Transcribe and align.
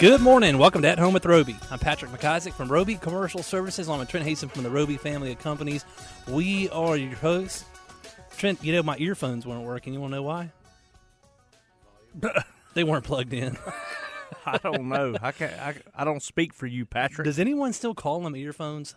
Good 0.00 0.22
morning. 0.22 0.56
Welcome 0.56 0.80
to 0.80 0.88
At 0.88 0.98
Home 0.98 1.12
with 1.12 1.26
Roby. 1.26 1.56
I'm 1.70 1.78
Patrick 1.78 2.10
McIsaac 2.10 2.54
from 2.54 2.72
Roby 2.72 2.94
Commercial 2.94 3.42
Services. 3.42 3.86
I'm 3.86 3.98
with 3.98 4.08
Trent 4.08 4.26
Haston 4.26 4.50
from 4.50 4.62
the 4.62 4.70
Roby 4.70 4.96
family 4.96 5.30
of 5.30 5.38
companies. 5.40 5.84
We 6.26 6.70
are 6.70 6.96
your 6.96 7.14
hosts. 7.16 7.66
Trent, 8.38 8.64
you 8.64 8.72
know 8.72 8.82
my 8.82 8.96
earphones 8.96 9.44
weren't 9.44 9.60
working. 9.66 9.92
You 9.92 10.00
want 10.00 10.12
to 10.12 10.16
know 10.16 10.22
why? 10.22 10.52
they 12.72 12.82
weren't 12.82 13.04
plugged 13.04 13.34
in. 13.34 13.58
I 14.46 14.56
don't 14.56 14.88
know. 14.88 15.16
I 15.20 15.32
can't. 15.32 15.52
I, 15.60 15.74
I 15.94 16.04
don't 16.06 16.22
speak 16.22 16.54
for 16.54 16.66
you, 16.66 16.86
Patrick. 16.86 17.26
Does 17.26 17.38
anyone 17.38 17.74
still 17.74 17.94
call 17.94 18.20
them 18.20 18.34
earphones? 18.34 18.94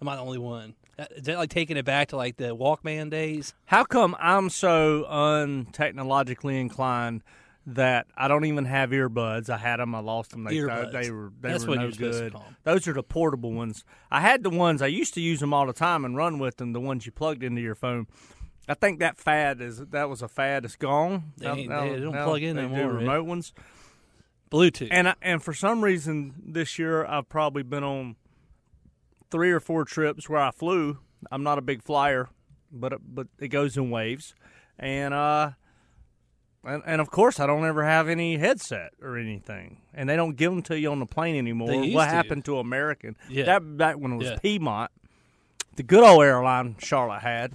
Am 0.00 0.08
I 0.08 0.14
the 0.14 0.22
only 0.22 0.38
one? 0.38 0.76
Uh, 0.96 1.06
Is 1.16 1.24
that 1.24 1.38
like 1.38 1.50
taking 1.50 1.76
it 1.76 1.84
back 1.84 2.06
to 2.10 2.16
like 2.16 2.36
the 2.36 2.54
Walkman 2.54 3.10
days? 3.10 3.52
How 3.64 3.82
come 3.82 4.14
I'm 4.20 4.48
so 4.48 5.08
untechnologically 5.10 6.60
inclined 6.60 7.24
that 7.66 8.06
I 8.16 8.28
don't 8.28 8.44
even 8.44 8.64
have 8.64 8.90
earbuds? 8.90 9.48
I 9.50 9.56
had 9.56 9.78
them. 9.78 9.94
I 9.94 10.00
lost 10.00 10.30
them. 10.30 10.44
They, 10.44 10.56
Earbuds. 10.56 10.92
they 10.92 11.10
were 11.10 11.32
they 11.40 11.50
That's 11.52 11.64
were 11.64 11.70
what 11.76 11.78
no 11.80 11.90
good. 11.90 12.34
Those 12.64 12.88
are 12.88 12.92
the 12.92 13.02
portable 13.02 13.52
ones. 13.52 13.84
I 14.10 14.20
had 14.20 14.42
the 14.42 14.50
ones 14.50 14.82
I 14.82 14.88
used 14.88 15.14
to 15.14 15.20
use 15.20 15.40
them 15.40 15.54
all 15.54 15.66
the 15.66 15.72
time 15.72 16.04
and 16.04 16.16
run 16.16 16.38
with 16.38 16.56
them. 16.56 16.72
The 16.72 16.80
ones 16.80 17.06
you 17.06 17.12
plugged 17.12 17.42
into 17.42 17.60
your 17.60 17.74
phone. 17.74 18.06
I 18.68 18.74
think 18.74 19.00
that 19.00 19.16
fad 19.16 19.60
is 19.60 19.78
that 19.78 20.08
was 20.08 20.22
a 20.22 20.28
fad. 20.28 20.64
It's 20.64 20.76
gone. 20.76 21.32
They 21.38 21.46
ain't- 21.48 21.70
they 21.70 22.00
don't 22.00 22.12
plug 22.12 22.42
in 22.42 22.56
they 22.56 22.66
no 22.66 22.74
do 22.76 22.88
remote 22.88 23.26
ones. 23.26 23.52
Bluetooth. 24.50 24.88
And 24.90 25.08
I, 25.08 25.14
and 25.22 25.42
for 25.42 25.54
some 25.54 25.82
reason 25.82 26.34
this 26.44 26.78
year 26.78 27.04
I've 27.06 27.28
probably 27.28 27.62
been 27.62 27.82
on 27.84 28.16
three 29.30 29.50
or 29.50 29.60
four 29.60 29.84
trips 29.84 30.28
where 30.28 30.40
I 30.40 30.50
flew. 30.50 30.98
I'm 31.30 31.42
not 31.42 31.58
a 31.58 31.62
big 31.62 31.82
flyer, 31.82 32.28
but 32.70 32.94
but 33.02 33.28
it 33.38 33.48
goes 33.48 33.76
in 33.76 33.90
waves, 33.90 34.34
and 34.78 35.14
uh, 35.14 35.52
and, 36.64 36.82
and 36.86 37.00
of 37.00 37.10
course 37.10 37.40
I 37.40 37.46
don't 37.46 37.64
ever 37.64 37.84
have 37.84 38.08
any 38.08 38.36
headset 38.36 38.92
or 39.02 39.16
anything, 39.16 39.78
and 39.94 40.08
they 40.08 40.16
don't 40.16 40.36
give 40.36 40.50
them 40.52 40.62
to 40.62 40.78
you 40.78 40.90
on 40.90 40.98
the 40.98 41.06
plane 41.06 41.36
anymore. 41.36 41.68
What 41.74 42.04
to. 42.04 42.10
happened 42.10 42.44
to 42.46 42.58
American? 42.58 43.16
Yeah. 43.28 43.44
That 43.44 43.76
back 43.76 43.96
when 43.96 44.12
it 44.12 44.16
was 44.16 44.28
Yeah. 44.28 44.38
Piedmont, 44.38 44.90
the 45.76 45.82
good 45.82 46.04
old 46.04 46.22
airline 46.22 46.76
Charlotte 46.78 47.22
had. 47.22 47.54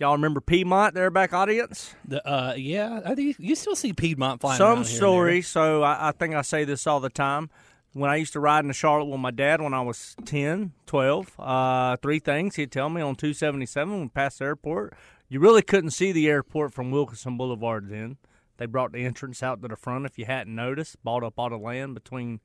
Y'all 0.00 0.12
remember 0.12 0.40
Piedmont? 0.40 0.94
There, 0.94 1.08
back 1.10 1.32
audience. 1.32 1.94
The, 2.04 2.26
uh, 2.28 2.54
yeah, 2.56 3.00
I 3.04 3.14
think 3.14 3.36
you 3.38 3.54
still 3.54 3.76
see 3.76 3.92
Piedmont 3.92 4.40
flying. 4.40 4.58
Some 4.58 4.82
story. 4.84 5.40
So 5.40 5.82
I, 5.82 6.08
I 6.08 6.12
think 6.12 6.34
I 6.34 6.42
say 6.42 6.64
this 6.64 6.86
all 6.86 6.98
the 6.98 7.10
time. 7.10 7.48
When 7.92 8.10
I 8.10 8.16
used 8.16 8.32
to 8.32 8.40
ride 8.40 8.64
in 8.64 8.72
Charlotte 8.72 9.04
with 9.04 9.20
my 9.20 9.30
dad 9.30 9.60
when 9.60 9.72
I 9.72 9.82
was 9.82 10.16
10, 10.24 10.72
12, 10.86 11.30
uh, 11.38 11.96
three 11.98 12.18
things 12.18 12.56
he'd 12.56 12.72
tell 12.72 12.90
me 12.90 13.00
on 13.00 13.14
277 13.14 13.92
when 13.92 14.02
we 14.02 14.08
passed 14.08 14.40
the 14.40 14.46
airport. 14.46 14.94
You 15.28 15.38
really 15.38 15.62
couldn't 15.62 15.90
see 15.90 16.10
the 16.10 16.28
airport 16.28 16.72
from 16.72 16.90
Wilkinson 16.90 17.36
Boulevard 17.36 17.88
then. 17.88 18.16
They 18.56 18.66
brought 18.66 18.92
the 18.92 19.04
entrance 19.04 19.42
out 19.42 19.60
to 19.62 19.68
the 19.68 19.76
front 19.76 20.06
if 20.06 20.18
you 20.18 20.24
hadn't 20.26 20.54
noticed. 20.54 20.96
Bought 21.02 21.24
up 21.24 21.34
all 21.38 21.50
the 21.50 21.56
land 21.56 21.94
between 21.94 22.40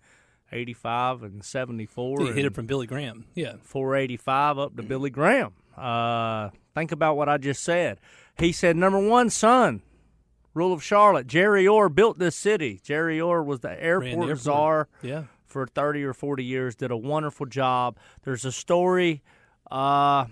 85 0.52 1.24
and 1.24 1.44
74. 1.44 2.22
You 2.22 2.34
hit 2.34 2.46
it 2.46 2.56
from 2.56 2.66
Billy 2.66 2.88
Graham. 2.88 3.26
Yeah. 3.36 3.54
485 3.62 4.58
up 4.58 4.76
to 4.78 4.84
Billy 4.84 5.10
Graham. 5.12 5.54
Uh, 5.78 6.50
think 6.74 6.92
about 6.92 7.16
what 7.16 7.30
I 7.30 7.38
just 7.38 7.64
said. 7.64 8.00
He 8.38 8.52
said, 8.52 8.76
number 8.76 9.00
one, 9.00 9.30
son, 9.30 9.82
rule 10.54 10.74
of 10.74 10.84
Charlotte. 10.84 11.28
Jerry 11.28 11.68
Orr 11.68 11.90
built 11.90 12.18
this 12.20 12.36
city. 12.36 12.80
Jerry 12.84 13.22
Orr 13.22 13.44
was 13.44 13.60
the 13.60 13.72
airport, 13.82 14.12
airport. 14.30 14.38
czar 14.40 14.88
Yeah. 15.04 15.24
for 15.46 15.68
30 15.68 16.04
or 16.04 16.14
40 16.14 16.44
years, 16.44 16.76
did 16.76 16.90
a 16.92 16.98
wonderful 16.98 17.46
job. 17.46 17.98
There's 18.24 18.44
a 18.46 18.52
story 18.52 19.22
uh, 19.70 20.26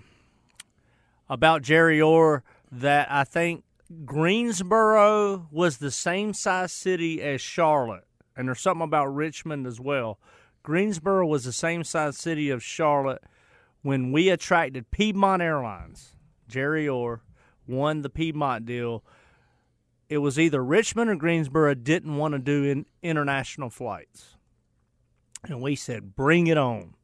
about 1.28 1.62
Jerry 1.62 2.00
Orr 2.00 2.42
that 2.72 3.08
I 3.10 3.24
think 3.24 3.64
Greensboro 4.04 5.48
was 5.50 5.78
the 5.78 5.90
same 5.90 6.34
size 6.34 6.72
city 6.72 7.22
as 7.22 7.40
Charlotte. 7.40 8.04
And 8.36 8.48
there's 8.48 8.60
something 8.60 8.84
about 8.84 9.06
Richmond 9.06 9.66
as 9.66 9.80
well. 9.80 10.18
Greensboro 10.62 11.26
was 11.26 11.44
the 11.44 11.52
same 11.52 11.82
size 11.84 12.16
city 12.16 12.50
of 12.50 12.62
Charlotte 12.62 13.22
when 13.82 14.12
we 14.12 14.28
attracted 14.28 14.90
Piedmont 14.90 15.42
Airlines. 15.42 16.14
Jerry 16.46 16.88
Orr 16.88 17.22
won 17.66 18.02
the 18.02 18.10
Piedmont 18.10 18.66
deal. 18.66 19.02
It 20.08 20.18
was 20.18 20.38
either 20.38 20.62
Richmond 20.62 21.10
or 21.10 21.16
Greensboro 21.16 21.74
didn't 21.74 22.16
want 22.16 22.32
to 22.32 22.38
do 22.38 22.64
in 22.64 22.86
international 23.02 23.70
flights. 23.70 24.36
And 25.44 25.62
we 25.62 25.76
said, 25.76 26.14
bring 26.14 26.46
it 26.46 26.58
on. 26.58 26.94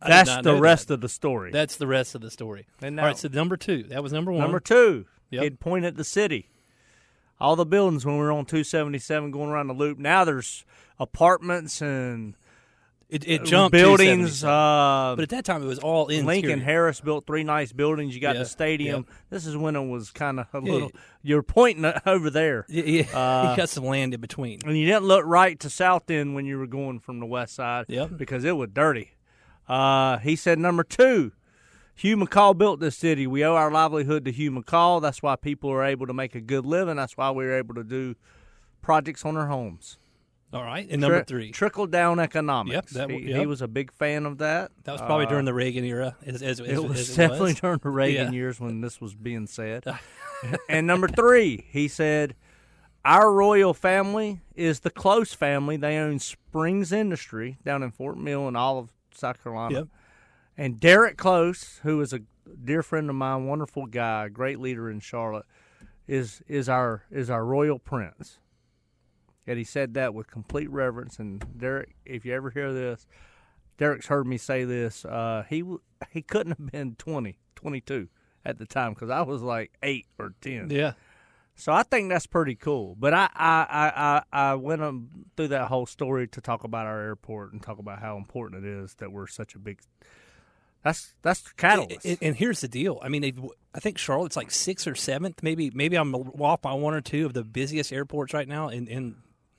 I 0.00 0.08
That's 0.08 0.42
the 0.42 0.54
rest 0.56 0.88
that. 0.88 0.94
of 0.94 1.00
the 1.00 1.08
story. 1.08 1.50
That's 1.52 1.76
the 1.76 1.86
rest 1.86 2.14
of 2.14 2.20
the 2.20 2.30
story. 2.30 2.66
And 2.82 2.96
now- 2.96 3.04
right, 3.06 3.16
so 3.18 3.28
number 3.28 3.56
two. 3.56 3.84
That 3.84 4.02
was 4.02 4.12
number 4.12 4.32
one. 4.32 4.40
Number 4.40 4.60
two, 4.60 5.06
Yep. 5.30 5.42
he'd 5.42 5.60
point 5.60 5.84
at 5.84 5.96
the 5.96 6.04
city. 6.04 6.48
All 7.40 7.54
the 7.56 7.66
buildings 7.66 8.06
when 8.06 8.16
we 8.16 8.22
were 8.22 8.32
on 8.32 8.46
277 8.46 9.30
going 9.30 9.50
around 9.50 9.66
the 9.68 9.74
loop. 9.74 9.98
Now 9.98 10.24
there's 10.24 10.64
apartments 10.98 11.80
and 11.82 12.34
It, 13.08 13.28
it 13.28 13.44
jumped 13.44 13.72
buildings. 13.72 14.42
Uh, 14.42 15.12
but 15.16 15.22
at 15.22 15.28
that 15.28 15.44
time, 15.44 15.62
it 15.62 15.66
was 15.66 15.78
all 15.78 16.08
in 16.08 16.26
Lincoln 16.26 16.60
Harris 16.60 17.00
built 17.00 17.26
three 17.26 17.44
nice 17.44 17.72
buildings. 17.72 18.14
You 18.14 18.20
got 18.20 18.34
Yeah, 18.36 18.42
the 18.42 18.48
stadium. 18.48 19.04
yeah. 19.08 19.14
This 19.30 19.46
is 19.46 19.56
when 19.56 19.76
it 19.76 19.86
was 19.86 20.10
kind 20.10 20.40
of 20.40 20.46
a 20.54 20.60
Yeah, 20.64 20.72
little. 20.72 20.92
You're 21.22 21.42
pointing 21.42 21.84
over 22.06 22.30
there, 22.30 22.64
Yeah, 22.68 22.84
yeah. 22.84 23.02
Uh, 23.16 23.50
you 23.50 23.56
got 23.58 23.68
some 23.68 23.84
land 23.84 24.14
in 24.14 24.20
between. 24.20 24.60
and 24.64 24.76
you 24.76 24.86
didn't 24.86 25.04
look 25.04 25.24
right 25.26 25.60
to 25.60 25.70
south 25.70 26.10
end 26.10 26.34
when 26.34 26.46
you 26.46 26.58
were 26.58 26.66
going 26.66 26.98
from 27.00 27.20
the 27.20 27.26
west 27.26 27.54
side. 27.54 27.84
Yep. 27.88 28.16
because 28.16 28.44
it 28.44 28.56
was 28.56 28.70
dirty. 28.72 29.12
Uh, 29.68 30.18
he 30.18 30.36
said 30.36 30.58
number 30.58 30.82
two. 30.84 31.32
Hugh 31.94 32.16
McCall 32.18 32.56
built 32.56 32.78
this 32.78 32.96
city. 32.96 33.26
We 33.26 33.42
owe 33.44 33.54
our 33.54 33.70
livelihood 33.70 34.24
to 34.26 34.32
Hugh 34.32 34.50
McCall. 34.50 35.00
That's 35.00 35.22
why 35.22 35.34
people 35.36 35.70
are 35.70 35.82
able 35.82 36.06
to 36.06 36.12
make 36.12 36.34
a 36.34 36.40
good 36.42 36.66
living. 36.66 36.96
That's 36.96 37.16
why 37.16 37.30
we 37.30 37.46
are 37.46 37.54
able 37.54 37.74
to 37.76 37.84
do 37.84 38.14
projects 38.82 39.24
on 39.24 39.34
their 39.34 39.46
homes. 39.46 39.96
All 40.52 40.62
right, 40.62 40.86
and 40.88 41.00
number 41.00 41.18
Tri- 41.18 41.24
three. 41.24 41.50
trickle 41.52 41.86
down 41.86 42.20
economics. 42.20 42.74
Yep, 42.74 43.08
that 43.08 43.10
he, 43.10 43.18
w- 43.20 43.40
he 43.40 43.46
was 43.46 43.62
a 43.62 43.68
big 43.68 43.92
fan 43.92 44.26
of 44.26 44.38
that. 44.38 44.70
That 44.84 44.92
was 44.92 45.00
probably 45.00 45.26
Uh, 45.26 45.30
during 45.30 45.44
the 45.44 45.52
Reagan 45.52 45.84
era. 45.84 46.16
As, 46.24 46.40
as, 46.42 46.60
as, 46.60 46.68
it 46.68 46.82
was 46.82 47.00
as 47.10 47.16
definitely 47.16 47.52
was. 47.52 47.60
during 47.60 47.78
the 47.82 47.90
Reagan 47.90 48.26
Yeah. 48.32 48.38
years 48.38 48.60
when 48.60 48.80
this 48.80 49.00
was 49.00 49.14
being 49.14 49.46
said. 49.48 49.84
and 50.68 50.86
number 50.86 51.08
three, 51.08 51.66
he 51.70 51.88
said, 51.88 52.36
Our 53.04 53.32
royal 53.32 53.74
family 53.74 54.40
is 54.54 54.80
the 54.80 54.90
close 54.90 55.32
family. 55.34 55.76
They 55.76 55.96
own 55.96 56.20
Springs 56.20 56.92
Industry 56.92 57.58
down 57.64 57.82
in 57.82 57.90
Fort 57.90 58.16
Mill 58.16 58.46
and 58.46 58.56
all 58.56 58.78
of 58.78 58.92
South 59.16 59.42
Carolina. 59.42 59.80
Yep. 59.80 59.88
And 60.58 60.80
Derick 60.80 61.16
Close, 61.16 61.80
who 61.82 62.00
is 62.00 62.12
a 62.12 62.20
dear 62.64 62.82
friend 62.82 63.10
of 63.10 63.16
mine, 63.16 63.46
wonderful 63.46 63.86
guy, 63.86 64.28
great 64.28 64.58
leader 64.58 64.90
in 64.90 65.00
Charlotte, 65.00 65.46
is 66.06 66.42
is 66.46 66.68
our 66.68 67.02
is 67.10 67.28
our 67.30 67.44
royal 67.44 67.78
prince. 67.78 68.38
And 69.46 69.58
he 69.58 69.64
said 69.64 69.94
that 69.94 70.14
with 70.14 70.28
complete 70.28 70.70
reverence. 70.70 71.18
And 71.18 71.44
Derick, 71.56 71.94
if 72.04 72.24
you 72.24 72.34
ever 72.34 72.50
hear 72.50 72.72
this, 72.72 73.06
Derick's 73.78 74.06
heard 74.06 74.26
me 74.26 74.38
say 74.38 74.64
this. 74.64 75.04
Uh, 75.04 75.44
he 75.48 75.62
he 76.10 76.22
couldn't 76.22 76.58
have 76.58 76.72
been 76.72 76.96
20, 76.96 77.38
22 77.54 78.08
at 78.44 78.58
the 78.58 78.66
time 78.66 78.94
because 78.94 79.10
I 79.10 79.22
was 79.22 79.42
like 79.42 79.72
eight 79.82 80.06
or 80.18 80.34
ten. 80.40 80.70
Yeah. 80.70 80.92
So 81.56 81.72
I 81.72 81.82
think 81.82 82.10
that's 82.10 82.26
pretty 82.26 82.54
cool. 82.54 82.94
But 82.98 83.14
I 83.14 83.28
I, 83.34 84.22
I, 84.32 84.50
I, 84.50 84.54
went 84.54 84.82
um, 84.82 85.08
through 85.36 85.48
that 85.48 85.68
whole 85.68 85.86
story 85.86 86.28
to 86.28 86.40
talk 86.42 86.64
about 86.64 86.86
our 86.86 87.00
airport 87.00 87.52
and 87.52 87.62
talk 87.62 87.78
about 87.78 87.98
how 87.98 88.18
important 88.18 88.64
it 88.64 88.68
is 88.68 88.94
that 88.96 89.10
we're 89.10 89.26
such 89.26 89.54
a 89.54 89.58
big. 89.58 89.80
That's 90.84 91.14
that's 91.22 91.40
the 91.40 91.50
catalyst. 91.56 92.04
And, 92.04 92.18
and 92.20 92.36
here's 92.36 92.60
the 92.60 92.68
deal. 92.68 93.00
I 93.02 93.08
mean, 93.08 93.50
I 93.74 93.80
think 93.80 93.96
Charlotte's 93.96 94.36
like 94.36 94.50
sixth 94.50 94.86
or 94.86 94.94
seventh. 94.94 95.42
Maybe 95.42 95.70
maybe 95.70 95.96
I'm 95.96 96.14
off 96.14 96.60
by 96.60 96.74
one 96.74 96.92
or 96.92 97.00
two 97.00 97.24
of 97.24 97.32
the 97.32 97.42
busiest 97.42 97.90
airports 97.90 98.34
right 98.34 98.46
now 98.46 98.68
in 98.68 98.86
in, 98.86 99.16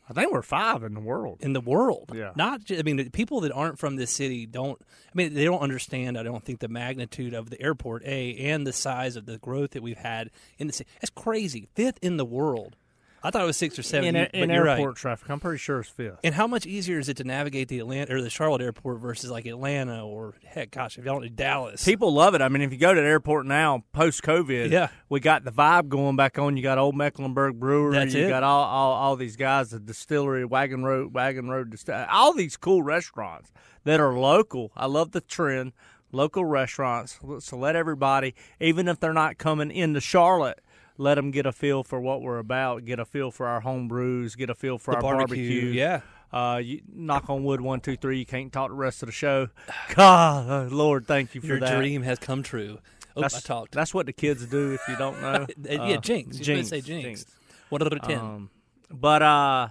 I 0.09 0.13
think 0.13 0.31
we're 0.31 0.41
five 0.41 0.83
in 0.83 0.93
the 0.93 0.99
world. 1.01 1.39
in 1.41 1.53
the 1.53 1.61
world. 1.61 2.11
Yeah. 2.15 2.31
Not. 2.35 2.63
ju- 2.63 2.77
I 2.79 2.83
mean, 2.83 2.95
the 2.97 3.09
people 3.09 3.41
that 3.41 3.51
aren't 3.51 3.77
from 3.77 3.97
this 3.97 4.11
city 4.11 4.45
don't. 4.45 4.79
I 4.81 5.11
mean, 5.13 5.33
they 5.33 5.43
don't 5.43 5.59
understand. 5.59 6.17
I 6.17 6.23
don't 6.23 6.43
think 6.43 6.59
the 6.59 6.67
magnitude 6.69 7.33
of 7.33 7.49
the 7.49 7.61
airport, 7.61 8.03
a, 8.05 8.35
and 8.37 8.65
the 8.65 8.73
size 8.73 9.15
of 9.15 9.25
the 9.25 9.37
growth 9.37 9.71
that 9.71 9.83
we've 9.83 9.97
had 9.97 10.29
in 10.57 10.67
the 10.67 10.73
city. 10.73 10.89
That's 11.01 11.09
crazy. 11.11 11.67
Fifth 11.75 11.99
in 12.01 12.17
the 12.17 12.25
world. 12.25 12.75
I 13.23 13.31
thought 13.31 13.41
it 13.41 13.45
was 13.45 13.57
six 13.57 13.77
or 13.79 13.83
seven. 13.83 14.15
in, 14.15 14.15
you- 14.15 14.27
in 14.41 14.49
but 14.49 14.55
airport 14.55 14.89
right. 14.89 14.95
traffic. 14.95 15.29
I'm 15.29 15.39
pretty 15.39 15.57
sure 15.57 15.79
it's 15.79 15.89
fifth. 15.89 16.19
And 16.23 16.35
how 16.35 16.45
much 16.47 16.65
easier 16.65 16.99
is 16.99 17.09
it 17.09 17.17
to 17.17 17.23
navigate 17.23 17.67
the 17.67 17.79
Atlanta 17.79 18.15
or 18.15 18.21
the 18.21 18.29
Charlotte 18.29 18.61
airport 18.61 18.99
versus 18.99 19.31
like 19.31 19.45
Atlanta 19.47 20.05
or 20.05 20.35
heck, 20.45 20.71
gosh, 20.71 20.97
if 20.97 21.05
y'all 21.05 21.15
don't 21.15 21.23
do 21.23 21.29
Dallas, 21.29 21.83
People 21.83 22.13
love 22.13 22.35
it. 22.35 22.41
I 22.41 22.47
mean, 22.49 22.61
if 22.61 22.71
you 22.71 22.77
go 22.77 22.93
to 22.93 23.01
the 23.01 23.07
airport 23.07 23.45
now, 23.47 23.83
post 23.91 24.21
COVID, 24.21 24.69
Yeah. 24.69 24.89
we 25.09 25.19
got 25.19 25.43
the 25.43 25.51
vibe 25.51 25.87
going 25.89 26.15
back 26.15 26.37
on. 26.37 26.55
You 26.57 26.63
got 26.63 26.77
Old 26.77 26.95
Mecklenburg 26.95 27.59
Brewery. 27.59 27.93
That's 27.95 28.13
you 28.13 28.25
it. 28.25 28.29
got 28.29 28.43
all, 28.43 28.63
all 28.63 28.93
all 28.93 29.15
these 29.15 29.35
guys, 29.35 29.71
the 29.71 29.79
distillery, 29.79 30.45
Wagon 30.45 30.83
Road, 30.83 31.13
Wagon 31.13 31.49
Road, 31.49 31.71
Distill- 31.71 32.05
all 32.11 32.33
these 32.33 32.55
cool 32.55 32.83
restaurants 32.83 33.51
that 33.83 33.99
are 33.99 34.13
local. 34.17 34.71
I 34.75 34.85
love 34.85 35.11
the 35.11 35.21
trend, 35.21 35.73
local 36.11 36.45
restaurants. 36.45 37.19
So 37.39 37.57
let 37.57 37.75
everybody, 37.75 38.35
even 38.59 38.87
if 38.87 38.99
they're 38.99 39.11
not 39.13 39.37
coming 39.37 39.71
into 39.71 39.99
Charlotte. 40.01 40.59
Let 40.97 41.15
them 41.15 41.31
get 41.31 41.45
a 41.45 41.51
feel 41.51 41.83
for 41.83 41.99
what 41.99 42.21
we're 42.21 42.39
about, 42.39 42.85
get 42.85 42.99
a 42.99 43.05
feel 43.05 43.29
for 43.31 43.47
our 43.47 43.59
home 43.61 43.87
brews, 43.87 44.35
get 44.35 44.49
a 44.49 44.55
feel 44.55 44.77
for 44.77 44.91
the 44.91 44.97
our 44.97 45.17
barbecue, 45.17 45.65
yeah. 45.67 46.01
Uh, 46.31 46.57
you 46.57 46.81
knock 46.91 47.29
on 47.29 47.43
wood, 47.43 47.61
one, 47.61 47.79
two, 47.79 47.95
three. 47.95 48.19
You 48.19 48.25
can't 48.25 48.51
talk 48.51 48.69
the 48.69 48.75
rest 48.75 49.01
of 49.01 49.07
the 49.07 49.13
show. 49.13 49.47
God, 49.95 50.71
Lord, 50.71 51.07
thank 51.07 51.35
you 51.35 51.41
for 51.41 51.47
Your 51.47 51.59
that. 51.59 51.77
dream 51.77 52.01
has 52.01 52.19
come 52.19 52.43
true. 52.43 52.79
Oh, 53.15 53.21
That's, 53.21 53.35
I 53.35 53.39
talked. 53.39 53.71
That's 53.73 53.93
what 53.93 54.05
the 54.05 54.13
kids 54.13 54.45
do. 54.45 54.73
If 54.73 54.81
you 54.87 54.95
don't 54.97 55.21
know, 55.21 55.47
Uh, 55.69 55.83
yeah, 55.85 55.97
Uh, 55.97 55.97
jinx. 56.01 56.37
Supposed 56.37 56.59
to 56.59 56.65
say 56.65 56.81
jinx. 56.81 57.25
One 57.69 57.81
out 57.81 57.93
of 57.93 58.01
ten. 58.01 58.19
Um, 58.19 58.49
but 58.91 59.21
uh, 59.21 59.69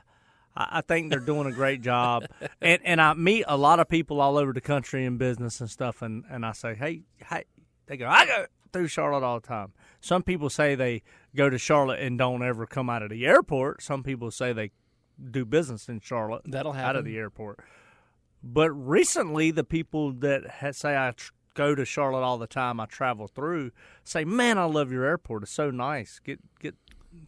I, 0.56 0.68
I 0.78 0.80
think 0.80 1.10
they're 1.10 1.20
doing 1.20 1.46
a 1.46 1.52
great 1.52 1.80
job, 1.82 2.24
and 2.60 2.80
and 2.84 3.00
I 3.00 3.14
meet 3.14 3.44
a 3.46 3.56
lot 3.56 3.78
of 3.80 3.88
people 3.88 4.20
all 4.20 4.36
over 4.38 4.52
the 4.52 4.60
country 4.60 5.04
in 5.04 5.16
business 5.18 5.60
and 5.60 5.70
stuff, 5.70 6.02
and 6.02 6.24
and 6.30 6.44
I 6.44 6.52
say, 6.52 6.74
hey, 6.74 7.02
hey, 7.28 7.44
they 7.86 7.96
go, 7.96 8.08
I 8.08 8.26
go 8.26 8.46
through 8.72 8.88
Charlotte 8.88 9.22
all 9.22 9.40
the 9.40 9.46
time. 9.46 9.72
Some 10.06 10.22
people 10.22 10.48
say 10.50 10.74
they 10.76 11.02
go 11.34 11.50
to 11.50 11.58
Charlotte 11.58 12.00
and 12.00 12.16
don't 12.16 12.42
ever 12.44 12.64
come 12.66 12.88
out 12.88 13.02
of 13.02 13.10
the 13.10 13.26
airport. 13.26 13.82
Some 13.82 14.02
people 14.04 14.30
say 14.30 14.52
they 14.52 14.70
do 15.30 15.44
business 15.44 15.88
in 15.88 15.98
Charlotte 16.00 16.42
That'll 16.44 16.72
happen. 16.74 16.88
out 16.90 16.96
of 16.96 17.04
the 17.04 17.16
airport. 17.18 17.58
But 18.42 18.70
recently, 18.70 19.50
the 19.50 19.64
people 19.64 20.12
that 20.12 20.42
say 20.76 20.96
I 20.96 21.10
tr- 21.10 21.32
go 21.54 21.74
to 21.74 21.84
Charlotte 21.84 22.22
all 22.22 22.38
the 22.38 22.46
time, 22.46 22.78
I 22.78 22.86
travel 22.86 23.26
through, 23.26 23.72
say, 24.04 24.24
"Man, 24.24 24.58
I 24.58 24.64
love 24.64 24.92
your 24.92 25.04
airport. 25.04 25.42
It's 25.42 25.52
so 25.52 25.70
nice. 25.70 26.20
Get 26.22 26.38
get 26.60 26.76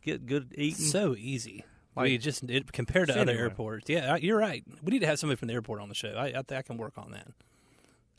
get 0.03 0.27
good 0.27 0.55
eating." 0.57 0.85
so 0.85 1.17
easy. 1.17 1.65
Like- 1.97 2.05
we 2.05 2.19
just 2.19 2.45
it, 2.49 2.71
compared 2.73 3.09
to 3.09 3.15
other 3.15 3.33
anywhere. 3.33 3.49
airports. 3.49 3.89
Yeah, 3.91 4.15
you're 4.17 4.39
right. 4.39 4.63
We 4.85 4.93
need 4.93 5.01
to 5.01 5.07
have 5.07 5.19
somebody 5.19 5.37
from 5.37 5.49
the 5.49 5.55
airport 5.55 5.81
on 5.81 5.89
the 5.89 5.97
show. 5.97 6.11
I, 6.17 6.27
I 6.29 6.57
I 6.57 6.63
can 6.63 6.77
work 6.77 6.97
on 6.97 7.11
that. 7.11 7.27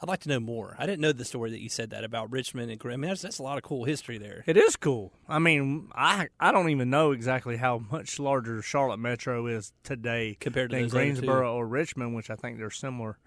I'd 0.02 0.08
like 0.08 0.22
to 0.22 0.30
know 0.30 0.40
more. 0.40 0.76
I 0.80 0.86
didn't 0.86 1.02
know 1.02 1.12
the 1.12 1.26
story 1.26 1.52
that 1.52 1.60
you 1.60 1.68
said 1.68 1.90
that 1.90 2.04
about 2.06 2.32
Richmond 2.32 2.72
and 2.72 2.82
I 2.86 2.96
mean, 2.96 3.10
that's, 3.10 3.22
that's 3.22 3.40
a 3.40 3.44
lot 3.44 3.58
of 3.58 3.64
cool 3.64 3.84
history 3.84 4.18
there. 4.18 4.44
It 4.48 4.56
is 4.56 4.76
cool. 4.78 5.12
I 5.28 5.40
mean, 5.40 5.90
I 5.94 6.28
I 6.40 6.52
don't 6.54 6.70
even 6.70 6.90
know 6.90 7.12
exactly 7.12 7.58
how 7.58 7.80
much 7.92 8.18
larger 8.20 8.62
Charlotte 8.62 9.00
Metro 9.00 9.48
is 9.48 9.74
today 9.84 10.38
Compared 10.40 10.70
to 10.72 10.76
than 10.78 10.84
those 10.84 10.94
other 10.94 11.04
two. 11.04 11.12
Greensboro 11.12 11.56
or 11.56 11.68
Richmond, 11.68 12.16
which 12.16 12.30
I 12.30 12.36
think 12.36 12.58
they're 12.58 12.70
similar. 12.72 13.18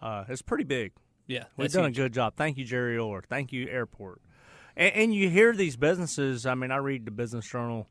Uh, 0.00 0.24
it's 0.28 0.42
pretty 0.42 0.64
big. 0.64 0.92
Yeah, 1.26 1.44
We've 1.56 1.70
done 1.70 1.84
huge. 1.84 1.98
a 1.98 2.02
good 2.02 2.12
job. 2.14 2.34
Thank 2.36 2.58
you, 2.58 2.64
Jerry 2.64 2.98
Orr. 2.98 3.22
Thank 3.28 3.52
you, 3.52 3.68
Airport. 3.68 4.20
And, 4.76 4.94
and 4.94 5.14
you 5.14 5.28
hear 5.30 5.54
these 5.54 5.76
businesses. 5.76 6.46
I 6.46 6.54
mean, 6.54 6.70
I 6.70 6.76
read 6.78 7.04
the 7.04 7.10
Business 7.12 7.46
Journal 7.46 7.88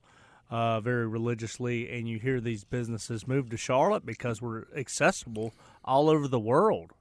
uh, 0.50 0.82
very 0.82 1.08
religiously, 1.08 1.90
and 1.90 2.10
you 2.10 2.20
hear 2.20 2.42
these 2.42 2.66
businesses 2.66 3.26
move 3.28 3.50
to 3.52 3.58
Charlotte 3.58 4.06
because 4.06 4.42
we're 4.42 4.66
accessible 4.76 5.54
all 5.86 6.10
over 6.10 6.28
the 6.28 6.40
world, 6.40 6.92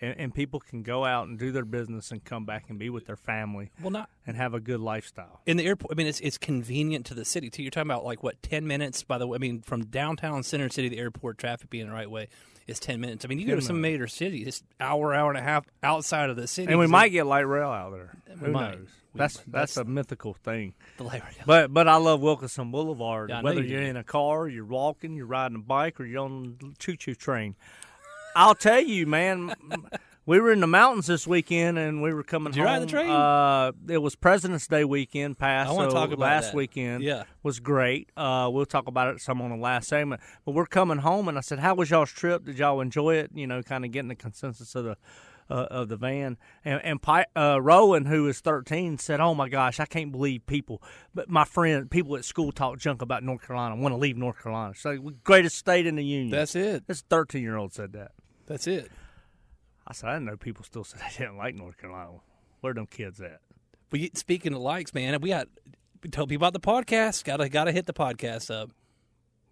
and, 0.00 0.14
and 0.18 0.34
people 0.34 0.60
can 0.60 0.82
go 0.82 1.04
out 1.04 1.28
and 1.28 1.38
do 1.38 1.52
their 1.52 1.64
business 1.64 2.10
and 2.10 2.24
come 2.24 2.44
back 2.44 2.64
and 2.68 2.78
be 2.78 2.90
with 2.90 3.06
their 3.06 3.16
family 3.16 3.70
Well, 3.80 3.90
not 3.90 4.08
and 4.26 4.36
have 4.36 4.54
a 4.54 4.60
good 4.60 4.80
lifestyle. 4.80 5.40
in 5.46 5.56
the 5.56 5.66
airport. 5.66 5.92
I 5.92 5.94
mean, 5.96 6.06
it's 6.06 6.20
it's 6.20 6.38
convenient 6.38 7.06
to 7.06 7.14
the 7.14 7.24
city 7.24 7.50
too. 7.50 7.62
You're 7.62 7.70
talking 7.70 7.90
about 7.90 8.04
like 8.04 8.22
what 8.22 8.40
ten 8.42 8.66
minutes 8.66 9.02
by 9.02 9.18
the 9.18 9.26
way. 9.26 9.36
I 9.36 9.38
mean, 9.38 9.62
from 9.62 9.86
downtown 9.86 10.42
center 10.42 10.68
city 10.68 10.88
to 10.88 10.96
the 10.96 11.00
airport, 11.02 11.38
traffic 11.38 11.70
being 11.70 11.86
the 11.86 11.92
right 11.92 12.10
way 12.10 12.28
is 12.66 12.78
ten 12.78 13.00
minutes. 13.00 13.24
I 13.24 13.28
mean, 13.28 13.38
you 13.38 13.46
go 13.46 13.56
to 13.56 13.62
some 13.62 13.80
major 13.80 14.06
city, 14.06 14.42
it's 14.42 14.62
hour, 14.78 15.12
hour 15.14 15.28
and 15.30 15.38
a 15.38 15.42
half 15.42 15.66
outside 15.82 16.30
of 16.30 16.36
the 16.36 16.46
city, 16.46 16.70
And 16.70 16.78
we 16.78 16.86
might 16.86 17.08
get 17.08 17.26
light 17.26 17.40
rail 17.48 17.68
out 17.70 17.92
there. 17.92 18.16
Who 18.38 18.52
might. 18.52 18.78
knows? 18.78 18.88
That's 19.12 19.34
that's 19.38 19.74
That's- 19.74 19.76
a 19.76 19.84
mythical 19.84 20.34
thing. 20.34 20.74
the 20.96 21.02
light- 21.04 21.22
rail. 21.24 21.32
But 21.44 21.72
but 21.74 21.88
I 21.88 21.96
love 21.96 22.20
Wilkinson 22.20 22.70
Boulevard. 22.70 23.30
Yeah, 23.30 23.42
Whether 23.42 23.62
you 23.62 23.70
you're 23.70 23.80
do. 23.82 23.86
in 23.88 23.96
a 23.96 24.04
car, 24.04 24.46
you're 24.46 24.64
walking, 24.64 25.14
you're 25.16 25.26
riding 25.26 25.56
a 25.56 25.60
bike, 25.60 25.98
or 26.00 26.04
you're 26.04 26.22
on 26.22 26.56
the 26.60 26.74
choo 26.78 26.96
choo 26.96 27.16
train. 27.16 27.56
I'll 28.36 28.54
tell 28.54 28.80
you, 28.80 29.06
man. 29.06 29.54
We 30.26 30.38
were 30.38 30.52
in 30.52 30.60
the 30.60 30.66
mountains 30.68 31.06
this 31.08 31.26
weekend, 31.26 31.76
and 31.76 32.02
we 32.02 32.12
were 32.14 32.22
coming 32.22 32.52
Did 32.52 32.58
you 32.58 32.64
home. 32.64 32.72
ride 32.74 32.82
the 32.82 32.86
train? 32.86 33.10
Uh, 33.10 33.72
it 33.88 33.98
was 33.98 34.14
President's 34.14 34.66
Day 34.68 34.84
weekend 34.84 35.38
past. 35.38 35.70
I 35.70 35.72
wanna 35.72 35.90
so 35.90 35.96
talk 35.96 36.08
about 36.12 36.18
last 36.20 36.46
that. 36.48 36.54
weekend. 36.54 37.02
Yeah. 37.02 37.24
was 37.42 37.58
great. 37.58 38.10
Uh, 38.16 38.48
we'll 38.52 38.66
talk 38.66 38.86
about 38.86 39.12
it 39.12 39.20
some 39.20 39.42
on 39.42 39.50
the 39.50 39.56
last 39.56 39.88
segment. 39.88 40.20
But 40.44 40.52
we're 40.52 40.66
coming 40.66 40.98
home, 40.98 41.26
and 41.26 41.36
I 41.36 41.40
said, 41.40 41.58
"How 41.58 41.74
was 41.74 41.90
y'all's 41.90 42.12
trip? 42.12 42.44
Did 42.44 42.58
y'all 42.58 42.80
enjoy 42.80 43.14
it? 43.16 43.30
You 43.34 43.46
know, 43.48 43.62
kind 43.62 43.84
of 43.84 43.90
getting 43.90 44.08
the 44.08 44.14
consensus 44.14 44.74
of 44.76 44.84
the." 44.84 44.96
Uh, 45.50 45.66
of 45.68 45.88
the 45.88 45.96
van 45.96 46.38
and, 46.64 46.80
and 46.84 47.02
Pi- 47.02 47.26
uh, 47.34 47.60
Rowan, 47.60 48.04
who 48.04 48.28
is 48.28 48.38
13, 48.38 48.98
said, 48.98 49.20
"Oh 49.20 49.34
my 49.34 49.48
gosh, 49.48 49.80
I 49.80 49.84
can't 49.84 50.12
believe 50.12 50.46
people, 50.46 50.80
but 51.12 51.28
my 51.28 51.44
friend, 51.44 51.90
people 51.90 52.14
at 52.16 52.24
school 52.24 52.52
talk 52.52 52.78
junk 52.78 53.02
about 53.02 53.24
North 53.24 53.44
Carolina, 53.44 53.74
want 53.74 53.92
to 53.92 53.96
leave 53.96 54.16
North 54.16 54.40
Carolina. 54.40 54.74
Like 54.84 55.00
greatest 55.24 55.56
state 55.56 55.86
in 55.86 55.96
the 55.96 56.04
union." 56.04 56.30
That's 56.30 56.54
it. 56.54 56.86
this 56.86 57.00
13 57.00 57.42
year 57.42 57.56
old 57.56 57.72
said 57.72 57.94
that. 57.94 58.12
That's 58.46 58.68
it. 58.68 58.92
I 59.86 59.92
said, 59.92 60.10
I 60.10 60.12
didn't 60.14 60.26
know 60.26 60.36
people 60.36 60.64
still 60.64 60.84
said 60.84 61.00
they 61.00 61.24
didn't 61.24 61.36
like 61.36 61.56
North 61.56 61.76
Carolina. 61.76 62.20
Where 62.60 62.72
them 62.72 62.86
kids 62.86 63.20
at? 63.20 63.40
We 63.90 64.10
speaking 64.14 64.54
of 64.54 64.60
likes, 64.60 64.94
man. 64.94 65.20
We 65.20 65.30
got 65.30 65.48
we 66.02 66.10
told 66.10 66.28
people 66.28 66.46
about 66.46 66.52
the 66.52 66.60
podcast. 66.60 67.24
Gotta 67.24 67.48
gotta 67.48 67.72
hit 67.72 67.86
the 67.86 67.92
podcast 67.92 68.54
up. 68.54 68.70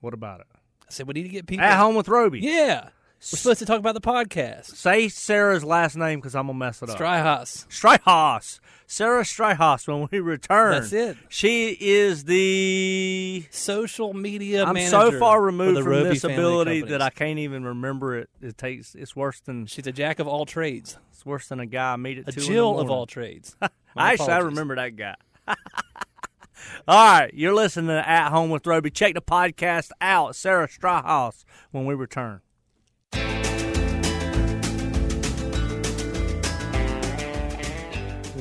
What 0.00 0.14
about 0.14 0.40
it? 0.40 0.46
I 0.52 0.90
said 0.90 1.08
we 1.08 1.14
need 1.14 1.24
to 1.24 1.28
get 1.28 1.46
people 1.46 1.64
At 1.66 1.76
home 1.76 1.96
with 1.96 2.06
Roby. 2.08 2.38
Yeah, 2.40 2.90
we're 3.20 3.36
supposed 3.36 3.58
to 3.58 3.66
talk 3.66 3.78
about 3.80 3.94
the 3.94 4.00
podcast. 4.00 4.66
Say 4.76 5.08
Sara's 5.08 5.64
last 5.64 5.96
name 5.96 6.20
because 6.20 6.34
I'm 6.36 6.46
gonna 6.46 6.58
mess 6.58 6.82
it 6.82 6.88
up. 6.90 6.96
Stryhas. 6.98 7.66
Stryhas. 7.66 8.60
Sara 8.86 9.22
Stryhas. 9.22 9.88
When 9.88 10.08
we 10.10 10.20
return, 10.20 10.80
That's 10.80 10.92
it. 10.92 11.16
She 11.28 11.76
is 11.80 12.24
the. 12.24 13.44
Social 13.50 14.14
media. 14.14 14.64
I'm 14.64 14.74
manager 14.74 14.90
so 14.90 15.18
far 15.18 15.42
removed 15.42 15.78
from 15.78 15.88
Roby 15.88 16.10
this 16.10 16.24
ability 16.24 16.82
that 16.82 17.02
I 17.02 17.10
can't 17.10 17.40
even 17.40 17.64
remember 17.64 18.16
it. 18.16 18.30
It 18.40 18.56
takes. 18.56 18.94
It's 18.94 19.16
worse 19.16 19.40
than. 19.40 19.66
She's 19.66 19.86
a 19.86 19.92
jack 19.92 20.20
of 20.20 20.28
all 20.28 20.46
trades, 20.46 20.96
It's 21.12 21.26
worse 21.26 21.48
than 21.48 21.58
a 21.58 21.66
guy 21.66 21.94
I 21.94 21.96
meet 21.96 22.18
at 22.18 22.28
a 22.28 22.32
two. 22.32 22.40
Jill 22.40 22.78
of 22.78 22.88
all 22.88 23.06
trades. 23.06 23.56
I 23.96 24.12
Actually, 24.12 24.32
I 24.32 24.38
remember 24.38 24.76
that 24.76 24.96
guy. 24.96 25.16
All 26.86 27.18
right, 27.20 27.32
you're 27.34 27.54
listening 27.54 27.88
to 27.88 28.08
At 28.08 28.30
Home 28.30 28.50
with 28.50 28.66
Roby. 28.66 28.90
Check 28.90 29.14
the 29.14 29.20
podcast 29.22 29.90
out, 30.00 30.34
Sara 30.36 30.68
Stryhas, 30.68 31.44
when 31.70 31.86
we 31.86 31.94
return. 31.94 32.40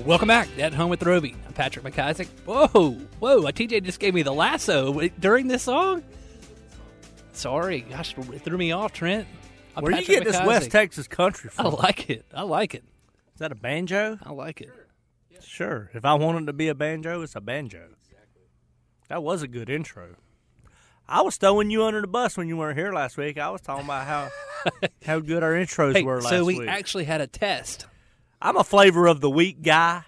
Welcome 0.07 0.29
back 0.29 0.47
at 0.57 0.73
Home 0.73 0.89
with 0.89 1.03
Roby. 1.03 1.35
I'm 1.45 1.51
Patrick 1.51 1.83
McIsaac. 1.83 2.27
Whoa, 2.45 2.91
whoa! 3.19 3.41
TJ 3.41 3.83
just 3.83 3.99
gave 3.99 4.13
me 4.13 4.21
the 4.21 4.31
lasso 4.31 5.09
during 5.19 5.49
this 5.49 5.63
song. 5.63 6.01
Sorry, 7.33 7.81
gosh, 7.81 8.15
it 8.17 8.41
threw 8.41 8.57
me 8.57 8.71
off, 8.71 8.93
Trent. 8.93 9.27
I'm 9.75 9.83
Where 9.83 9.91
did 9.91 10.07
you 10.07 10.15
get 10.15 10.23
this 10.23 10.41
West 10.45 10.71
Texas 10.71 11.09
country 11.09 11.49
from? 11.49 11.65
I 11.65 11.69
like 11.71 12.09
it. 12.09 12.25
I 12.33 12.43
like 12.43 12.73
it. 12.73 12.85
Is 13.33 13.39
that 13.39 13.51
a 13.51 13.55
banjo? 13.55 14.17
I 14.23 14.31
like 14.31 14.61
it. 14.61 14.69
Sure. 15.41 15.91
If 15.93 16.05
I 16.05 16.13
wanted 16.13 16.47
to 16.47 16.53
be 16.53 16.69
a 16.69 16.75
banjo, 16.75 17.21
it's 17.21 17.35
a 17.35 17.41
banjo. 17.41 17.89
That 19.09 19.21
was 19.23 19.41
a 19.41 19.47
good 19.49 19.69
intro. 19.69 20.15
I 21.05 21.19
was 21.21 21.35
throwing 21.35 21.69
you 21.69 21.83
under 21.83 21.99
the 21.99 22.07
bus 22.07 22.37
when 22.37 22.47
you 22.47 22.55
weren't 22.55 22.77
here 22.77 22.93
last 22.93 23.17
week. 23.17 23.37
I 23.37 23.49
was 23.49 23.59
talking 23.59 23.83
about 23.83 24.07
how 24.07 24.29
how 25.05 25.19
good 25.19 25.43
our 25.43 25.51
intros 25.51 25.97
Hey, 25.97 26.03
were 26.03 26.21
last 26.21 26.31
week. 26.31 26.39
so 26.39 26.45
we 26.45 26.59
week. 26.59 26.69
actually 26.69 27.03
had 27.03 27.19
a 27.19 27.27
test. 27.27 27.87
I'm 28.41 28.57
a 28.57 28.63
flavor 28.63 29.07
of 29.07 29.21
the 29.21 29.29
week 29.29 29.61
guy. 29.61 30.03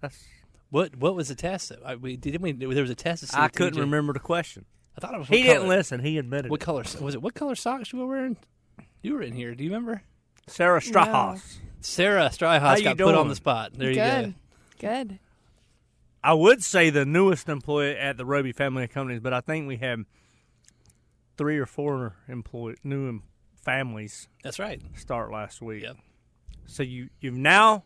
That's, 0.00 0.24
What 0.70 0.96
what 0.96 1.14
was 1.14 1.28
the 1.28 1.34
test? 1.34 1.72
I, 1.84 1.96
we 1.96 2.16
didn't 2.16 2.42
we 2.42 2.52
there 2.52 2.82
was 2.82 2.90
a 2.90 2.94
test. 2.94 3.22
To 3.22 3.26
see 3.28 3.36
I 3.36 3.48
couldn't 3.48 3.78
TJ 3.78 3.80
remember 3.80 4.12
the 4.12 4.20
question. 4.20 4.64
I 4.96 5.00
thought 5.00 5.14
it 5.14 5.18
was. 5.18 5.28
He 5.28 5.46
what 5.46 5.54
didn't 5.54 5.68
listen. 5.68 6.00
He 6.00 6.18
admitted. 6.18 6.50
What 6.50 6.60
it. 6.60 6.64
color 6.64 6.84
was 7.00 7.14
it? 7.14 7.22
What 7.22 7.34
color 7.34 7.54
socks 7.54 7.92
you 7.92 7.98
were 8.00 8.06
wearing? 8.06 8.36
You 9.02 9.14
were 9.14 9.22
in 9.22 9.32
here. 9.32 9.54
Do 9.54 9.64
you 9.64 9.70
remember? 9.70 10.02
Sara 10.46 10.80
Strauss. 10.82 11.58
Sara 11.80 12.24
How 12.24 12.28
Stryhas 12.28 12.78
you 12.78 12.84
got 12.84 12.98
put 12.98 13.14
on 13.14 13.28
the 13.28 13.36
spot. 13.36 13.72
There 13.74 13.88
you 13.88 13.94
Good. 13.94 14.34
go. 14.78 14.88
Good. 14.88 15.18
I 16.22 16.34
would 16.34 16.62
say 16.62 16.90
the 16.90 17.06
newest 17.06 17.48
employee 17.48 17.96
at 17.96 18.18
the 18.18 18.26
Roby 18.26 18.52
family 18.52 18.84
of 18.84 18.90
companies, 18.90 19.20
but 19.20 19.32
I 19.32 19.40
think 19.40 19.66
we 19.66 19.76
have 19.78 20.00
three 21.38 21.56
or 21.58 21.64
four 21.64 22.16
employee 22.28 22.76
new 22.84 23.20
families 23.64 24.28
That's 24.42 24.58
right. 24.58 24.82
start 24.96 25.32
last 25.32 25.62
week. 25.62 25.82
Yep. 25.84 25.96
So 26.70 26.82
you 26.82 27.08
you've 27.20 27.36
now, 27.36 27.84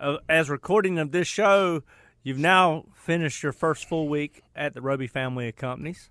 uh, 0.00 0.16
as 0.28 0.48
recording 0.48 0.98
of 0.98 1.12
this 1.12 1.28
show, 1.28 1.82
you've 2.22 2.38
now 2.38 2.84
finished 2.94 3.42
your 3.42 3.52
first 3.52 3.86
full 3.86 4.08
week 4.08 4.42
at 4.56 4.72
the 4.74 4.80
Roby 4.80 5.06
family 5.06 5.48
of 5.48 5.56
companies, 5.56 6.10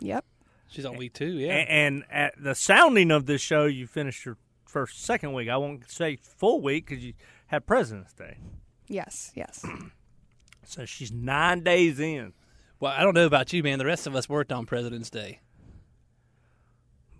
Yep. 0.00 0.24
She's 0.68 0.86
on 0.86 0.96
week 0.96 1.12
two. 1.14 1.26
Yeah. 1.32 1.52
A- 1.52 1.70
and 1.70 2.04
at 2.10 2.34
the 2.42 2.54
sounding 2.54 3.10
of 3.10 3.26
this 3.26 3.40
show, 3.42 3.66
you 3.66 3.86
finished 3.86 4.24
your 4.24 4.36
first 4.66 5.02
second 5.04 5.32
week. 5.34 5.48
I 5.48 5.56
won't 5.56 5.90
say 5.90 6.16
full 6.16 6.60
week 6.62 6.86
because 6.88 7.04
you 7.04 7.12
had 7.48 7.66
President's 7.66 8.12
Day. 8.14 8.38
Yes. 8.86 9.32
Yes. 9.34 9.64
So 10.64 10.84
she's 10.86 11.10
nine 11.12 11.62
days 11.64 11.98
in. 12.00 12.32
Well, 12.78 12.92
I 12.96 13.02
don't 13.02 13.14
know 13.14 13.26
about 13.26 13.52
you, 13.52 13.62
man. 13.64 13.78
The 13.80 13.84
rest 13.84 14.06
of 14.06 14.14
us 14.14 14.28
worked 14.28 14.52
on 14.52 14.64
President's 14.64 15.10
Day. 15.10 15.40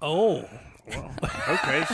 Oh, 0.03 0.45
well, 0.89 1.11
okay. 1.49 1.85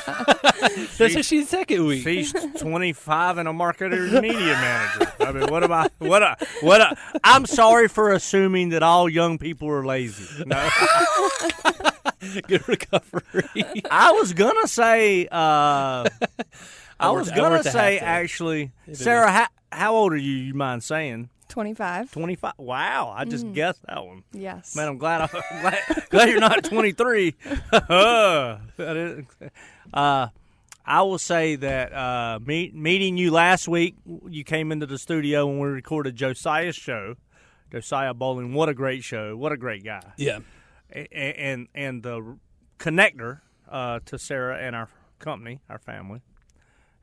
That's 0.97 1.15
what 1.17 1.25
she's 1.25 1.49
second 1.49 1.85
week. 1.87 2.03
She's 2.05 2.33
25 2.59 3.39
and 3.39 3.49
a 3.49 3.53
marketer 3.53 4.23
media 4.23 4.39
manager. 4.55 5.13
I 5.21 5.33
mean, 5.33 5.47
what 5.51 5.65
am 5.65 5.73
I? 5.73 5.89
What? 5.99 6.23
A, 6.23 6.37
what? 6.63 6.81
A, 6.81 6.97
I'm 7.25 7.45
sorry 7.47 7.89
for 7.89 8.13
assuming 8.13 8.71
that 8.71 8.83
all 8.83 9.09
young 9.09 9.39
people 9.39 9.69
are 9.69 9.85
lazy. 9.85 10.45
No, 10.45 10.69
Good 12.49 12.67
recovery. 12.69 13.83
I 13.91 14.13
was 14.13 14.33
gonna 14.33 14.67
say. 14.69 15.27
Uh, 15.27 16.05
I 16.99 17.11
worked- 17.13 17.27
was 17.27 17.31
gonna 17.33 17.63
say 17.63 17.99
actually, 17.99 18.73
is. 18.87 19.01
Sara. 19.01 19.31
How, 19.31 19.47
how 19.71 19.95
old 19.95 20.13
are 20.13 20.17
you? 20.17 20.33
You 20.33 20.55
mind 20.55 20.83
saying? 20.83 21.29
25. 21.49 22.11
25. 22.13 22.53
Wow, 22.59 23.15
I 23.17 23.25
just 23.25 23.53
guessed 23.53 23.83
that 23.87 24.05
one. 24.05 24.23
Yes. 24.33 24.75
Man, 24.77 24.89
I'm 24.89 24.99
glad, 24.99 25.23
I'm 25.33 25.61
glad, 25.61 25.79
glad 26.11 26.29
you're 26.29 26.41
not 26.41 26.65
23. 26.65 27.35
uh, 29.93 30.29
I 30.89 31.03
will 31.03 31.19
say 31.19 31.57
that 31.57 31.93
uh, 31.93 32.39
meet, 32.45 32.75
meeting 32.75 33.17
you 33.17 33.31
last 33.31 33.67
week, 33.69 33.97
you 34.29 34.45
came 34.45 34.71
into 34.73 34.87
the 34.87 34.99
studio 34.99 35.47
when 35.47 35.59
we 35.59 35.69
recorded 35.69 36.17
Josiah's 36.17 36.77
show. 36.77 37.15
Josiah 37.73 38.15
Bowling, 38.15 38.53
what 38.55 38.69
a 38.69 38.75
great 38.75 39.03
show! 39.03 39.37
What 39.37 39.51
a 39.51 39.57
great 39.57 39.83
guy, 39.85 40.01
yeah. 40.17 40.39
A- 40.95 41.09
a- 41.11 41.35
and 41.41 41.67
and 41.75 42.01
the 42.01 42.39
connector 42.79 43.41
uh, 43.69 43.99
to 44.07 44.19
Sara 44.21 44.57
and 44.59 44.77
our 44.77 44.89
company, 45.19 45.61
our 45.69 45.79
family. 45.81 46.21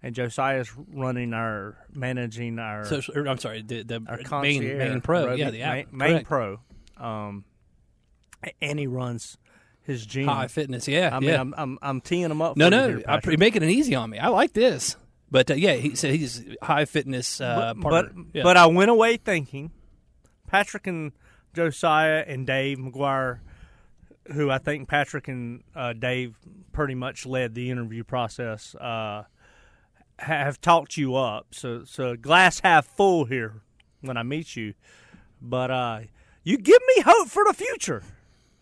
And 0.05 0.13
Josiah's 0.13 0.69
running 0.75 1.33
our, 1.33 1.77
managing 1.93 2.59
our 2.59 2.83
So, 2.83 3.01
I'm 3.15 3.37
sorry, 3.37 3.61
the, 3.61 3.83
the 3.83 3.99
main 4.01 4.77
main 4.77 5.01
pro. 5.01 5.27
Roby- 5.27 5.39
yeah, 5.39 5.49
the 5.49 5.61
app. 5.61 5.93
main, 5.93 6.13
main 6.13 6.25
pro. 6.25 6.59
Um, 6.97 7.45
and 8.61 8.77
he 8.77 8.87
runs 8.87 9.37
his 9.83 10.05
gym. 10.05 10.27
Hive 10.27 10.51
fitness. 10.51 10.87
Yeah. 10.87 11.09
I 11.15 11.19
mean, 11.19 11.29
yeah. 11.29 11.39
I'm, 11.39 11.53
I'm 11.57 11.79
I'm 11.81 12.01
teeing 12.01 12.29
him 12.29 12.41
up. 12.41 12.57
no, 12.57 12.67
no, 12.69 12.89
here, 12.89 12.99
Patrick. 12.99 13.23
pre- 13.23 13.37
making 13.37 13.63
it 13.63 13.69
easy 13.69 13.95
on 13.95 14.09
me. 14.09 14.19
I 14.19 14.27
like 14.27 14.51
this. 14.51 14.97
But 15.31 15.49
uh, 15.49 15.55
yeah, 15.55 15.73
he 15.75 15.95
said 15.95 16.13
he's 16.13 16.43
Hive 16.61 16.89
fitness 16.89 17.41
uh, 17.41 17.73
but 17.75 17.81
partner. 17.81 18.11
but, 18.13 18.25
yeah. 18.33 18.43
but 18.43 18.57
I 18.57 18.67
went 18.67 18.91
away 18.91 19.17
thinking 19.17 19.71
Patrick 20.47 20.85
and 20.85 21.11
Josiah 21.53 22.23
and 22.27 22.45
Dave 22.45 22.77
McGuire, 22.77 23.39
who 24.33 24.51
I 24.51 24.57
think 24.57 24.87
Patrick 24.89 25.27
and 25.27 25.63
uh, 25.75 25.93
Dave 25.93 26.35
pretty 26.71 26.95
much 26.95 27.25
led 27.25 27.55
the 27.55 27.71
interview 27.71 28.03
process, 28.03 28.75
uh, 28.75 29.23
have 30.19 30.61
talked 30.61 30.97
you 30.97 31.15
up. 31.15 31.47
So 31.51 31.83
so 31.85 32.15
glass 32.15 32.59
half 32.59 32.85
full 32.85 33.25
here 33.25 33.61
when 34.01 34.17
I 34.17 34.23
meet 34.23 34.55
you, 34.55 34.73
but 35.41 35.71
uh, 35.71 35.99
you 36.43 36.57
give 36.57 36.81
me 36.95 37.03
hope 37.03 37.29
for 37.29 37.43
the 37.45 37.53
future. 37.53 38.03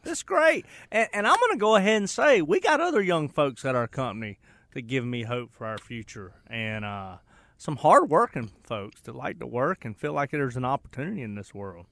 That's 0.03 0.23
great, 0.23 0.65
and, 0.91 1.07
and 1.13 1.27
I'm 1.27 1.37
going 1.39 1.51
to 1.51 1.59
go 1.59 1.75
ahead 1.75 1.97
and 1.97 2.09
say 2.09 2.41
we 2.41 2.59
got 2.59 2.81
other 2.81 3.01
young 3.01 3.29
folks 3.29 3.63
at 3.65 3.75
our 3.75 3.87
company 3.87 4.39
that 4.73 4.83
give 4.83 5.05
me 5.05 5.23
hope 5.23 5.51
for 5.53 5.67
our 5.67 5.77
future, 5.77 6.33
and 6.47 6.83
uh, 6.83 7.17
some 7.57 7.75
hardworking 7.77 8.49
folks 8.63 9.01
that 9.01 9.15
like 9.15 9.39
to 9.39 9.45
work 9.45 9.85
and 9.85 9.95
feel 9.95 10.13
like 10.13 10.31
there's 10.31 10.57
an 10.57 10.65
opportunity 10.65 11.21
in 11.21 11.35
this 11.35 11.53
world. 11.53 11.85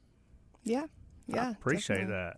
yeah. 0.63 0.85
Yeah. 1.27 1.49
I 1.49 1.51
appreciate 1.51 2.07
definitely. 2.07 2.15
that. 2.15 2.37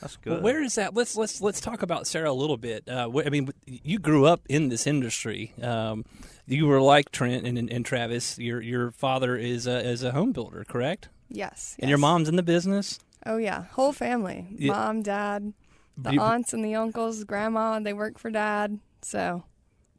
That's 0.00 0.16
good. 0.16 0.32
Well, 0.34 0.42
where 0.42 0.62
is 0.62 0.74
that? 0.76 0.94
Let's 0.94 1.16
let's 1.16 1.40
let's 1.40 1.60
talk 1.60 1.82
about 1.82 2.06
Sara 2.06 2.30
a 2.30 2.34
little 2.34 2.56
bit. 2.56 2.88
Uh, 2.88 3.08
wh- 3.08 3.26
I 3.26 3.30
mean, 3.30 3.48
you 3.66 3.98
grew 3.98 4.26
up 4.26 4.42
in 4.48 4.68
this 4.68 4.86
industry. 4.86 5.54
Um, 5.62 6.04
you 6.46 6.66
were 6.66 6.80
like 6.80 7.10
Trent 7.10 7.46
and, 7.46 7.56
and, 7.58 7.70
and 7.70 7.84
Travis. 7.84 8.38
Your 8.38 8.60
your 8.60 8.90
father 8.90 9.36
is 9.36 9.66
a, 9.66 9.78
is 9.88 10.02
a 10.02 10.12
home 10.12 10.32
builder, 10.32 10.64
correct? 10.68 11.08
Yes. 11.28 11.76
And 11.78 11.88
your 11.88 11.98
mom's 11.98 12.28
in 12.28 12.36
the 12.36 12.42
business. 12.42 12.98
Oh, 13.24 13.36
yeah. 13.38 13.64
Whole 13.72 13.92
family. 13.92 14.46
Yeah. 14.56 14.72
Mom, 14.72 15.02
dad, 15.02 15.52
the 15.96 16.12
You- 16.12 16.20
aunts 16.20 16.52
and 16.52 16.64
the 16.64 16.74
uncles, 16.76 17.24
grandma, 17.24 17.80
they 17.80 17.92
work 17.92 18.18
for 18.18 18.30
dad. 18.30 18.78
So, 19.02 19.42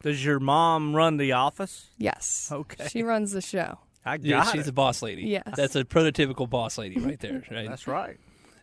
Does 0.01 0.24
your 0.24 0.39
mom 0.39 0.96
run 0.96 1.18
the 1.18 1.34
office? 1.34 1.89
yes. 1.98 2.50
Okay. 2.51 2.88
She 2.88 3.04
runs 3.04 3.32
the 3.32 3.42
show. 3.42 3.80
I 4.06 4.16
got 4.18 4.25
Yeah, 4.25 4.44
she's 4.46 4.68
it. 4.68 4.70
a 4.70 4.72
boss 4.74 5.01
lady. 5.01 5.24
Yes. 5.24 5.44
that's 5.58 5.75
a 5.75 5.84
prototypical 5.84 6.50
boss 6.50 6.77
lady 6.77 6.98
right 7.00 7.20
there. 7.20 7.44
Right. 7.51 7.68
That's 7.68 7.88
right. 7.88 8.18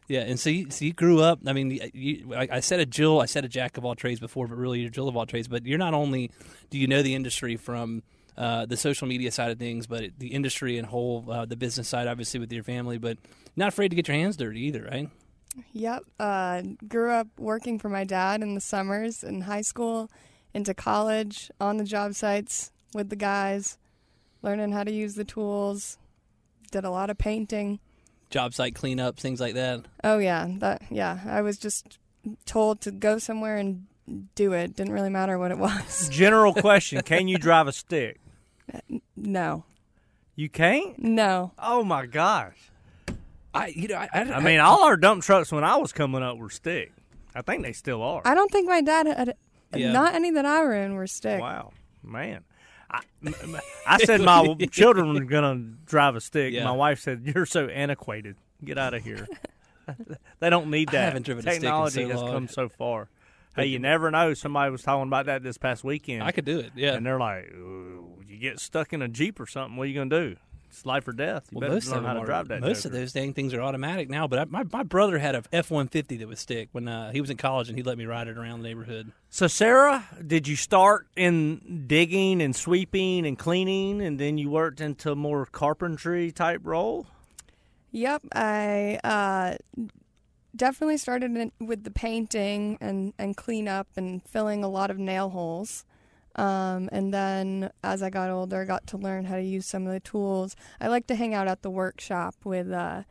Yeah, 0.07 0.21
and 0.21 0.39
so 0.39 0.51
you, 0.51 0.71
so 0.71 0.85
you 0.85 0.93
grew 0.93 1.23
up. 1.23 1.41
I 1.47 1.55
mean, 1.55 1.81
you, 1.95 2.35
I, 2.35 2.61
said 2.61 2.79
a 2.81 2.87
Jill, 2.87 3.21
I 3.21 3.27
said 3.27 3.45
a 3.45 3.49
jack 3.49 3.79
of 3.79 3.87
all 3.87 3.95
trades 3.95 4.21
before, 4.21 4.47
but 4.47 4.59
really 4.59 4.81
you're 4.81 4.91
Jill 4.91 5.09
of 5.09 5.17
all 5.17 5.25
trades. 5.25 5.49
But 5.49 5.65
you're 5.65 5.79
not 5.79 5.95
only 5.95 6.31
do 6.69 6.79
you 6.79 6.87
know 6.87 7.03
the 7.03 7.15
industry 7.15 7.57
from 7.57 8.03
uh, 8.37 8.67
the 8.67 8.77
social 8.77 9.07
media 9.07 9.31
side 9.31 9.51
of 9.51 9.59
things, 9.59 9.87
but 9.87 10.11
the 10.19 10.29
industry 10.29 10.77
and 10.77 10.87
whole, 10.87 11.25
uh, 11.31 11.47
the 11.47 11.57
business 11.57 11.89
side, 11.89 12.07
obviously 12.07 12.39
with 12.41 12.53
your 12.53 12.65
family, 12.65 12.99
but 12.99 13.17
not 13.57 13.69
afraid 13.69 13.89
to 13.89 13.97
get 13.97 14.09
your 14.09 14.17
hands 14.17 14.37
dirty 14.37 14.61
either, 14.61 14.83
right? 14.91 15.09
Yep. 15.73 16.03
Uh, 16.19 16.63
grew 16.89 17.11
up 17.11 17.29
working 17.39 17.79
for 17.79 17.89
my 17.89 18.05
dad 18.05 18.43
in 18.43 18.55
the 18.55 18.61
summers 18.61 19.23
in 19.23 19.43
high 19.43 19.63
school, 19.63 20.11
into 20.53 20.75
college, 20.75 21.51
on 21.61 21.77
the 21.77 21.85
job 21.85 22.15
sites 22.15 22.73
with 22.93 23.09
the 23.09 23.17
guys, 23.17 23.79
learning 24.43 24.73
how 24.73 24.85
to 24.85 24.93
use 24.93 25.15
the 25.15 25.25
tools. 25.25 25.99
Did 26.71 26.85
a 26.85 26.91
lot 26.91 27.11
of 27.11 27.19
painting. 27.19 27.79
Job 28.35 28.53
site 28.53 28.75
cleanups, 28.75 29.19
things 29.21 29.41
like 29.41 29.55
that. 29.55 29.85
Oh 30.03 30.19
yeah, 30.19 30.49
that 30.59 30.83
yeah. 30.91 31.21
I 31.25 31.41
was 31.41 31.57
just 31.57 32.01
told 32.47 32.81
to 32.81 32.91
go 32.91 33.19
somewhere 33.19 33.59
and 33.59 33.87
do 34.35 34.53
it. 34.53 34.75
Didn't 34.75 34.93
really 34.93 35.09
matter 35.09 35.39
what 35.39 35.53
it 35.53 35.57
was. 35.59 36.09
General 36.11 36.53
question: 36.53 37.01
Can 37.03 37.29
you 37.29 37.39
drive 37.39 37.69
a 37.69 37.73
stick? 37.73 38.19
No, 39.17 39.65
You 40.35 40.49
can't. 40.49 40.99
no. 40.99 41.53
Oh 41.61 41.85
my 41.85 42.07
gosh! 42.07 42.57
I, 43.55 43.69
you 43.69 43.87
know, 43.87 43.95
I, 43.95 44.09
I, 44.13 44.21
I 44.23 44.41
mean, 44.41 44.59
all 44.59 44.83
our 44.83 44.97
dump 44.97 45.23
trucks 45.23 45.53
when 45.53 45.63
I 45.63 45.77
was 45.77 45.93
coming 45.93 46.25
up 46.25 46.37
were 46.37 46.51
stick. 46.51 46.91
I 47.37 47.43
think 47.43 47.63
they 47.63 47.73
still 47.73 48.03
are. 48.03 48.23
I 48.25 48.35
don't 48.35 48.51
think 48.51 48.69
my 48.69 48.81
dad 48.81 49.07
had. 49.07 49.37
Yeah. 49.73 49.93
Not 49.93 50.17
any 50.17 50.33
that 50.33 50.45
I 50.45 50.61
were 50.65 50.75
in 50.75 50.95
were 50.95 51.07
stick. 51.07 51.41
Wow, 51.41 51.73
man. 52.03 52.43
I, 53.25 53.61
I 53.87 53.99
said 53.99 54.21
my 54.21 54.55
children 54.71 55.13
were 55.15 55.21
going 55.25 55.43
to 55.59 55.87
drive 55.87 56.17
a 56.17 56.21
stick. 56.21 56.53
Yeah. 56.53 56.65
My 56.65 56.73
wife 56.73 57.01
said, 57.01 57.23
"You're 57.35 57.47
so 57.47 57.67
antiquated. 57.69 58.37
Get 58.65 58.79
out 58.79 58.95
of 58.95 59.03
here." 59.03 59.27
they 60.41 60.51
don't 60.51 60.71
need 60.71 60.89
I 60.91 60.93
that. 60.93 61.05
haven't 61.07 61.25
driven 61.25 61.41
a 61.41 61.43
stick 61.43 61.57
in 61.57 61.63
Technology 61.63 62.03
so 62.05 62.09
has 62.09 62.23
long. 62.23 62.33
come 62.33 62.49
so 62.49 62.69
far. 62.69 63.09
Hey, 63.57 63.67
you 63.67 63.79
never 63.79 64.11
know. 64.11 64.35
Somebody 64.35 64.71
was 64.73 64.83
talking 64.83 65.07
about 65.07 65.27
that 65.27 65.43
this 65.45 65.59
past 65.59 65.85
weekend, 65.85 66.23
I 66.25 66.33
could 66.33 66.45
do 66.45 66.59
it. 66.59 66.73
Yeah. 66.75 66.95
and 66.95 67.07
they're 67.07 67.21
like, 67.21 67.51
"You 67.53 68.39
get 68.41 68.59
stuck 68.59 68.93
in 68.93 69.01
a 69.03 69.09
jeep 69.09 69.39
or 69.39 69.47
something. 69.47 69.77
What 69.77 69.85
are 69.85 69.87
you 69.87 69.95
going 69.95 70.11
to 70.11 70.31
do? 70.31 70.37
It's 70.75 70.85
life 70.85 71.07
or 71.07 71.13
death. 71.13 71.49
You 71.51 71.59
Well, 71.59 71.69
better 71.69 71.75
most 71.75 71.89
learn 71.89 71.99
of 71.99 72.05
how 72.05 72.15
them 72.15 72.17
to 72.17 72.23
are, 72.23 72.27
drive 72.27 72.49
that." 72.49 72.61
most 72.61 72.85
of 72.85 72.93
those 72.93 73.13
dang 73.13 73.33
things 73.33 73.55
are 73.55 73.61
automatic 73.63 74.11
now. 74.11 74.27
But 74.27 74.39
I, 74.41 74.45
my 74.47 74.65
my 74.73 74.83
brother 74.83 75.19
had 75.19 75.35
a 75.35 75.43
F 75.53 75.71
one 75.71 75.89
fifty 75.89 76.17
that 76.17 76.27
would 76.29 76.39
stick 76.39 76.69
when 76.73 76.89
uh, 76.89 77.13
he 77.13 77.21
was 77.21 77.31
in 77.31 77.37
college, 77.37 77.69
and 77.69 77.79
he 77.79 77.83
let 77.85 77.97
me 77.97 78.07
ride 78.07 78.29
it 78.29 78.37
around 78.37 78.63
the 78.63 78.69
neighborhood. 78.69 79.13
So, 79.31 79.47
Sara, 79.47 80.05
did 80.27 80.49
you 80.49 80.57
start 80.57 81.07
in 81.17 81.85
digging 81.87 82.43
and 82.43 82.55
sweeping 82.55 83.27
and 83.27 83.39
cleaning, 83.39 84.01
and 84.03 84.19
then 84.19 84.37
you 84.39 84.51
worked 84.51 84.81
into 84.81 85.13
a 85.13 85.17
more 85.17 85.47
carpentry 85.47 86.33
type 86.33 86.61
role? 86.65 87.07
Yep, 87.93 88.23
I 88.35 88.99
uh, 89.05 89.55
definitely 90.57 90.97
started 90.99 91.37
in, 91.37 91.53
with 91.61 91.85
the 91.85 91.91
painting 91.93 92.79
and, 92.81 93.13
and 93.19 93.37
cleanup 93.37 93.87
and 93.97 94.21
filling 94.27 94.65
a 94.65 94.69
lot 94.69 94.91
of 94.91 94.99
nail 94.99 95.31
holes. 95.31 95.85
Um, 96.37 96.89
and 96.93 97.15
then 97.15 97.71
as 97.83 98.03
I 98.03 98.11
got 98.11 98.31
older, 98.31 98.63
I 98.63 98.65
got 98.65 98.87
to 98.89 98.97
learn 98.97 99.25
how 99.27 99.37
to 99.37 99.43
use 99.43 99.67
some 99.67 99.87
of 99.87 99.93
the 99.93 100.01
tools. 100.01 100.57
I 100.81 100.89
like 100.89 101.07
to 101.09 101.15
hang 101.15 101.33
out 101.35 101.47
at 101.49 101.63
the 101.63 101.71
workshop 101.71 102.35
with 102.45 102.71
uh, 102.73 103.03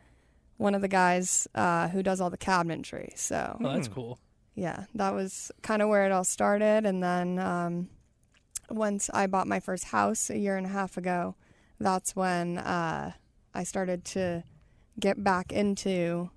one 0.58 0.76
of 0.76 0.82
the 0.82 0.88
guys 0.90 1.48
uh, 1.56 1.88
who 1.90 2.04
does 2.04 2.20
all 2.20 2.30
the 2.30 2.38
cabinetry. 2.38 3.18
So 3.18 3.58
Oh, 3.62 3.74
that's 3.74 3.88
cool. 3.88 4.20
yeah, 4.56 4.86
that 4.96 5.14
was 5.14 5.52
kind 5.62 5.82
of 5.82 5.88
where 5.90 6.06
it 6.06 6.12
all 6.12 6.26
started. 6.26 6.86
And 6.86 7.02
then 7.02 7.40
um, 7.40 7.90
once 8.70 9.10
I 9.14 9.28
bought 9.28 9.48
my 9.48 9.60
first 9.62 9.86
house 9.86 10.30
a 10.30 10.38
year 10.38 10.58
and 10.58 10.66
a 10.66 10.70
half 10.70 10.98
ago, 10.98 11.36
that's 11.80 12.16
when 12.16 12.58
uh, 12.58 13.12
I 13.54 13.64
started 13.64 14.04
to 14.06 14.44
get 15.00 15.24
back 15.24 15.52
into 15.52 16.30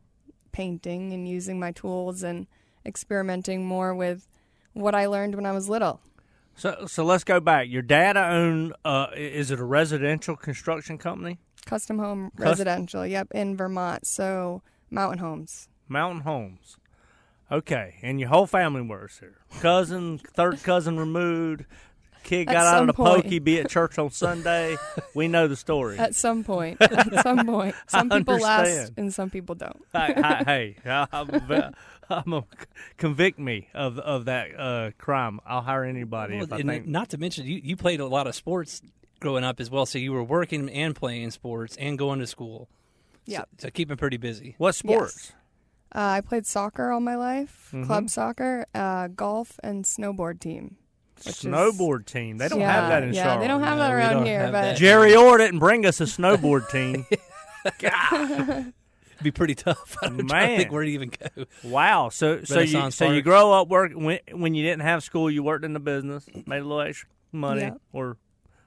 painting 0.53 1.13
and 1.13 1.29
using 1.29 1.59
my 1.61 1.73
tools 1.73 2.23
and 2.23 2.47
experimenting 2.87 3.65
more 3.67 3.95
with 3.95 4.29
what 4.73 4.95
I 4.95 5.07
learned 5.07 5.35
when 5.35 5.47
I 5.47 5.53
was 5.53 5.69
little. 5.69 6.01
So, 6.57 6.87
so 6.87 7.05
let's 7.05 7.23
go 7.23 7.39
back. 7.39 7.69
Your 7.69 7.83
dad 7.83 8.17
owned. 8.17 8.75
Uh, 8.85 9.09
is 9.15 9.51
it 9.51 9.61
a 9.61 9.65
residential 9.65 10.37
construction 10.37 10.97
company? 10.99 11.39
Custom 11.67 11.99
home 11.99 12.33
residential, 12.37 13.07
yep, 13.07 13.29
in 13.33 13.57
Vermont. 13.57 14.07
So 14.07 14.63
mountain 14.91 15.19
homes. 15.19 15.69
Mountain 15.89 16.23
Homes. 16.23 16.79
Okay, 17.51 17.95
and 18.03 18.19
your 18.19 18.29
whole 18.29 18.47
family 18.47 18.83
works 18.83 19.21
here. 19.21 19.37
Cousin, 19.61 20.19
third 20.19 20.61
cousin 20.65 20.99
removed. 20.99 21.65
Kid 22.25 22.47
got 22.47 22.67
out 22.67 22.81
of 22.81 22.87
the 22.89 22.93
point. 22.93 23.23
pokey, 23.23 23.39
be 23.39 23.61
at 23.61 23.69
church 23.71 24.01
on 24.01 24.11
Sunday. 24.11 24.77
we 25.15 25.29
know 25.29 25.47
the 25.47 25.55
story. 25.55 25.97
At 25.97 26.17
some 26.17 26.43
point, 26.43 26.79
at 26.81 27.23
some 27.23 27.47
point, 27.47 27.77
some 27.87 28.11
I 28.11 28.19
people 28.19 28.39
last 28.39 28.93
and 28.97 29.15
some 29.15 29.31
people 29.31 29.55
don't. 29.55 29.81
hey, 29.93 30.15
hey, 30.45 30.77
hey, 30.83 31.71
I'm, 32.11 32.17
a- 32.17 32.23
I'm 32.27 32.33
a, 32.35 32.45
convict 32.97 33.39
me 33.39 33.69
of 33.75 33.99
of 33.99 34.25
that 34.27 34.49
uh, 34.59 34.91
crime. 34.99 35.41
I'll 35.47 35.63
hire 35.63 35.85
anybody 35.85 36.35
Well, 36.37 36.45
if 36.45 36.53
I 36.53 36.59
and 36.59 36.69
think. 36.69 36.87
not 36.87 37.09
to 37.11 37.19
mention, 37.19 37.47
you, 37.47 37.61
you 37.63 37.77
played 37.77 38.01
a 38.01 38.07
lot 38.07 38.27
of 38.27 38.35
sports 38.35 38.83
growing 39.21 39.45
up 39.45 39.61
as 39.61 39.71
well. 39.71 39.87
So 39.87 39.99
you 39.99 40.13
were 40.13 40.23
working 40.25 40.69
and 40.71 40.95
playing 40.95 41.31
sports 41.31 41.77
and 41.77 41.99
going 41.99 42.19
to 42.21 42.27
school. 42.27 42.69
Yeah, 43.25 43.43
So 43.59 43.71
keeping 43.71 43.97
pretty 43.97 44.19
busy. 44.19 44.55
What 44.59 44.75
sports? 44.77 45.33
Uh, 45.95 45.99
I 46.01 46.21
played 46.21 46.47
soccer 46.47 46.91
all 46.93 47.01
my 47.01 47.17
life, 47.17 47.71
Mhm. 47.73 47.87
club 47.87 48.11
soccer, 48.11 48.67
uh, 48.75 49.09
golf, 49.09 49.59
and 49.65 49.85
snowboard 49.85 50.39
team. 50.41 50.77
which 51.25 51.29
is- 51.29 51.43
Snowboard 51.45 52.05
team. 52.07 52.37
They 52.39 52.49
don't 52.49 52.61
yeah, 52.61 52.71
have 52.73 52.89
that 52.91 53.03
in 53.03 53.15
yeah, 53.15 53.23
Charlotte. 53.25 53.41
they 53.41 53.49
don't 53.49 53.63
have 53.63 53.79
No, 53.79 53.85
that 53.85 53.93
around 53.93 54.27
here. 54.27 54.43
But 54.45 54.53
that. 54.53 54.77
Jerry 54.77 55.17
Orr 55.17 55.39
didn't 55.39 55.61
bring 55.61 55.87
us 55.87 56.01
a 56.01 56.05
snowboard 56.05 56.69
team. 56.71 57.07
It'd 59.17 59.25
be 59.25 59.31
pretty 59.31 59.55
tough. 59.55 59.97
I'm 60.03 60.17
trying 60.17 60.29
to 60.29 60.35
Man. 60.35 60.59
think 60.59 60.73
where 60.73 60.85
to 60.85 60.91
even 60.91 61.11
go. 61.11 61.45
Wow. 61.65 62.09
So 62.11 62.43
so 62.45 62.55
you 62.61 62.77
Renaissance 62.79 62.97
so 62.97 63.11
you 63.11 63.23
grow 63.23 63.53
up 63.53 63.69
work 63.69 63.93
when 63.95 64.21
when 64.33 64.55
you 64.55 64.63
didn't 64.65 64.83
have 64.83 65.03
school, 65.03 65.31
you 65.31 65.43
worked 65.43 65.65
in 65.65 65.73
the 65.73 65.81
business, 65.81 66.27
made 66.47 66.59
a 66.59 66.65
little 66.65 66.81
extra 66.81 67.09
money, 67.33 67.63
Yeah. 67.63 67.75
or 67.93 68.17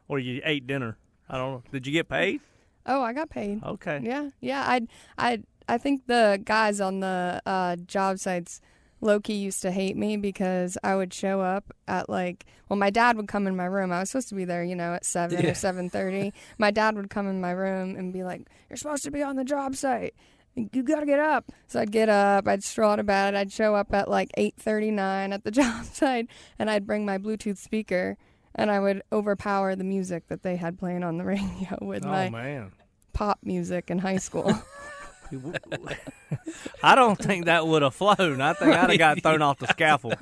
or 0.08 0.20
you 0.20 0.42
ate 0.44 0.68
dinner. 0.68 0.98
I 1.30 1.38
don't 1.38 1.52
know. 1.54 1.64
Did 1.72 1.86
you 1.88 1.94
get 1.94 2.10
paid? 2.10 2.42
oh, 2.86 3.02
I 3.04 3.14
got 3.14 3.30
paid. 3.30 3.64
Okay. 3.64 4.00
Yeah, 4.04 4.30
yeah. 4.42 4.64
I, 4.68 4.82
I, 5.16 5.44
I 5.68 5.78
think 5.78 6.08
the 6.08 6.42
guys 6.44 6.82
on 6.82 7.02
the 7.02 7.40
uh, 7.46 7.76
job 7.76 8.18
sites, 8.18 8.62
Loki 9.00 9.34
used 9.34 9.62
to 9.62 9.70
hate 9.70 9.96
me 9.96 10.18
because 10.18 10.76
I 10.84 10.96
would 10.96 11.14
show 11.14 11.40
up 11.40 11.72
at 11.88 12.10
like, 12.10 12.48
well, 12.68 12.78
my 12.80 12.90
dad 12.90 13.16
would 13.18 13.28
come 13.28 13.46
in 13.46 13.56
my 13.56 13.66
room. 13.66 13.92
I 13.92 14.00
was 14.00 14.10
supposed 14.10 14.30
to 14.30 14.36
be 14.36 14.44
there, 14.46 14.64
you 14.64 14.76
know, 14.76 14.96
at 14.96 15.06
seven 15.06 15.40
Yeah. 15.44 15.52
or 15.52 15.54
seven 15.54 15.92
thirty. 15.92 16.34
my 16.58 16.72
dad 16.72 16.96
would 16.96 17.12
come 17.12 17.28
in 17.28 17.40
my 17.40 17.52
room 17.52 17.96
and 17.96 18.12
be 18.12 18.24
like, 18.24 18.48
"You're 18.70 18.78
supposed 18.78 19.04
to 19.04 19.12
be 19.12 19.22
on 19.22 19.36
the 19.36 19.44
job 19.46 19.76
site. 19.76 20.16
You 20.56 20.84
gotta 20.84 21.06
get 21.06 21.20
up." 21.20 21.52
So 21.68 21.80
I'd 21.80 21.92
get 21.92 22.10
up. 22.10 22.48
I'd 22.48 22.64
stroll 22.64 22.92
out 22.92 23.00
of 23.00 23.06
bed. 23.06 23.36
I'd 23.36 23.52
show 23.52 23.76
up 23.76 23.94
at 23.94 24.10
like 24.10 24.30
eight 24.36 24.56
thirty 24.58 24.92
nine 24.92 25.32
at 25.34 25.44
the 25.44 25.52
job 25.60 25.86
site, 25.86 26.28
and 26.58 26.70
I'd 26.70 26.86
bring 26.86 27.06
my 27.06 27.18
Bluetooth 27.18 27.58
speaker. 27.58 28.18
And 28.56 28.72
I 28.72 28.80
would 28.80 29.04
overpower 29.14 29.76
the 29.76 29.84
music 29.84 30.28
that 30.28 30.42
they 30.44 30.56
had 30.58 30.78
playing 30.80 31.04
on 31.04 31.18
the 31.18 31.24
radio 31.36 31.78
with 31.82 32.04
Oh 32.06 32.10
my 32.10 32.30
man. 32.30 32.72
pop 33.14 33.40
music 33.44 33.90
in 33.92 34.00
high 34.00 34.18
school. 34.18 34.52
I 36.84 36.96
don't 36.96 37.18
think 37.18 37.46
that 37.46 37.68
would 37.68 37.82
have 37.84 37.94
flown. 37.94 38.42
I 38.42 38.54
think 38.54 38.74
I'd 38.76 38.90
have 38.90 38.98
got 38.98 39.22
thrown 39.22 39.42
off 39.42 39.60
the 39.60 39.68
scaffold, 39.68 40.16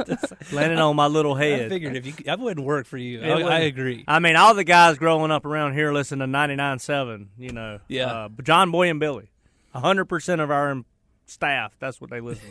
landing 0.51 0.79
on 0.79 0.95
my 0.95 1.07
little 1.07 1.35
head. 1.35 1.65
I 1.65 1.69
figured 1.69 1.95
if 1.95 2.05
you, 2.05 2.13
that 2.25 2.39
wouldn't 2.39 2.65
work 2.65 2.85
for 2.87 2.97
you. 2.97 3.21
I, 3.23 3.41
I 3.41 3.59
agree. 3.59 4.03
I 4.07 4.19
mean, 4.19 4.35
all 4.35 4.53
the 4.53 4.63
guys 4.65 4.97
growing 4.97 5.31
up 5.31 5.45
around 5.45 5.73
here 5.73 5.93
listen 5.93 6.19
to 6.19 6.25
99.7, 6.25 7.27
you 7.37 7.51
know. 7.51 7.79
Yeah. 7.87 8.05
Uh, 8.25 8.29
John 8.43 8.71
Boy 8.71 8.89
and 8.89 8.99
Billy. 8.99 9.29
100% 9.77 10.39
of 10.41 10.51
our 10.51 10.83
staff, 11.25 11.73
that's 11.79 11.99
what 12.01 12.09
they 12.09 12.19
listen 12.21 12.47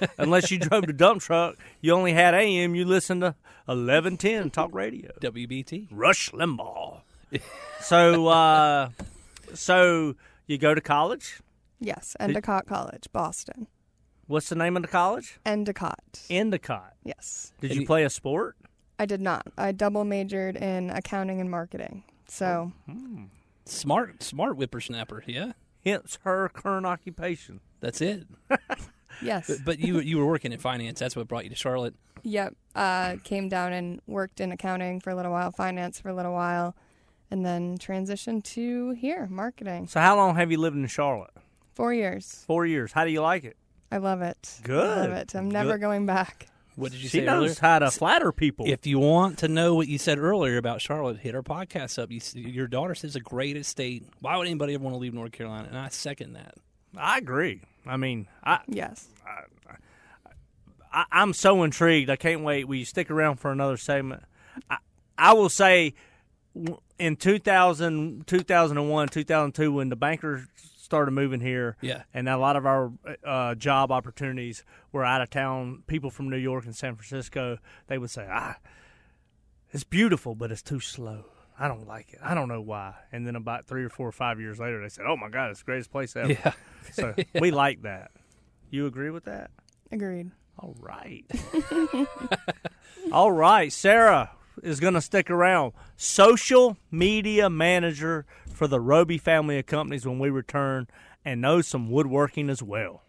to. 0.00 0.08
Unless 0.18 0.50
you 0.50 0.58
drove 0.58 0.86
the 0.86 0.92
dump 0.92 1.20
truck, 1.22 1.56
you 1.80 1.92
only 1.92 2.12
had 2.12 2.34
AM, 2.34 2.74
you 2.74 2.84
listened 2.84 3.22
to 3.22 3.34
1110 3.66 4.50
talk 4.50 4.74
radio. 4.74 5.10
WBT. 5.20 5.88
Rush 5.90 6.30
Limbaugh. 6.30 7.00
so, 7.80 8.26
uh, 8.28 8.90
so 9.54 10.14
you 10.46 10.58
go 10.58 10.74
to 10.74 10.80
college. 10.80 11.40
Yes, 11.80 12.16
Endicott 12.18 12.66
College, 12.66 13.04
Boston. 13.12 13.66
What's 14.26 14.48
the 14.48 14.56
name 14.56 14.76
of 14.76 14.82
the 14.82 14.88
college? 14.88 15.38
Endicott. 15.46 16.22
Endicott. 16.28 16.94
Yes. 17.04 17.52
Did 17.60 17.74
you 17.74 17.82
you- 17.82 17.86
play 17.86 18.04
a 18.04 18.10
sport? 18.10 18.56
I 18.98 19.06
did 19.06 19.20
not. 19.20 19.46
I 19.56 19.70
double 19.72 20.04
majored 20.04 20.56
in 20.56 20.90
accounting 20.90 21.40
and 21.40 21.48
marketing. 21.48 22.02
So, 22.26 22.72
Smart, 23.64 24.22
smart 24.24 24.56
whippersnapper. 24.56 25.22
Yeah, 25.26 25.52
Hence 25.84 26.18
her 26.22 26.48
current 26.48 26.86
occupation. 26.86 27.60
that's 27.80 28.00
it. 28.00 28.26
yes. 29.22 29.46
But, 29.48 29.58
but 29.64 29.78
you 29.78 30.00
you 30.00 30.18
were 30.18 30.26
working 30.26 30.52
in 30.52 30.58
finance. 30.58 30.98
That's 30.98 31.16
what 31.16 31.28
brought 31.28 31.44
you 31.44 31.50
to 31.50 31.56
Charlotte. 31.56 31.94
yep. 32.22 32.54
Uh, 32.74 33.16
came 33.24 33.48
down 33.48 33.72
and 33.72 34.00
worked 34.06 34.40
in 34.40 34.52
accounting 34.52 35.00
for 35.00 35.10
a 35.10 35.14
little 35.16 35.32
while, 35.32 35.50
finance 35.50 35.98
for 35.98 36.08
a 36.10 36.14
little 36.14 36.32
while, 36.32 36.76
and 37.30 37.44
then 37.44 37.76
transitioned 37.78 38.44
to 38.44 38.90
here, 38.92 39.26
marketing. 39.30 39.86
So, 39.88 40.00
how 40.00 40.16
long 40.16 40.36
have 40.36 40.50
you 40.52 40.58
lived 40.58 40.76
in 40.76 40.86
Charlotte? 40.86 41.30
Four 41.74 41.92
years. 41.94 42.44
Four 42.46 42.66
years. 42.66 42.92
How 42.92 43.04
do 43.04 43.10
you 43.10 43.20
like 43.22 43.44
it? 43.44 43.56
I 43.90 43.96
love 43.98 44.20
it. 44.22 44.60
Good. 44.62 44.84
I 44.86 45.00
love 45.02 45.12
it. 45.12 45.34
I'm 45.34 45.50
never 45.50 45.72
Good. 45.72 45.80
going 45.80 46.06
back. 46.06 46.48
What 46.78 46.92
did 46.92 47.02
you 47.02 47.08
she 47.08 47.18
say 47.18 47.24
knows 47.24 47.42
earlier? 47.50 47.56
how 47.60 47.78
to 47.80 47.90
flatter 47.90 48.30
people. 48.32 48.66
If 48.68 48.86
you 48.86 48.98
want 48.98 49.38
to 49.38 49.48
know 49.48 49.74
what 49.74 49.88
you 49.88 49.98
said 49.98 50.18
earlier 50.18 50.56
about 50.58 50.80
Charlotte, 50.80 51.18
hit 51.18 51.34
our 51.34 51.42
podcast 51.42 52.00
up. 52.00 52.10
You, 52.10 52.20
your 52.34 52.68
daughter 52.68 52.94
says 52.94 53.16
a 53.16 53.20
great 53.20 53.56
estate. 53.56 54.04
Why 54.20 54.36
would 54.36 54.46
anybody 54.46 54.74
ever 54.74 54.84
want 54.84 54.94
to 54.94 54.98
leave 54.98 55.12
North 55.14 55.32
Carolina? 55.32 55.66
And 55.68 55.76
I 55.76 55.88
second 55.88 56.34
that. 56.34 56.54
I 56.96 57.18
agree. 57.18 57.62
I 57.86 57.96
mean, 57.96 58.28
I, 58.44 58.60
Yes. 58.68 59.08
I 59.26 61.04
I'm 61.12 61.34
so 61.34 61.62
intrigued. 61.64 62.08
I 62.10 62.16
can't 62.16 62.42
wait. 62.42 62.66
Will 62.66 62.76
you 62.76 62.84
stick 62.84 63.10
around 63.10 63.36
for 63.36 63.52
another 63.52 63.76
segment? 63.76 64.22
I, 64.70 64.78
I 65.18 65.32
will 65.34 65.50
say, 65.50 65.94
in 66.98 67.16
2000, 67.16 68.26
2001, 68.26 69.08
2002, 69.08 69.72
when 69.72 69.88
the 69.90 69.96
bankers 69.96 70.46
started 70.88 71.10
moving 71.10 71.40
here, 71.40 71.76
Yeah. 71.82 72.04
and 72.14 72.28
a 72.30 72.38
lot 72.38 72.56
of 72.56 72.64
our 72.64 72.90
uh, 73.22 73.54
job 73.54 73.92
opportunities 73.92 74.64
were 74.90 75.04
out 75.04 75.20
of 75.20 75.28
town. 75.28 75.82
People 75.86 76.08
from 76.10 76.30
New 76.30 76.38
York 76.38 76.64
and 76.64 76.74
San 76.74 76.96
Francisco, 76.96 77.58
they 77.88 77.98
would 77.98 78.08
say, 78.10 78.26
"Ah, 78.30 78.56
it's 79.70 79.84
beautiful, 79.84 80.34
but 80.34 80.50
it's 80.50 80.62
too 80.62 80.80
slow. 80.80 81.24
I 81.58 81.68
don't 81.68 81.86
like 81.86 82.12
it. 82.14 82.20
I 82.22 82.32
don't 82.34 82.48
know 82.48 82.62
why." 82.62 82.94
And 83.12 83.26
then 83.26 83.36
about 83.36 83.66
three 83.66 83.84
or 83.84 83.90
four 83.90 84.08
or 84.08 84.12
five 84.12 84.40
years 84.40 84.58
later, 84.58 84.80
they 84.80 84.88
said, 84.88 85.04
"Oh 85.06 85.16
my 85.16 85.28
God, 85.28 85.50
it's 85.50 85.60
the 85.60 85.66
greatest 85.66 85.90
place 85.90 86.16
ever." 86.16 86.32
Yeah. 86.32 86.52
So 86.92 87.14
we 87.40 87.50
like 87.50 87.82
that. 87.82 88.10
You 88.70 88.86
agree 88.86 89.10
with 89.10 89.24
that? 89.24 89.50
Agreed. 89.92 90.30
All 90.58 90.74
right. 90.80 91.24
All 93.12 93.30
right. 93.32 93.72
Sarah 93.72 94.30
is 94.62 94.80
going 94.80 94.94
to 94.94 95.00
stick 95.00 95.30
around. 95.30 95.72
Social 95.96 96.76
media 96.90 97.48
manager 97.48 98.26
for 98.52 98.66
the 98.66 98.80
Roby 98.80 99.18
family 99.18 99.58
of 99.58 99.66
companies 99.66 100.06
when 100.06 100.18
we 100.18 100.30
return 100.30 100.86
and 101.24 101.40
knows 101.40 101.66
some 101.66 101.90
woodworking 101.90 102.50
as 102.50 102.62
well. 102.62 103.02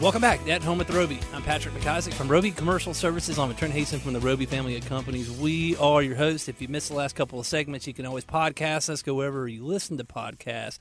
Welcome 0.00 0.20
back 0.20 0.46
at 0.48 0.62
Home 0.62 0.76
with 0.76 0.90
Roby. 0.90 1.18
I'm 1.32 1.42
Patrick 1.42 1.74
McIsaac 1.74 2.12
from 2.12 2.28
Roby 2.28 2.50
Commercial 2.50 2.92
Services. 2.92 3.38
I'm 3.38 3.54
Trent 3.54 3.72
Hasten 3.72 4.00
from 4.00 4.12
the 4.12 4.20
Roby 4.20 4.44
family 4.44 4.76
of 4.76 4.84
companies. 4.84 5.30
We 5.30 5.76
are 5.76 6.02
your 6.02 6.16
hosts. 6.16 6.46
If 6.46 6.60
you 6.60 6.68
missed 6.68 6.88
the 6.88 6.94
last 6.94 7.16
couple 7.16 7.40
of 7.40 7.46
segments, 7.46 7.86
you 7.86 7.94
can 7.94 8.04
always 8.04 8.26
podcast 8.26 8.90
us, 8.90 9.00
go 9.00 9.14
wherever 9.14 9.48
you 9.48 9.64
listen 9.64 9.96
to 9.96 10.04
podcasts. 10.04 10.78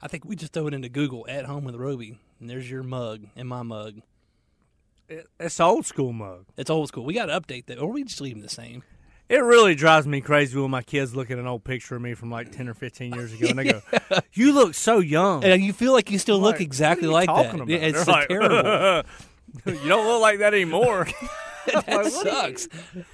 I 0.00 0.08
think 0.08 0.24
we 0.24 0.34
just 0.34 0.54
throw 0.54 0.66
it 0.66 0.72
into 0.72 0.88
Google 0.88 1.26
at 1.28 1.44
Home 1.44 1.64
with 1.64 1.74
Roby, 1.74 2.18
and 2.40 2.48
there's 2.48 2.70
your 2.70 2.82
mug 2.82 3.26
and 3.36 3.46
my 3.46 3.62
mug. 3.62 4.00
It's 5.08 5.58
old 5.60 5.86
school 5.86 6.12
mug. 6.12 6.44
It's 6.56 6.70
old 6.70 6.88
school. 6.88 7.04
We 7.04 7.14
got 7.14 7.26
to 7.26 7.40
update 7.40 7.66
that, 7.66 7.78
or 7.78 7.90
we 7.90 8.04
just 8.04 8.20
leave 8.20 8.34
them 8.34 8.42
the 8.42 8.48
same. 8.48 8.82
It 9.28 9.38
really 9.42 9.74
drives 9.74 10.06
me 10.06 10.20
crazy 10.22 10.58
when 10.58 10.70
my 10.70 10.80
kids 10.82 11.14
look 11.14 11.30
at 11.30 11.38
an 11.38 11.46
old 11.46 11.62
picture 11.62 11.96
of 11.96 12.00
me 12.02 12.14
from 12.14 12.30
like 12.30 12.50
10 12.50 12.66
or 12.68 12.72
15 12.74 13.12
years 13.14 13.32
ago 13.34 13.48
and 13.48 13.58
they 13.58 13.64
go, 13.64 13.82
You 14.32 14.52
look 14.54 14.74
so 14.74 15.00
young. 15.00 15.44
And 15.44 15.62
you 15.62 15.74
feel 15.74 15.92
like 15.92 16.10
you 16.10 16.18
still 16.18 16.38
look 16.38 16.54
Like, 16.54 16.60
exactly 16.62 17.08
like 17.08 17.26
that. 17.26 17.54
about? 17.54 17.68
It's 17.68 18.04
They're 18.06 18.14
like, 18.14 18.28
terrible. 18.28 19.02
you 19.66 19.88
don't 19.88 20.06
look 20.06 20.22
like 20.22 20.38
that 20.38 20.54
anymore. 20.54 21.06
that 21.66 22.04
you- 22.04 22.10
sucks. 22.10 22.68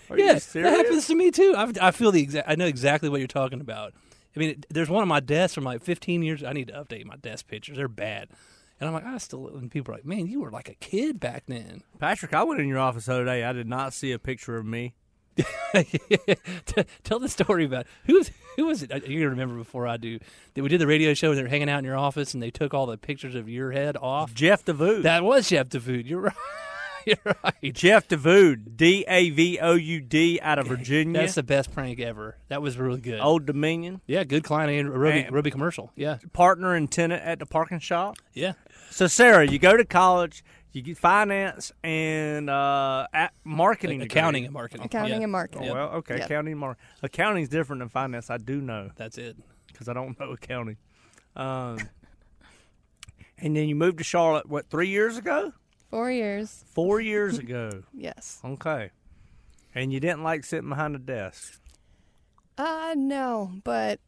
Are 0.09 0.17
you 0.17 0.25
yeah, 0.25 0.35
that 0.35 0.73
happens 0.85 1.09
to 1.09 1.17
me 1.17 1.33
too. 1.33 1.55
I've, 1.57 1.77
I 1.81 1.91
feel 1.91 2.13
the 2.13 2.23
exact. 2.23 2.49
I 2.49 2.55
know 2.55 2.67
exactly 2.67 3.09
what 3.09 3.19
you're 3.19 3.27
talking 3.27 3.61
about. 3.61 3.93
I 4.37 4.39
mean, 4.39 4.51
it, 4.51 4.67
there's 4.71 4.89
one 4.89 5.03
on 5.03 5.09
my 5.09 5.19
desk 5.21 5.55
from 5.57 5.65
like 5.65 5.83
15 5.83 6.23
years. 6.23 6.45
I 6.45 6.53
need 6.53 6.69
to 6.69 6.75
update 6.75 7.05
my 7.07 7.17
desk 7.17 7.49
pictures. 7.49 7.77
They're 7.77 7.89
bad, 7.89 8.29
and 8.81 8.89
I'm 8.89 8.95
like, 8.95 9.05
I 9.05 9.19
still. 9.19 9.49
And 9.49 9.71
people 9.71 9.93
are 9.93 9.99
like, 9.99 10.05
man, 10.05 10.27
you 10.27 10.41
were 10.41 10.51
like 10.51 10.69
a 10.69 10.75
kid 10.75 11.21
back 11.21 11.45
then. 11.47 11.83
Patrick, 11.99 12.35
I 12.35 12.43
went 12.43 12.61
in 12.61 12.69
your 12.69 12.79
office 12.79 13.07
the 13.07 13.15
other 13.15 13.25
day. 13.25 13.45
I 13.45 13.53
did 13.53 13.69
not 13.69 13.93
see 13.93 14.13
a 14.13 14.19
picture 14.19 14.57
of 14.57 14.67
me. 14.67 14.95
Tell 17.03 17.19
the 17.19 17.29
story 17.29 17.65
about 17.65 17.87
who 18.07 18.15
was 18.15 18.31
who 18.57 18.67
was 18.67 18.85
it? 18.85 19.09
You 19.09 19.29
remember 19.29 19.57
before 19.57 19.89
I 19.89 19.97
do? 19.97 20.21
That 20.55 20.63
we 20.63 20.69
did 20.69 20.81
the 20.81 20.87
radio 20.87 21.13
show 21.15 21.31
and 21.31 21.39
they 21.39 21.43
were 21.43 21.49
hanging 21.49 21.69
out 21.69 21.81
in 21.81 21.85
your 21.85 21.97
office 21.97 22.35
and 22.35 22.43
they 22.43 22.53
took 22.53 22.73
all 22.73 22.87
the 22.87 22.97
pictures 22.97 23.35
of 23.35 23.49
your 23.49 23.73
head 23.73 23.97
off. 23.97 24.33
Jeff 24.33 24.65
Davoud. 24.65 25.03
That 25.03 25.25
was 25.25 25.49
Jeff 25.49 25.71
Food. 25.71 26.07
You're 26.07 26.21
right. 26.21 26.35
You're 27.25 27.37
right. 27.45 27.75
Jeff 27.75 28.09
Davoud, 28.09 28.77
D 28.77 29.05
A 29.09 29.31
V 29.31 29.59
O 29.61 29.75
U 29.75 30.01
D, 30.01 30.41
out 30.43 30.59
of 30.59 30.67
Virginia. 30.67 31.21
That's 31.21 31.35
the 31.35 31.43
best 31.43 31.73
prank 31.73 32.01
ever. 32.01 32.37
That 32.49 32.63
was 32.63 32.77
really 32.79 33.01
good. 33.01 33.21
Old 33.21 33.47
Dominion, 33.47 34.01
yeah, 34.07 34.25
good 34.25 34.45
client 34.45 34.73
and 34.73 34.89
Roby, 34.93 35.21
And- 35.21 35.35
Roby 35.35 35.51
commercial. 35.51 35.93
Yeah, 35.97 36.19
partner 36.33 36.75
and 36.75 36.91
tenant 36.91 37.23
at 37.23 37.39
the 37.39 37.47
parking 37.47 37.79
shop. 37.81 38.17
yeah. 38.33 38.53
So, 38.91 39.07
Sara, 39.09 39.45
you 39.51 39.59
go 39.59 39.77
to 39.77 39.85
college, 39.85 40.45
you 40.73 40.81
get 40.81 40.97
finance 40.97 41.73
and 41.83 42.49
uh, 42.49 43.09
at 43.13 43.33
marketing, 43.43 43.99
degree. 43.99 44.21
accounting 44.21 44.45
and 44.45 44.53
marketing. 44.53 44.87
Accounting 44.87 45.17
Yeah. 45.19 45.23
and 45.25 45.33
marketing. 45.33 45.69
Oh, 45.71 45.75
well, 45.75 45.89
okay, 45.95 46.19
Yep. 46.19 46.27
accounting, 46.27 46.57
mar- 46.59 46.77
accounting's 47.03 47.49
different 47.49 47.81
than 47.81 47.89
finance. 47.89 48.31
I 48.31 48.37
do 48.39 48.61
know 48.61 48.91
That's 48.95 49.19
it. 49.19 49.37
because 49.67 49.89
I 49.89 49.95
don't 49.95 50.19
know 50.21 50.31
accounting. 50.31 50.77
Um, 51.35 51.79
and 53.39 53.57
then 53.57 53.69
you 53.69 53.75
moved 53.75 53.99
to 53.99 54.05
Charlotte. 54.05 54.49
What 54.49 54.71
three 54.71 54.89
years 54.89 55.17
ago? 55.17 55.53
Four 55.95 56.11
years. 56.11 56.65
Four 56.75 57.01
years 57.01 57.39
ago. 57.39 57.71
Yes. 57.95 58.41
Okay. 58.45 58.91
And 59.77 59.93
you 59.93 60.01
didn't 60.01 60.25
like 60.25 60.45
sitting 60.45 60.69
behind 60.69 60.97
a 60.97 60.99
desk, 60.99 61.61
Uh, 62.59 62.95
no, 62.97 63.53
but 63.63 64.01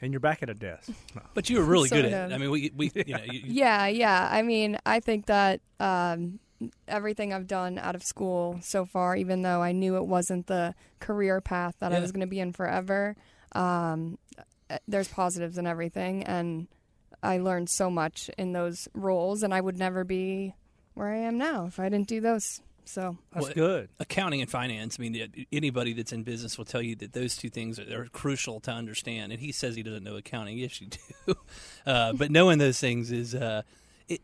and 0.00 0.14
you're 0.14 0.20
back 0.20 0.42
at 0.42 0.48
a 0.48 0.54
desk. 0.54 0.90
But 1.34 1.50
you 1.50 1.58
were 1.58 1.64
really 1.64 1.90
good 1.90 2.06
at 2.06 2.30
it. 2.30 2.34
I 2.34 2.38
mean, 2.38 2.50
we, 2.50 2.72
we 2.74 2.90
you 2.94 3.12
know, 3.14 3.22
you, 3.30 3.42
yeah, 3.44 3.86
yeah. 3.86 4.28
I 4.32 4.40
mean, 4.40 4.78
I 4.86 5.00
think 5.00 5.26
that 5.26 5.60
um, 5.78 6.40
everything 6.88 7.34
I've 7.34 7.46
done 7.46 7.78
out 7.78 7.94
of 7.94 8.02
school 8.02 8.58
so 8.62 8.86
far, 8.86 9.14
even 9.14 9.42
though 9.42 9.60
I 9.60 9.72
knew 9.72 9.96
it 9.96 10.06
wasn't 10.06 10.46
the 10.46 10.74
career 11.00 11.42
path 11.42 11.74
that 11.80 11.92
I 11.92 12.00
was 12.00 12.12
going 12.12 12.22
to 12.22 12.26
be 12.26 12.40
in 12.40 12.54
forever, 12.54 13.14
um, 13.52 14.16
uh, 14.70 14.78
there's 14.88 15.08
positives 15.08 15.58
in 15.58 15.66
everything, 15.66 16.24
and 16.24 16.68
I 17.22 17.36
learned 17.38 17.68
so 17.68 17.90
much 17.90 18.30
in 18.38 18.52
those 18.52 18.88
roles, 18.94 19.42
and 19.42 19.52
I 19.52 19.60
would 19.60 19.78
never 19.78 20.02
be 20.02 20.54
where 20.96 21.08
I 21.08 21.18
am 21.18 21.38
now 21.38 21.66
if 21.66 21.78
I 21.78 21.88
didn't 21.88 22.08
do 22.08 22.20
those. 22.20 22.60
So 22.84 23.18
That's 23.32 23.46
Well, 23.46 23.54
good. 23.54 23.88
accounting 23.98 24.40
and 24.40 24.50
finance. 24.50 24.96
I 24.98 25.02
mean, 25.02 25.46
anybody 25.52 25.92
that's 25.92 26.12
in 26.12 26.22
business 26.22 26.56
will 26.56 26.64
tell 26.64 26.80
you 26.82 26.94
that 26.96 27.12
those 27.12 27.36
two 27.36 27.50
things 27.50 27.78
are, 27.80 28.02
are 28.02 28.06
crucial 28.06 28.60
to 28.60 28.70
understand. 28.70 29.32
And 29.32 29.40
he 29.40 29.50
says 29.52 29.74
he 29.74 29.82
doesn't 29.82 30.04
know 30.04 30.16
accounting. 30.16 30.56
Yes, 30.58 30.80
you 30.80 30.88
do. 30.88 31.34
Uh, 31.86 32.12
but 32.12 32.30
knowing 32.32 32.58
those 32.58 32.80
things 32.80 33.12
is 33.12 33.32
uh, 33.34 33.62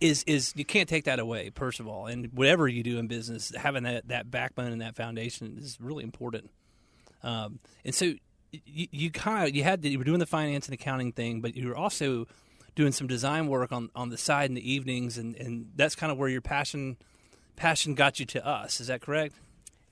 is 0.00 0.24
is 0.24 0.52
you 0.56 0.64
can't 0.64 0.88
take 0.88 1.04
that 1.04 1.18
away. 1.20 1.50
First 1.54 1.78
of 1.80 1.86
all, 1.86 2.06
and 2.06 2.32
whatever 2.32 2.66
you 2.66 2.82
do 2.82 2.98
in 2.98 3.06
business, 3.06 3.52
having 3.56 3.82
that 3.84 4.08
that 4.08 4.30
backbone 4.30 4.72
and 4.72 4.80
that 4.80 4.96
foundation 4.96 5.56
is 5.60 5.78
really 5.80 6.02
important. 6.02 6.50
Um, 7.22 7.58
and 7.84 7.94
so 7.94 8.14
you, 8.52 8.86
you 8.90 9.10
kind 9.10 9.48
of 9.48 9.54
you 9.54 9.62
had 9.62 9.82
to, 9.82 9.88
you 9.88 9.98
were 9.98 10.04
doing 10.04 10.18
the 10.18 10.26
finance 10.26 10.66
and 10.66 10.74
accounting 10.74 11.12
thing, 11.12 11.40
but 11.40 11.54
you 11.56 11.68
were 11.68 11.76
also 11.76 12.26
doing 12.74 12.92
some 12.92 13.06
design 13.06 13.48
work 13.48 13.72
on, 13.72 13.90
on 13.94 14.08
the 14.08 14.16
side 14.16 14.48
in 14.48 14.54
the 14.54 14.72
evenings, 14.72 15.18
and, 15.18 15.36
and 15.36 15.70
that's 15.76 15.94
kind 15.94 16.10
of 16.10 16.18
where 16.18 16.28
your 16.28 16.40
passion 16.40 16.96
passion 17.56 17.94
got 17.94 18.18
you 18.18 18.26
to 18.26 18.46
us. 18.46 18.80
Is 18.80 18.86
that 18.86 19.00
correct? 19.02 19.34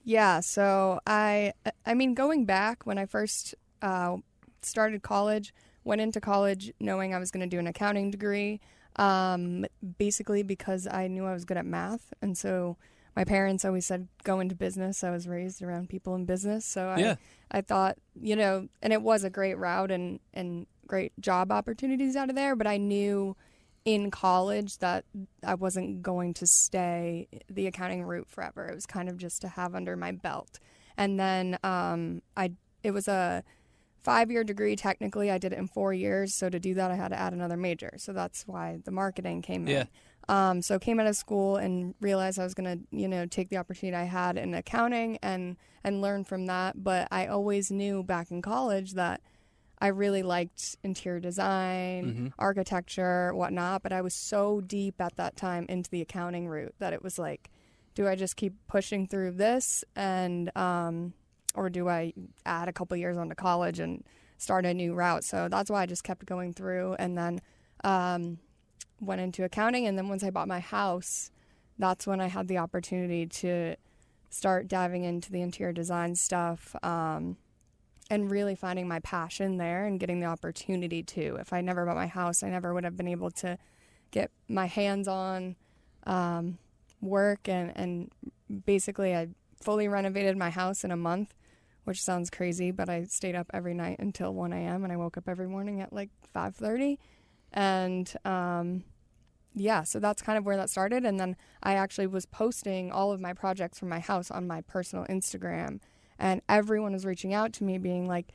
Yeah, 0.05 0.41
so 0.41 1.01
I 1.07 1.53
I 1.85 1.95
mean 1.95 2.15
going 2.15 2.45
back 2.47 2.87
when 2.87 2.99
I 2.99 3.07
first 3.07 3.55
uh, 3.83 4.17
started 4.63 5.03
college, 5.03 5.53
went 5.85 6.01
into 6.01 6.21
college 6.21 6.73
knowing 6.81 7.15
I 7.15 7.19
was 7.19 7.31
going 7.31 7.43
to 7.43 7.47
do 7.47 7.59
an 7.59 7.67
accounting 7.67 8.11
degree, 8.11 8.61
um, 8.97 9.67
basically 9.99 10.43
because 10.43 10.87
I 10.91 11.07
knew 11.07 11.27
I 11.27 11.33
was 11.33 11.45
good 11.45 11.59
at 11.59 11.67
math, 11.67 12.13
and 12.23 12.37
so 12.37 12.77
my 13.15 13.25
parents 13.25 13.65
always 13.65 13.87
said 13.87 14.09
go 14.25 14.41
into 14.41 14.55
business. 14.55 15.05
I 15.05 15.11
was 15.11 15.29
raised 15.29 15.63
around 15.63 15.89
people 15.91 16.15
in 16.15 16.25
business, 16.25 16.65
so 16.65 16.89
I 16.89 16.99
Yeah. 16.99 17.15
I 17.51 17.61
thought 17.61 17.99
you 18.21 18.37
know, 18.37 18.69
and 18.81 18.93
it 18.93 19.03
was 19.03 19.23
a 19.23 19.31
great 19.31 19.59
route 19.59 19.91
and 19.91 20.21
and 20.33 20.67
great 20.91 21.13
job 21.21 21.53
opportunities 21.53 22.17
out 22.17 22.29
of 22.29 22.35
there, 22.37 22.57
but 22.57 22.67
I 22.67 22.77
knew 22.77 23.37
in 23.85 24.11
college 24.11 24.79
that 24.79 25.05
I 25.47 25.55
wasn't 25.55 26.03
going 26.03 26.35
to 26.35 26.47
stay 26.47 27.29
the 27.49 27.67
accounting 27.69 28.03
route 28.03 28.29
forever. 28.29 28.67
It 28.67 28.75
was 28.75 28.87
kind 28.87 29.09
of 29.09 29.17
just 29.17 29.41
to 29.43 29.49
have 29.49 29.75
under 29.75 29.97
my 29.97 30.13
belt. 30.13 30.59
And 30.99 31.19
then 31.19 31.59
um, 31.63 32.21
I 32.37 32.53
it 32.83 32.91
was 32.91 33.09
a 33.09 33.43
five 34.03 34.31
year 34.31 34.45
degree 34.45 34.77
technically. 34.77 35.31
I 35.31 35.39
did 35.39 35.53
it 35.53 35.59
in 35.59 35.69
four 35.69 35.95
years. 35.95 36.35
So 36.35 36.49
to 36.51 36.59
do 36.59 36.75
that, 36.75 36.91
I 36.91 36.97
had 36.97 37.09
to 37.09 37.19
add 37.19 37.33
another 37.33 37.57
major. 37.57 37.93
So 37.97 38.13
that's 38.13 38.47
why 38.47 38.81
the 38.85 38.91
marketing 38.91 39.43
came 39.43 39.67
Yeah. 39.69 39.83
in. 39.83 39.89
Um, 40.29 40.63
so 40.63 40.79
came 40.79 41.01
out 41.01 41.07
of 41.07 41.17
school 41.17 41.57
and 41.57 41.95
realized 42.01 42.39
I 42.39 42.45
was 42.45 42.55
gonna, 42.55 42.79
you 42.91 43.09
know, 43.09 43.27
take 43.27 43.49
the 43.49 43.57
opportunity 43.57 43.97
I 43.97 44.05
had 44.05 44.37
in 44.37 44.55
accounting 44.55 45.19
and 45.23 45.57
and 45.85 46.03
learn 46.03 46.25
from 46.25 46.47
that. 46.47 46.83
But 46.83 47.09
I 47.11 47.27
always 47.29 47.71
knew 47.71 48.03
back 48.03 48.31
in 48.31 48.43
college 48.43 48.93
that 48.95 49.21
I 49.81 49.89
really 49.89 50.23
liked 50.23 50.77
interior 50.85 51.21
design, 51.21 52.05
Mhm. 52.05 52.33
architecture, 52.39 53.35
whatnot. 53.35 53.83
But 53.83 53.93
I 53.93 54.03
was 54.03 54.15
so 54.15 54.61
deep 54.61 55.01
at 55.01 55.17
that 55.17 55.37
time 55.37 55.67
into 55.69 55.91
the 55.91 56.03
accounting 56.03 56.49
route 56.49 56.75
that 56.79 56.93
it 56.93 57.03
was 57.03 57.19
like, 57.19 57.51
do 57.95 58.07
I 58.07 58.15
just 58.15 58.37
keep 58.37 58.55
pushing 58.67 59.07
through 59.07 59.33
this 59.33 59.85
and, 59.97 60.55
um, 60.57 61.15
or 61.55 61.69
do 61.71 61.89
I 61.89 62.13
add 62.47 62.69
a 62.69 62.73
couple 62.73 62.97
years 62.97 63.17
onto 63.17 63.35
college 63.35 63.81
and 63.81 64.05
start 64.39 64.65
a 64.67 64.73
new 64.75 64.95
route? 64.95 65.25
So 65.25 65.49
that's 65.49 65.71
why 65.71 65.83
I 65.83 65.87
just 65.87 66.05
kept 66.05 66.25
going 66.27 66.53
through 66.53 66.95
and 66.99 67.17
then 67.17 67.41
um, 67.83 68.39
went 69.01 69.21
into 69.23 69.45
accounting. 69.45 69.87
And 69.87 69.97
then 69.97 70.09
once 70.09 70.23
I 70.23 70.31
bought 70.31 70.47
my 70.47 70.61
house, 70.61 71.31
that's 71.79 72.07
when 72.07 72.21
I 72.21 72.27
had 72.27 72.47
the 72.49 72.59
opportunity 72.59 73.27
to 73.27 73.75
start 74.29 74.69
diving 74.69 75.05
into 75.05 75.33
the 75.33 75.41
interior 75.41 75.73
design 75.73 76.15
stuff. 76.15 76.77
Um, 76.85 77.39
and 78.11 78.31
really 78.31 78.57
finding 78.57 78.89
my 78.89 78.99
passion 79.01 79.57
there 79.57 79.87
and 79.87 80.01
getting 80.01 80.21
the 80.21 80.27
opportunity 80.27 81.03
to. 81.03 81.37
If 81.37 81.53
I 81.53 81.61
never 81.61 81.87
bought 81.87 81.97
my 81.97 82.09
house, 82.09 82.43
I 82.43 82.51
never 82.51 82.75
would 82.75 82.85
have 82.85 82.97
been 82.97 83.09
able 83.09 83.31
to 83.33 83.57
get 84.11 84.31
my 84.49 84.67
hands 84.67 85.07
on 85.07 85.55
um, 86.07 86.59
work 87.01 87.49
and, 87.49 87.73
and 87.77 88.11
basically 88.67 89.15
I 89.15 89.29
fully 89.63 89.89
renovated 89.89 90.37
my 90.37 90.51
house 90.51 90.85
in 90.85 90.91
a 90.91 90.97
month, 90.97 91.35
which 91.85 92.03
sounds 92.03 92.31
crazy, 92.31 92.73
but 92.73 92.89
I 92.89 93.05
stayed 93.05 93.37
up 93.37 93.47
every 93.55 93.75
night 93.75 93.99
until 94.01 94.35
1 94.35 94.53
a.m. 94.53 94.85
and 94.85 94.93
I 94.93 94.97
woke 94.97 95.17
up 95.17 95.29
every 95.29 95.47
morning 95.47 95.81
at 95.81 95.93
like 95.93 96.11
5:30, 96.35 96.99
and 97.53 98.13
um, 98.25 98.85
yeah, 99.55 99.83
so 99.83 99.99
that's 99.99 100.23
kind 100.23 100.39
of 100.39 100.45
where 100.45 100.57
that 100.57 100.71
started. 100.71 101.05
And 101.05 101.19
then 101.19 101.37
I 101.63 101.75
actually 101.75 102.07
was 102.07 102.27
posting 102.27 102.93
all 102.93 103.13
of 103.13 103.21
my 103.21 103.33
projects 103.33 103.79
from 103.79 103.89
my 103.89 103.99
house 103.99 104.31
on 104.31 104.47
my 104.47 104.61
personal 104.63 105.05
Instagram, 105.07 105.81
and 106.21 106.43
everyone 106.49 106.93
was 106.93 107.05
reaching 107.05 107.35
out 107.35 107.53
to 107.55 107.65
me, 107.65 107.79
being 107.79 108.07
like, 108.07 108.27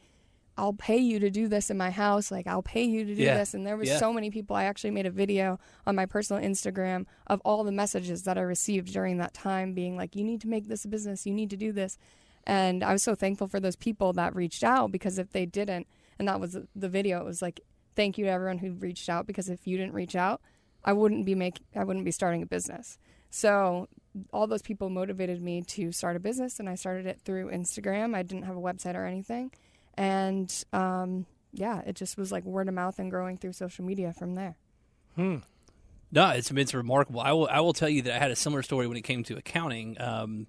"I'll 0.58 0.74
pay 0.74 0.98
you 0.98 1.19
to 1.19 1.30
do 1.30 1.48
this 1.48 1.69
in 1.69 1.78
my 1.78 1.91
house. 1.91 2.32
Like, 2.32 2.48
I'll 2.48 2.62
pay 2.63 2.84
you 2.84 3.06
to 3.06 3.15
do 3.15 3.21
Yeah. 3.24 3.38
this." 3.38 3.54
And 3.54 3.65
there 3.65 3.78
was 3.78 3.88
Yeah. 3.88 3.98
so 4.00 4.12
many 4.12 4.30
people. 4.32 4.56
I 4.56 4.65
actually 4.65 4.91
made 4.91 5.06
a 5.06 5.12
video 5.12 5.60
on 5.86 5.95
my 5.95 6.06
personal 6.06 6.41
Instagram 6.43 7.06
of 7.28 7.41
all 7.45 7.63
the 7.63 7.71
messages 7.71 8.24
that 8.24 8.38
I 8.38 8.41
received 8.41 8.91
during 8.91 9.17
that 9.19 9.34
time, 9.34 9.74
being 9.74 9.95
like, 9.95 10.15
"You 10.15 10.24
need 10.26 10.41
to 10.41 10.48
make 10.50 10.67
this 10.67 10.84
a 10.84 10.88
business. 10.89 11.26
You 11.26 11.34
need 11.34 11.50
to 11.52 11.58
do 11.58 11.71
this." 11.71 11.98
And 12.48 12.84
I 12.84 12.91
was 12.93 13.04
so 13.04 13.15
thankful 13.15 13.48
for 13.48 13.60
those 13.60 13.76
people 13.76 14.13
that 14.13 14.36
reached 14.36 14.63
out 14.63 14.91
because 14.91 15.17
if 15.17 15.32
they 15.32 15.45
didn't, 15.45 15.88
and 16.19 16.28
that 16.28 16.39
was 16.39 16.58
the 16.76 16.89
video, 16.89 17.19
it 17.21 17.26
was 17.26 17.41
like, 17.41 17.62
"Thank 17.95 18.17
you 18.17 18.26
to 18.26 18.32
everyone 18.32 18.60
who 18.60 18.74
reached 18.74 19.10
out 19.10 19.26
because 19.28 19.50
if 19.50 19.65
you 19.67 19.78
didn't 19.78 19.93
reach 19.93 20.15
out." 20.15 20.41
I 20.88 20.93
wouldn't 20.93 21.26
be 21.26 21.34
making, 21.34 21.65
I 21.76 21.84
wouldn't 21.84 22.06
be 22.06 22.12
starting 22.12 22.43
a 22.43 22.45
business. 22.45 23.00
So 23.36 23.89
all 24.32 24.48
those 24.48 24.62
people 24.62 24.89
motivated 24.89 25.41
me 25.41 25.62
to 25.63 25.91
start 25.91 26.15
a 26.15 26.21
business, 26.21 26.62
and 26.62 26.69
I 26.69 26.76
started 26.76 27.06
it 27.06 27.19
through 27.19 27.52
Instagram. 27.52 28.15
I 28.15 28.24
didn't 28.24 28.45
have 28.45 28.56
a 28.56 28.62
website 28.62 28.95
or 28.95 29.06
anything, 29.06 29.52
and 29.95 30.50
um, 30.71 31.26
yeah, 31.52 31.82
it 31.86 31.98
just 31.98 32.17
was 32.17 32.32
like 32.32 32.45
word 32.45 32.69
of 32.69 32.74
mouth 32.74 32.98
and 32.98 33.12
growing 33.12 33.36
through 33.36 33.52
social 33.52 33.84
media 33.84 34.13
from 34.13 34.36
there. 34.36 34.56
Hmm. 35.17 35.39
No, 36.13 36.30
it's 36.30 36.50
it's 36.50 36.74
remarkable. 36.74 37.19
I 37.19 37.34
will 37.34 37.50
I 37.52 37.60
will 37.60 37.74
tell 37.74 37.89
you 37.89 38.04
that 38.04 38.15
I 38.15 38.19
had 38.19 38.32
a 38.32 38.38
similar 38.38 38.63
story 38.63 38.88
when 38.88 38.95
it 38.95 39.02
came 39.04 39.21
to 39.26 39.36
accounting. 39.36 40.00
Um, 40.00 40.48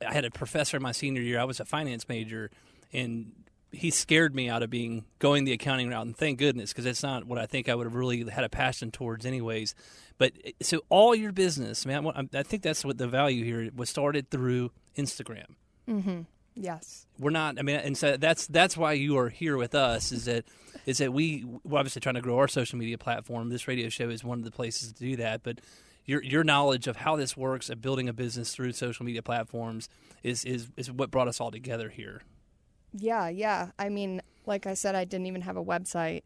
I 0.00 0.14
had 0.14 0.24
a 0.24 0.30
professor 0.30 0.78
in 0.78 0.82
my 0.82 0.92
senior 0.92 1.20
year. 1.20 1.38
I 1.38 1.44
was 1.44 1.60
a 1.60 1.66
finance 1.66 2.08
major, 2.08 2.50
and 2.90 3.32
he 3.72 3.90
scared 3.90 4.34
me 4.34 4.48
out 4.48 4.62
of 4.62 4.70
being 4.70 5.04
going 5.18 5.44
the 5.44 5.52
accounting 5.52 5.88
route. 5.88 6.06
And 6.06 6.16
thank 6.16 6.38
goodness, 6.38 6.72
because 6.72 6.84
that's 6.84 7.02
not 7.02 7.24
what 7.24 7.38
I 7.38 7.46
think 7.46 7.68
I 7.68 7.74
would 7.74 7.86
have 7.86 7.94
really 7.94 8.28
had 8.28 8.44
a 8.44 8.48
passion 8.48 8.90
towards, 8.90 9.26
anyways. 9.26 9.74
But 10.16 10.32
so 10.62 10.82
all 10.88 11.14
your 11.14 11.32
business, 11.32 11.84
man, 11.84 12.06
I, 12.06 12.38
I 12.38 12.42
think 12.42 12.62
that's 12.62 12.84
what 12.84 12.98
the 12.98 13.06
value 13.06 13.44
here 13.44 13.70
was 13.74 13.90
started 13.90 14.30
through 14.30 14.70
Instagram. 14.96 15.54
Mm-hmm. 15.88 16.22
Yes. 16.54 17.06
We're 17.18 17.30
not. 17.30 17.58
I 17.58 17.62
mean, 17.62 17.76
and 17.76 17.96
so 17.96 18.16
that's 18.16 18.46
that's 18.48 18.76
why 18.76 18.94
you 18.94 19.16
are 19.18 19.28
here 19.28 19.56
with 19.56 19.74
us. 19.74 20.10
Is 20.10 20.24
that 20.24 20.44
is 20.86 20.98
that 20.98 21.12
we 21.12 21.44
we're 21.62 21.78
obviously 21.78 22.00
trying 22.00 22.16
to 22.16 22.20
grow 22.20 22.38
our 22.38 22.48
social 22.48 22.78
media 22.78 22.98
platform. 22.98 23.48
This 23.48 23.68
radio 23.68 23.88
show 23.88 24.08
is 24.08 24.24
one 24.24 24.38
of 24.38 24.44
the 24.44 24.50
places 24.50 24.92
to 24.92 24.98
do 24.98 25.16
that. 25.16 25.42
But 25.44 25.60
your 26.04 26.22
your 26.22 26.42
knowledge 26.42 26.88
of 26.88 26.96
how 26.96 27.14
this 27.14 27.36
works 27.36 27.70
of 27.70 27.80
building 27.80 28.08
a 28.08 28.12
business 28.12 28.52
through 28.52 28.72
social 28.72 29.06
media 29.06 29.22
platforms 29.22 29.88
is 30.24 30.44
is 30.44 30.68
is 30.76 30.90
what 30.90 31.12
brought 31.12 31.28
us 31.28 31.40
all 31.40 31.52
together 31.52 31.90
here. 31.90 32.22
Yeah, 32.92 33.28
yeah. 33.28 33.70
I 33.78 33.88
mean, 33.88 34.22
like 34.46 34.66
I 34.66 34.74
said, 34.74 34.94
I 34.94 35.04
didn't 35.04 35.26
even 35.26 35.42
have 35.42 35.56
a 35.56 35.64
website 35.64 36.22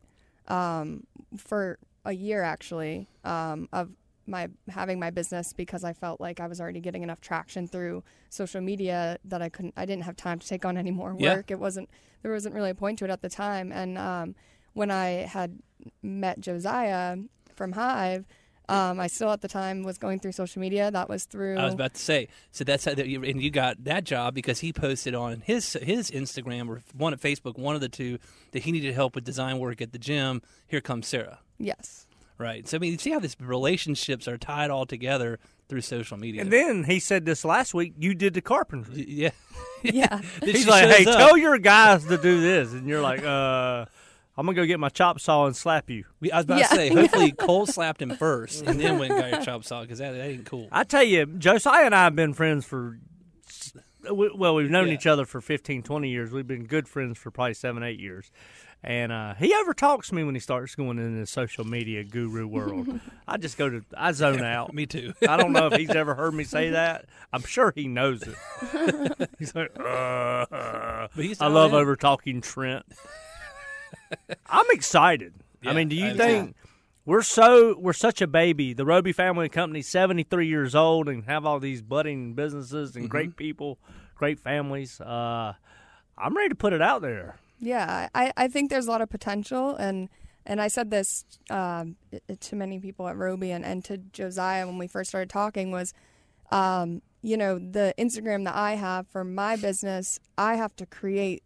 um, 0.48 1.04
for 1.36 1.78
a 2.04 2.12
year 2.12 2.42
actually 2.42 3.08
um, 3.24 3.68
of 3.72 3.90
my 4.26 4.48
having 4.68 4.98
my 5.00 5.10
business 5.10 5.52
because 5.52 5.82
I 5.84 5.92
felt 5.92 6.20
like 6.20 6.38
I 6.40 6.46
was 6.46 6.60
already 6.60 6.80
getting 6.80 7.02
enough 7.02 7.20
traction 7.20 7.66
through 7.66 8.04
social 8.30 8.60
media 8.60 9.18
that 9.24 9.42
I 9.42 9.48
couldn't. 9.48 9.74
I 9.76 9.84
didn't 9.84 10.04
have 10.04 10.16
time 10.16 10.38
to 10.38 10.46
take 10.46 10.64
on 10.64 10.76
any 10.76 10.90
more 10.92 11.14
Yeah. 11.18 11.34
work. 11.34 11.50
It 11.50 11.58
wasn't 11.58 11.90
there 12.22 12.32
wasn't 12.32 12.54
really 12.54 12.70
a 12.70 12.74
point 12.74 12.98
to 13.00 13.04
it 13.04 13.10
at 13.10 13.22
the 13.22 13.28
time. 13.28 13.72
And 13.72 13.98
um, 13.98 14.34
when 14.74 14.90
I 14.90 15.06
had 15.26 15.58
met 16.02 16.40
Josiah 16.40 17.16
from 17.54 17.72
Hive. 17.72 18.26
Um, 18.68 19.00
I 19.00 19.08
still 19.08 19.30
at 19.30 19.40
the 19.40 19.48
time 19.48 19.82
was 19.82 19.98
going 19.98 20.18
through 20.20 20.32
social 20.32 20.60
media. 20.60 20.90
That 20.90 21.08
was 21.08 21.24
through. 21.24 21.56
I 21.58 21.64
was 21.64 21.74
about 21.74 21.94
to 21.94 22.00
say. 22.00 22.28
So 22.52 22.64
that's 22.64 22.84
how 22.84 22.94
that 22.94 23.08
you, 23.08 23.22
and 23.24 23.42
you 23.42 23.50
got 23.50 23.82
that 23.84 24.04
job 24.04 24.34
because 24.34 24.60
he 24.60 24.72
posted 24.72 25.14
on 25.14 25.40
his 25.44 25.72
his 25.82 26.10
Instagram 26.10 26.68
or 26.68 26.82
one 26.96 27.12
at 27.12 27.20
Facebook, 27.20 27.58
one 27.58 27.74
of 27.74 27.80
the 27.80 27.88
two, 27.88 28.18
that 28.52 28.62
he 28.62 28.72
needed 28.72 28.94
help 28.94 29.14
with 29.14 29.24
design 29.24 29.58
work 29.58 29.82
at 29.82 29.92
the 29.92 29.98
gym. 29.98 30.42
Here 30.68 30.80
comes 30.80 31.06
Sara. 31.08 31.40
yes. 31.58 32.06
Right. 32.38 32.66
So 32.66 32.76
I 32.76 32.80
mean, 32.80 32.92
you 32.92 32.98
see 32.98 33.10
how 33.10 33.20
these 33.20 33.36
relationships 33.38 34.26
are 34.26 34.36
tied 34.38 34.70
all 34.70 34.84
together 34.86 35.38
through 35.68 35.82
social 35.82 36.16
media. 36.16 36.40
And 36.42 36.50
then 36.52 36.82
he 36.84 36.98
said 36.98 37.24
this 37.24 37.44
last 37.44 37.72
week. 37.72 37.94
You 37.98 38.14
did 38.14 38.34
the 38.34 38.40
carpentry. 38.40 39.04
yeah. 39.08 39.30
Yeah. 39.84 40.20
He's 40.44 40.68
like, 40.68 40.88
"Hey, 40.88 41.04
up. 41.04 41.16
tell 41.18 41.36
your 41.36 41.58
guys 41.58 42.04
to 42.06 42.16
do 42.16 42.40
this," 42.40 42.72
and 42.72 42.86
you're 42.86 43.00
like, 43.00 43.24
"Uh, 43.24 43.86
I'm 44.36 44.46
gonna 44.46 44.56
go 44.56 44.64
get 44.66 44.80
my 44.80 44.88
chop 44.88 45.20
saw 45.20 45.46
and 45.46 45.54
slap 45.56 45.90
you." 45.90 46.04
I 46.32 46.36
was 46.36 46.44
about 46.44 46.58
Yeah. 46.60 46.66
to 46.68 46.74
say, 46.74 46.88
hopefully 46.88 47.32
Cole 47.38 47.66
slapped 47.66 48.00
him 48.00 48.16
first, 48.16 48.62
and 48.66 48.80
then 48.80 48.98
went 48.98 49.12
and 49.12 49.20
got 49.20 49.30
your 49.32 49.42
chop 49.42 49.64
saw 49.64 49.82
because 49.82 49.98
that, 49.98 50.12
that 50.12 50.24
ain't 50.26 50.46
cool. 50.46 50.68
I 50.72 50.84
tell 50.84 51.02
you, 51.02 51.26
Josiah 51.26 51.84
and 51.86 51.94
I 51.94 52.04
have 52.04 52.16
been 52.16 52.32
friends 52.34 52.64
for. 52.64 52.98
Well, 54.10 54.56
we've 54.56 54.68
known 54.70 54.88
Yeah. 54.88 54.94
each 54.94 55.06
other 55.06 55.24
for 55.24 55.40
15, 55.40 55.84
20 55.84 56.08
years. 56.08 56.32
We've 56.32 56.46
been 56.46 56.64
good 56.64 56.88
friends 56.88 57.18
for 57.18 57.30
probably 57.30 57.54
seven, 57.54 57.84
eight 57.84 58.00
years. 58.00 58.32
And 58.82 59.12
uh, 59.12 59.34
he 59.34 59.54
over 59.54 59.72
talks 59.74 60.08
to 60.08 60.16
me 60.16 60.24
when 60.24 60.34
he 60.34 60.40
starts 60.40 60.74
going 60.74 60.98
into 60.98 61.20
the 61.20 61.26
social 61.26 61.64
media 61.64 62.02
guru 62.02 62.48
world. 62.48 62.98
I 63.28 63.36
just 63.36 63.56
go 63.56 63.70
to, 63.70 63.84
I 63.96 64.10
zone 64.10 64.42
out. 64.42 64.74
Me 64.74 64.86
too. 64.86 65.12
I 65.28 65.36
don't 65.36 65.52
know 65.52 65.68
if 65.68 65.74
he's 65.78 65.90
ever 65.90 66.16
heard 66.16 66.34
me 66.34 66.42
say 66.42 66.70
that. 66.70 67.04
I'm 67.32 67.42
sure 67.44 67.72
he 67.76 67.86
knows 67.86 68.22
it. 68.22 69.28
he's 69.38 69.54
like, 69.54 69.70
uh, 69.78 70.46
But 71.14 71.36
I 71.40 71.46
love 71.46 71.70
in. 71.72 71.78
over 71.78 71.94
talking 71.94 72.40
Trent. 72.40 72.84
I'm 74.46 74.66
excited. 74.70 75.34
I 75.64 75.72
mean, 75.72 75.88
do 75.88 75.96
you 75.96 76.06
am 76.06 76.16
think 76.16 76.56
we're 77.04 77.22
so 77.22 77.76
we're 77.78 77.92
such 77.92 78.20
a 78.20 78.26
baby? 78.26 78.72
The 78.72 78.84
Roby 78.84 79.12
family 79.12 79.48
company, 79.48 79.82
73 79.82 80.46
years 80.46 80.74
old, 80.74 81.08
and 81.08 81.24
have 81.24 81.46
all 81.46 81.60
these 81.60 81.82
budding 81.82 82.34
businesses 82.34 82.96
and 82.96 83.04
Mm-hmm. 83.04 83.10
great 83.10 83.36
people, 83.36 83.78
great 84.16 84.38
families. 84.38 85.00
Uh, 85.00 85.54
I'm 86.18 86.36
ready 86.36 86.48
to 86.50 86.54
put 86.54 86.72
it 86.72 86.82
out 86.82 87.02
there. 87.02 87.36
Yeah, 87.60 88.08
I, 88.14 88.32
I 88.36 88.48
think 88.48 88.70
there's 88.70 88.86
a 88.86 88.90
lot 88.90 89.02
of 89.02 89.08
potential, 89.08 89.76
and 89.76 90.08
and 90.44 90.60
I 90.60 90.66
said 90.66 90.90
this 90.90 91.24
um, 91.50 91.94
to 92.40 92.56
many 92.56 92.80
people 92.80 93.06
at 93.06 93.16
Roby 93.16 93.52
and, 93.52 93.64
and 93.64 93.84
to 93.84 93.98
Josiah 93.98 94.66
when 94.66 94.78
we 94.78 94.88
first 94.88 95.10
started 95.10 95.30
talking 95.30 95.70
was, 95.70 95.94
um, 96.50 97.02
you 97.22 97.36
know, 97.36 97.60
the 97.60 97.94
Instagram 97.96 98.44
that 98.46 98.56
I 98.56 98.72
have 98.74 99.06
for 99.06 99.22
my 99.22 99.54
business, 99.54 100.18
I 100.36 100.56
have 100.56 100.74
to 100.76 100.86
create 100.86 101.44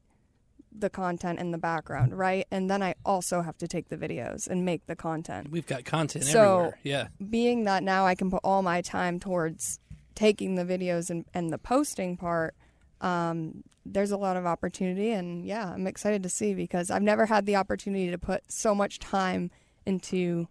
the 0.81 0.91
content 0.91 1.39
in 1.39 1.51
the 1.51 1.59
background, 1.59 2.17
right? 2.19 2.47
And 2.51 2.71
then 2.71 2.83
I 2.83 2.95
also 3.05 3.43
have 3.43 3.57
to 3.59 3.69
take 3.69 3.89
the 3.89 3.97
videos 3.97 4.47
and 4.49 4.65
make 4.65 4.87
the 4.87 4.97
content. 4.97 5.51
We've 5.51 5.67
got 5.67 5.85
content 5.85 6.25
So- 6.25 6.41
everywhere. 6.55 6.79
Yeah. 6.83 7.09
Being 7.31 7.65
that 7.65 7.83
now 7.83 8.07
I 8.07 8.15
can 8.15 8.31
put 8.31 8.41
all 8.45 8.63
my 8.63 8.81
time 8.83 9.19
towards 9.21 9.81
taking 10.15 10.55
the 10.55 10.65
videos 10.65 11.11
and, 11.11 11.25
and 11.35 11.53
the 11.53 11.59
posting 11.59 12.17
part, 12.17 12.55
um, 13.01 13.63
there's 13.85 14.11
a 14.11 14.17
lot 14.17 14.37
of 14.37 14.47
opportunity 14.47 15.13
and 15.13 15.45
yeah 15.47 15.69
i'm 15.73 15.87
excited 15.87 16.21
to 16.23 16.29
see 16.29 16.55
because 16.55 16.91
i've 16.91 17.03
never 17.03 17.27
had 17.27 17.47
the 17.47 17.55
opportunity 17.55 18.11
to 18.11 18.19
put 18.19 18.43
so 18.51 18.75
much 18.75 18.99
time 18.99 19.49
into 19.85 20.49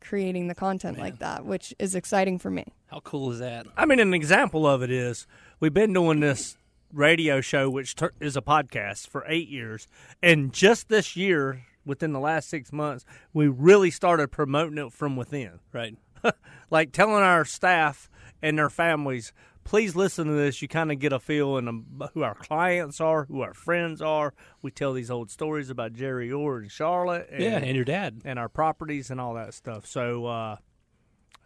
creating 0.00 0.46
the 0.46 0.54
content 0.54 0.96
like 0.98 1.18
that 1.18 1.44
which 1.44 1.74
is 1.80 1.96
exciting 1.96 2.38
for 2.38 2.48
me 2.50 2.64
How 2.88 3.00
cool 3.00 3.32
is 3.32 3.40
that? 3.40 3.66
I 3.76 3.86
mean, 3.86 3.98
an 3.98 4.14
example 4.14 4.66
of 4.68 4.82
it 4.82 4.90
is 4.92 5.26
we've 5.58 5.74
been 5.74 5.92
doing 5.92 6.20
this 6.20 6.56
radio 6.96 7.40
show, 7.40 7.68
which 7.70 7.94
tur 7.94 8.12
is 8.20 8.36
a 8.36 8.42
podcast, 8.42 9.08
for 9.08 9.24
eight 9.28 9.48
years, 9.48 9.86
and 10.22 10.52
just 10.52 10.88
this 10.88 11.16
year, 11.16 11.64
within 11.84 12.12
the 12.12 12.20
last 12.20 12.48
six 12.48 12.72
months, 12.72 13.04
we 13.32 13.46
really 13.48 13.90
started 13.90 14.28
promoting 14.32 14.78
it 14.78 14.92
from 14.92 15.16
within. 15.16 15.60
Right. 15.72 15.96
like 16.70 16.92
telling 16.92 17.22
our 17.22 17.44
staff 17.44 18.08
and 18.42 18.58
their 18.58 18.70
families, 18.70 19.32
please 19.62 19.94
listen 19.94 20.26
to 20.26 20.32
this. 20.32 20.60
You 20.62 20.68
kind 20.68 20.90
of 20.90 20.98
get 20.98 21.12
a 21.12 21.20
feel 21.20 21.56
and 21.58 21.84
who 22.14 22.22
our 22.22 22.34
clients 22.34 23.00
are, 23.00 23.26
who 23.26 23.42
our 23.42 23.54
friends 23.54 24.02
are. 24.02 24.34
We 24.62 24.70
tell 24.70 24.92
these 24.92 25.10
old 25.10 25.30
stories 25.30 25.70
about 25.70 25.92
Jerry 25.92 26.32
Orr 26.32 26.58
and 26.58 26.70
Charlotte, 26.70 27.28
and, 27.30 27.42
Yeah, 27.42 27.58
and 27.58 27.76
your 27.76 27.84
dad. 27.84 28.22
and 28.24 28.38
our 28.38 28.48
properties 28.48 29.10
and 29.10 29.20
all 29.20 29.34
that 29.34 29.54
stuff. 29.54 29.86
So, 29.86 30.26
uh, 30.26 30.56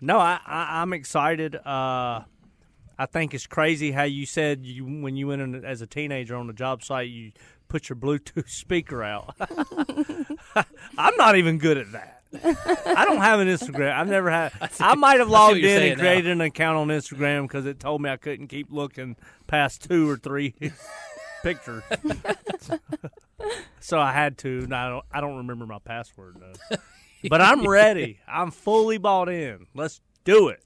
no, 0.00 0.18
I, 0.18 0.40
I, 0.46 0.80
I'm 0.80 0.92
excited. 0.94 1.54
Uh, 1.56 2.22
I 3.00 3.06
think 3.06 3.32
it's 3.32 3.46
crazy 3.46 3.92
how 3.92 4.02
you 4.02 4.26
said 4.26 4.66
you 4.66 4.84
when 4.84 5.16
you 5.16 5.28
went 5.28 5.40
in 5.40 5.64
as 5.64 5.80
a 5.80 5.86
teenager 5.86 6.36
on 6.36 6.48
the 6.48 6.52
job 6.52 6.84
site, 6.84 7.08
you 7.08 7.32
put 7.66 7.88
your 7.88 7.96
Bluetooth 7.96 8.46
speaker 8.50 9.02
out. 9.02 9.34
I'm 10.98 11.16
not 11.16 11.36
even 11.36 11.56
good 11.56 11.78
at 11.78 11.92
that. 11.92 12.22
I 12.84 13.06
don't 13.06 13.22
have 13.22 13.40
an 13.40 13.48
Instagram. 13.48 13.94
I've 13.94 14.06
never 14.06 14.30
had. 14.30 14.52
I 14.80 14.96
might 14.96 15.18
have 15.18 15.28
I 15.28 15.30
see 15.30 15.32
what 15.32 15.48
logged 15.52 15.64
in 15.64 15.82
and 15.82 15.96
now. 15.96 16.02
created 16.02 16.30
an 16.30 16.42
account 16.42 16.76
on 16.76 16.88
Instagram 16.88 17.44
because 17.44 17.64
it 17.64 17.80
told 17.80 18.02
me 18.02 18.10
I 18.10 18.18
couldn't 18.18 18.48
keep 18.48 18.70
looking 18.70 19.16
past 19.46 19.88
two 19.88 20.06
or 20.06 20.18
three 20.18 20.54
pictures. 21.42 21.82
so 23.80 23.98
I 23.98 24.12
had 24.12 24.36
to. 24.38 24.64
And 24.64 24.74
I 24.74 24.90
don't. 24.90 25.04
I 25.10 25.22
don't 25.22 25.38
remember 25.38 25.64
my 25.64 25.78
password 25.78 26.36
though. 26.38 26.76
But 27.30 27.40
I'm 27.40 27.66
ready. 27.66 28.20
I'm 28.28 28.50
fully 28.50 28.98
bought 28.98 29.30
in. 29.30 29.68
Let's 29.74 30.02
do 30.24 30.48
it. 30.48 30.62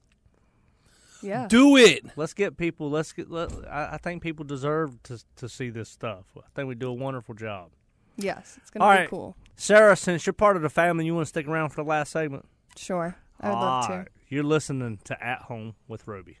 Yeah 1.25 1.47
Do 1.47 1.75
it. 1.77 2.05
Let's 2.15 2.33
get 2.33 2.55
people. 2.57 2.89
Let's 2.89 3.11
get. 3.13 3.29
Let, 3.31 3.51
I, 3.69 3.93
I 3.93 3.97
think 3.97 4.21
people 4.21 4.45
deserve 4.45 5.01
to 5.03 5.19
to 5.37 5.49
see 5.49 5.69
this 5.69 5.89
stuff. 5.89 6.25
I 6.37 6.41
think 6.55 6.67
we 6.67 6.75
do 6.75 6.89
a 6.89 6.93
wonderful 6.93 7.33
job. 7.35 7.71
yes 8.17 8.57
it's 8.61 8.69
gonna 8.69 8.85
All 8.85 8.91
be 8.93 8.97
right. 8.99 9.09
cool 9.09 9.35
Sara, 9.57 9.95
since 9.95 10.25
you're 10.25 10.33
part 10.33 10.55
of 10.55 10.61
the 10.61 10.69
family, 10.69 11.05
you 11.05 11.15
want 11.15 11.25
to 11.25 11.29
stick 11.29 11.47
around 11.47 11.69
for 11.69 11.83
the 11.83 11.89
last 11.89 12.11
segment? 12.11 12.45
sure 12.77 13.15
i 13.41 13.47
would 13.49 13.53
love 13.55 13.83
All 13.83 13.87
to 13.89 13.93
right. 13.99 14.07
You're 14.27 14.43
listening 14.43 14.99
to 15.05 15.23
At 15.25 15.43
Home 15.43 15.75
with 15.87 16.07
Roby. 16.07 16.37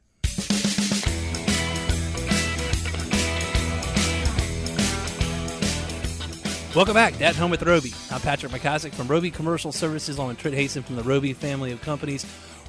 Welcome 6.75 6.93
back 6.93 7.15
to 7.19 7.23
At 7.23 7.37
Home 7.37 7.51
with 7.51 7.63
Roby. 7.63 7.93
I'm 8.11 8.19
Patrick 8.19 8.51
McIsaac 8.51 8.93
from 8.93 9.07
Roby 9.07 9.31
Commercial 9.31 9.71
Services 9.71 10.17
along 10.17 10.29
with 10.29 10.39
Trent 10.39 10.57
Hasten 10.57 10.83
from 10.83 10.97
the 10.97 11.03
Roby 11.03 11.31
family 11.31 11.71
of 11.71 11.81
companies. 11.81 12.25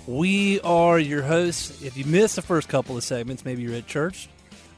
We 0.06 0.60
are 0.60 1.00
your 1.00 1.22
hosts. 1.22 1.82
If 1.82 1.96
you 1.96 2.04
missed 2.04 2.36
the 2.36 2.42
first 2.42 2.68
couple 2.68 2.96
of 2.96 3.02
segments, 3.02 3.44
maybe 3.44 3.62
you're 3.62 3.74
at 3.74 3.88
church, 3.88 4.28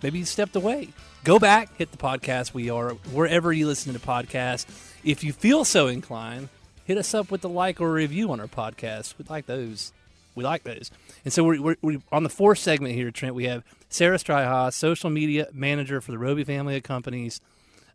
maybe 0.03 0.21
you 0.21 0.25
stepped 0.25 0.57
away. 0.57 0.89
Go 1.23 1.39
back, 1.39 1.77
hit 1.77 1.91
the 1.91 1.99
podcast. 1.99 2.55
We 2.55 2.71
are 2.71 2.93
wherever 3.13 3.53
you 3.53 3.67
listen 3.67 3.93
to 3.93 3.99
podcasts. 3.99 4.65
If 5.05 5.23
you 5.23 5.35
feel 5.35 5.67
so 5.67 5.87
inclined, 5.87 6.49
hit 6.87 6.97
us 6.97 7.13
up 7.13 7.31
with 7.31 7.45
a 7.45 7.49
like 7.49 7.79
or 7.79 7.89
a 7.89 7.93
review 7.93 8.33
on 8.33 8.41
our 8.41 8.47
podcast. 8.47 9.19
We 9.19 9.27
like 9.29 9.45
those. 9.45 9.93
We 10.35 10.45
like 10.45 10.63
those. 10.63 10.91
And 11.27 11.33
so 11.33 11.45
we're, 11.45 11.61
we're, 11.61 11.77
we're 11.83 12.03
on 12.11 12.23
the 12.23 12.31
fourth 12.31 12.59
segment 12.59 12.95
here, 12.95 13.11
Trent. 13.11 13.35
We 13.35 13.45
have 13.45 13.65
Sara 13.91 14.17
Stryhas, 14.17 14.73
social 14.73 15.11
media 15.11 15.49
manager 15.53 16.01
for 16.01 16.11
the 16.11 16.19
Roby 16.19 16.45
family 16.45 16.77
of 16.77 16.85
companies 16.85 17.43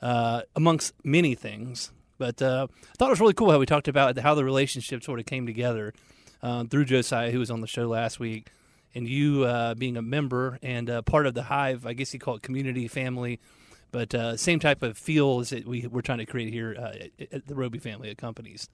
uh, 0.04 0.42
amongst 0.56 0.94
many 1.04 1.34
things. 1.34 1.92
But 2.20 2.44
uh, 2.44 2.68
I 2.70 2.96
thought 2.98 3.08
it 3.08 3.10
was 3.10 3.22
really 3.22 3.34
cool 3.34 3.50
how 3.50 3.58
we 3.58 3.66
talked 3.66 3.88
about 3.88 4.20
how 4.20 4.36
the 4.36 4.46
relationship 4.46 5.04
sort 5.04 5.20
of 5.20 5.26
came 5.26 5.48
together 5.48 5.96
um, 6.44 6.68
through 6.68 6.86
Josiah, 6.86 7.32
who 7.32 7.40
was 7.40 7.50
on 7.50 7.62
the 7.62 7.68
show 7.68 7.88
last 7.88 8.20
week, 8.20 8.50
and 8.94 9.08
you 9.08 9.46
uh, 9.46 9.74
being 9.74 9.98
a 9.98 10.02
member 10.04 10.60
and 10.62 10.88
uh, 10.90 11.02
part 11.02 11.26
of 11.26 11.34
the 11.34 11.44
Hive. 11.44 11.88
I 11.88 11.94
guess 11.94 12.14
you 12.14 12.20
call 12.20 12.36
it 12.36 12.44
community, 12.44 12.88
family, 12.88 13.40
but 13.92 14.14
uh, 14.14 14.38
same 14.38 14.60
type 14.60 14.84
of 14.84 14.98
feel 14.98 15.40
as 15.40 15.50
that 15.50 15.66
we, 15.68 15.88
we're 15.88 16.02
trying 16.02 16.20
to 16.20 16.28
create 16.28 16.54
here 16.54 16.76
uh, 16.78 17.06
at, 17.20 17.34
at 17.34 17.48
the 17.48 17.56
Roby 17.56 17.80
family 17.80 18.12
of 18.12 18.18
companies. 18.18 18.70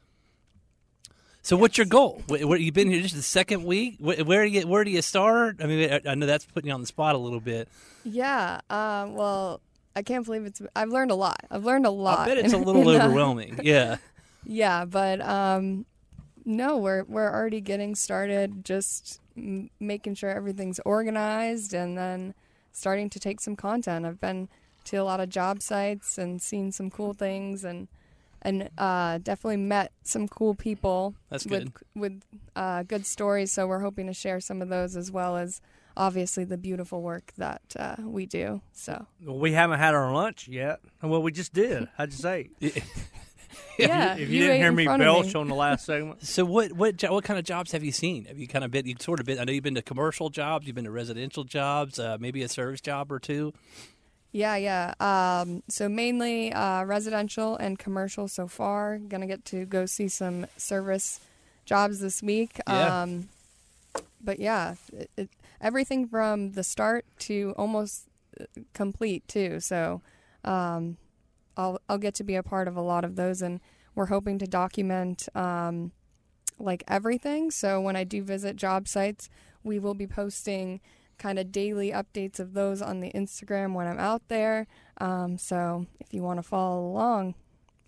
So, 1.41 1.55
what's 1.55 1.77
your 1.77 1.86
goal? 1.86 2.21
Where, 2.27 2.58
you've 2.58 2.73
been 2.73 2.89
here 2.91 3.01
just 3.01 3.15
the 3.15 3.21
second 3.21 3.63
week. 3.63 3.95
Where, 3.99 4.25
where 4.25 4.43
do 4.45 4.51
you 4.51 4.67
where 4.67 4.84
do 4.84 4.91
you 4.91 5.01
start? 5.01 5.58
I 5.63 5.67
mean, 5.67 5.89
I, 5.89 6.12
I 6.12 6.15
know 6.15 6.25
that's 6.25 6.45
putting 6.45 6.67
you 6.67 6.73
on 6.73 6.82
the 6.82 6.88
spot 6.88 7.15
a 7.15 7.17
little 7.17 7.39
bit. 7.39 7.69
yeah 8.03 8.60
um, 8.69 9.13
well 9.15 9.62
i 9.95 10.01
can't 10.01 10.25
believe 10.25 10.45
it's 10.45 10.62
i've 10.75 10.88
learned 10.89 11.12
a 11.12 11.15
lot 11.15 11.38
i've 11.51 11.65
learned 11.65 11.86
a 11.86 11.89
lot 11.89 12.19
I 12.19 12.25
bet 12.27 12.38
it's 12.38 12.53
a 12.53 12.58
little 12.69 12.88
uh, 12.88 12.95
overwhelming. 13.05 13.60
Yeah. 13.63 13.97
Yeah, 14.45 14.86
but 14.86 15.19
um, 15.21 15.86
no, 16.49 16.77
we're 16.77 17.03
we're 17.03 17.31
already 17.31 17.62
getting 17.62 17.93
started. 17.93 18.65
Just 18.65 19.21
m- 19.38 19.69
making 19.79 20.15
sure 20.15 20.31
everything's 20.31 20.79
organized, 20.83 21.73
and 21.73 21.95
then 21.97 22.33
starting 22.71 23.09
to 23.12 23.19
take 23.19 23.39
some 23.39 23.55
content. 23.55 24.05
I've 24.05 24.19
been 24.19 24.49
to 24.85 24.97
a 24.97 25.03
lot 25.03 25.19
of 25.19 25.29
job 25.29 25.62
sites 25.62 26.17
and 26.17 26.41
seen 26.41 26.71
some 26.71 26.89
cool 26.89 27.13
things, 27.13 27.63
and 27.63 27.88
and 28.41 28.71
uh, 28.79 29.19
definitely 29.19 29.57
met 29.57 29.91
some 30.01 30.27
cool 30.27 30.55
people. 30.55 31.13
That's 31.29 31.45
with 31.45 31.73
good. 31.73 31.85
with 31.95 32.23
uh, 32.55 32.81
good 32.83 33.05
stories. 33.05 33.51
So 33.51 33.67
we're 33.67 33.81
hoping 33.81 34.07
to 34.07 34.13
share 34.13 34.39
some 34.39 34.62
of 34.63 34.69
those 34.69 34.95
as 34.95 35.12
well 35.12 35.38
as 35.38 35.62
obviously 35.95 36.45
the 36.45 36.57
beautiful 36.57 37.03
work 37.03 37.31
that 37.38 37.62
uh, 37.77 37.97
we 37.99 38.25
do. 38.25 38.62
So 38.73 39.05
Well, 39.23 39.38
we 39.38 39.51
haven't 39.51 39.77
had 39.79 39.93
our 39.93 40.12
lunch 40.12 40.47
yet. 40.47 40.79
Well, 41.03 41.21
we 41.21 41.31
just 41.31 41.53
did. 41.53 41.89
How'd 41.95 42.12
you 42.12 42.17
say? 42.17 42.49
yeah, 43.77 44.15
if 44.15 44.29
you, 44.29 44.41
didn't 44.41 44.57
hear 44.57 44.71
me 44.71 44.85
front 44.85 45.01
of 45.01 45.05
belch 45.05 45.35
on 45.35 45.47
the 45.47 45.55
last 45.55 45.85
segment, 45.85 46.23
So 46.25 46.45
what 46.45 46.73
what 46.73 46.97
jo- 46.97 47.13
what 47.13 47.23
kind 47.23 47.39
of 47.39 47.45
jobs 47.45 47.71
have 47.71 47.83
you 47.83 47.91
seen? 47.91 48.25
Have 48.25 48.38
you 48.38 48.47
kind 48.47 48.63
of 48.63 48.71
been 48.71 48.85
you 48.85 48.95
sort 48.99 49.19
of 49.19 49.25
been? 49.25 49.39
I 49.39 49.43
know 49.43 49.51
you've 49.51 49.63
been 49.63 49.75
to 49.75 49.81
commercial 49.81 50.29
jobs, 50.29 50.67
you've 50.67 50.75
been 50.75 50.85
to 50.85 50.91
residential 50.91 51.43
jobs, 51.43 51.99
uh, 51.99 52.17
maybe 52.19 52.43
a 52.43 52.49
service 52.49 52.81
job 52.81 53.12
or 53.12 53.19
two. 53.19 53.53
Yeah, 54.31 54.57
yeah. 54.57 54.93
Um, 54.99 55.63
so 55.69 55.89
mainly 55.89 56.53
uh, 56.53 56.83
residential 56.83 57.55
and 57.55 57.79
commercial 57.79 58.27
so 58.27 58.47
far. 58.47 58.97
Gonna 58.99 59.27
get 59.27 59.45
to 59.45 59.65
go 59.65 59.85
see 59.85 60.07
some 60.07 60.45
service 60.57 61.19
jobs 61.65 61.99
this 61.99 62.21
week. 62.21 62.59
Yeah. 62.67 63.01
Um, 63.01 63.29
but 64.21 64.39
yeah, 64.39 64.75
it, 64.93 65.09
it, 65.17 65.29
everything 65.62 66.07
from 66.07 66.51
the 66.51 66.63
start 66.63 67.05
to 67.19 67.53
almost 67.57 68.07
uh, 68.39 68.45
complete 68.73 69.27
too. 69.27 69.59
So 69.59 70.01
um, 70.43 70.97
I'll 71.60 71.80
I'll 71.89 71.98
get 71.98 72.15
to 72.15 72.24
be 72.24 72.36
a 72.36 72.43
part 72.43 72.67
of 72.67 72.76
a 72.78 72.82
lot 72.82 73.04
of 73.04 73.15
those, 73.15 73.41
and 73.41 73.60
we're 73.95 74.06
hoping 74.08 74.39
to 74.39 74.48
document 74.48 75.28
um, 75.36 75.91
like 76.58 76.84
everything. 76.88 77.52
So 77.52 77.82
when 77.82 77.95
I 77.95 78.04
do 78.06 78.24
visit 78.24 78.56
job 78.56 78.88
sites, 78.88 79.30
we 79.63 79.78
will 79.78 79.93
be 79.93 80.08
posting 80.08 80.80
kind 81.17 81.38
of 81.38 81.52
daily 81.52 81.91
updates 81.91 82.39
of 82.39 82.54
those 82.54 82.82
on 82.82 83.02
the 83.02 83.12
Instagram 83.12 83.74
when 83.74 83.88
I'm 83.88 84.00
out 84.00 84.22
there. 84.30 84.67
Um, 85.02 85.38
so 85.38 85.86
if 86.00 86.13
you 86.13 86.24
want 86.24 86.39
to 86.39 86.43
follow 86.43 86.80
along, 86.86 87.28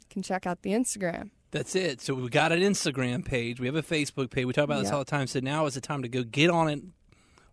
you 0.02 0.08
can 0.10 0.22
check 0.22 0.46
out 0.46 0.64
the 0.64 0.72
Instagram. 0.72 1.30
That's 1.52 1.76
it. 1.76 2.02
So 2.02 2.14
we 2.14 2.28
got 2.30 2.52
an 2.52 2.60
Instagram 2.60 3.24
page, 3.24 3.60
we 3.62 3.68
have 3.68 3.76
a 3.76 3.84
Facebook 3.84 4.32
page. 4.32 4.46
We 4.46 4.54
talk 4.54 4.66
about 4.66 4.80
this 4.82 4.90
Yeah. 4.90 4.96
all 4.96 5.06
the 5.06 5.12
time. 5.12 5.28
So 5.28 5.40
now 5.40 5.66
is 5.66 5.76
the 5.76 5.82
time 5.82 6.02
to 6.02 6.10
go 6.10 6.24
get 6.24 6.50
on 6.50 6.68
it 6.70 6.82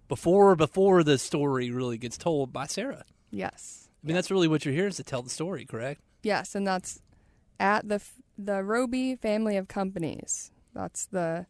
before 0.09 0.57
before 0.57 1.05
the 1.05 1.19
story 1.19 1.71
really 1.71 1.99
gets 1.99 2.17
told 2.19 2.53
by 2.53 2.67
Sara. 2.67 3.05
Yes, 3.31 3.89
I 4.03 4.07
mean, 4.07 4.15
that's 4.15 4.31
really 4.31 4.49
what 4.49 4.65
you're 4.65 4.75
here 4.75 4.87
is 4.87 4.97
to 4.97 5.03
tell 5.05 5.23
the 5.23 5.31
story, 5.31 5.65
correct? 5.65 6.01
Yes, 6.29 6.55
and 6.55 6.67
that's 6.67 7.01
at 7.59 7.88
the 7.88 7.97
f- 7.97 8.14
the 8.37 8.62
Roby 8.62 9.17
family 9.17 9.57
of 9.57 9.67
companies. 9.67 10.51
That's 10.75 11.07
the 11.07 11.47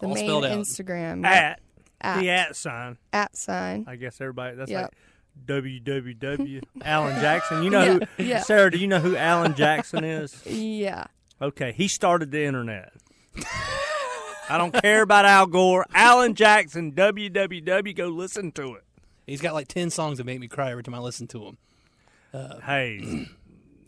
the 0.00 0.06
All 0.06 0.14
main 0.14 0.26
spelled 0.26 0.44
out. 0.44 0.58
Instagram 0.58 1.24
at, 1.26 1.60
at, 2.00 2.20
the 2.20 2.28
at 2.30 2.54
sign. 2.56 2.98
at 3.12 3.36
sign. 3.36 3.84
I 3.88 3.96
guess 3.96 4.20
everybody. 4.20 4.54
That's 4.56 4.70
Yep. 4.70 4.82
like 4.82 4.94
www. 5.46 6.62
Alan 6.84 7.20
Jackson. 7.20 7.62
You 7.64 7.70
know 7.70 7.82
Yeah, 7.84 7.98
who? 8.18 8.22
yeah. 8.24 8.40
Sara, 8.42 8.70
do 8.70 8.78
you 8.78 8.86
know 8.86 9.00
who 9.00 9.16
Alan 9.16 9.54
Jackson 9.54 10.04
is? 10.04 10.44
Yeah, 10.46 11.06
Okay, 11.40 11.72
he 11.72 11.88
started 11.88 12.30
the 12.32 12.44
internet. 12.44 12.92
I 14.50 14.56
don't 14.58 14.72
care 14.72 15.02
about 15.02 15.24
Al 15.24 15.46
Gore. 15.46 15.86
Alan 15.94 16.34
Jackson, 16.34 16.92
www. 16.92 17.96
Go 17.96 18.08
listen 18.08 18.50
to 18.52 18.74
it. 18.74 18.84
He's 19.26 19.40
got 19.40 19.54
like 19.54 19.68
ten 19.68 19.90
songs 19.90 20.18
that 20.18 20.24
make 20.24 20.40
me 20.40 20.48
cry 20.48 20.70
every 20.70 20.82
time 20.82 20.94
I 20.94 20.98
listen 21.00 21.26
to 21.28 21.44
him. 21.44 21.58
Uh, 22.32 22.60
hey, 22.60 23.26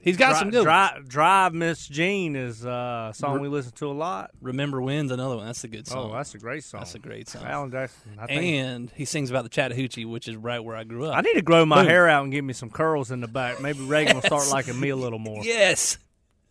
He's 0.03 0.17
got 0.17 0.31
Dri- 0.31 0.39
some 0.39 0.51
good. 0.51 0.67
ones. 0.67 0.93
Dri- 1.01 1.09
Drive 1.09 1.53
Miss 1.55 1.87
Jean 1.87 2.35
is 2.37 2.65
uh, 2.65 3.09
a 3.11 3.15
song 3.15 3.41
we 3.41 3.49
listen 3.49 3.73
to 3.73 3.87
a 3.91 3.93
lot. 3.93 4.31
Remember 4.41 4.81
When, 4.81 5.11
another 5.11 5.37
one. 5.37 5.47
That's 5.47 5.63
a 5.65 5.69
good 5.69 5.87
song. 5.87 6.11
Oh, 6.11 6.15
that's 6.15 6.35
a 6.35 6.39
great 6.39 6.65
song. 6.65 6.81
That's 6.81 6.95
a 6.95 6.99
great 6.99 7.29
song. 7.29 7.45
Alan 7.45 7.71
Jackson. 7.71 8.13
I, 8.19 8.27
think, 8.27 8.43
and 8.45 8.91
he 8.97 9.05
sings 9.05 9.29
about 9.31 9.43
the 9.43 9.51
Chattahoochee, 9.51 10.07
which 10.07 10.27
is 10.27 10.37
right 10.37 10.61
where 10.61 10.75
I 10.77 10.85
grew 10.85 11.05
up. 11.07 11.17
I 11.17 11.21
need 11.21 11.35
to 11.35 11.43
grow 11.43 11.67
my 11.67 11.83
Boom. 11.83 11.89
hair 11.91 12.09
out 12.09 12.23
and 12.25 12.33
give 12.33 12.45
me 12.45 12.55
some 12.55 12.71
curls 12.71 13.11
in 13.11 13.21
the 13.21 13.29
back. 13.29 13.61
Maybe 13.61 13.81
Reagan 13.81 14.15
will 14.17 14.23
start 14.23 14.49
liking 14.51 14.79
me 14.81 14.89
a 14.89 14.97
little 14.97 15.19
more. 15.19 15.43
yes. 15.45 15.99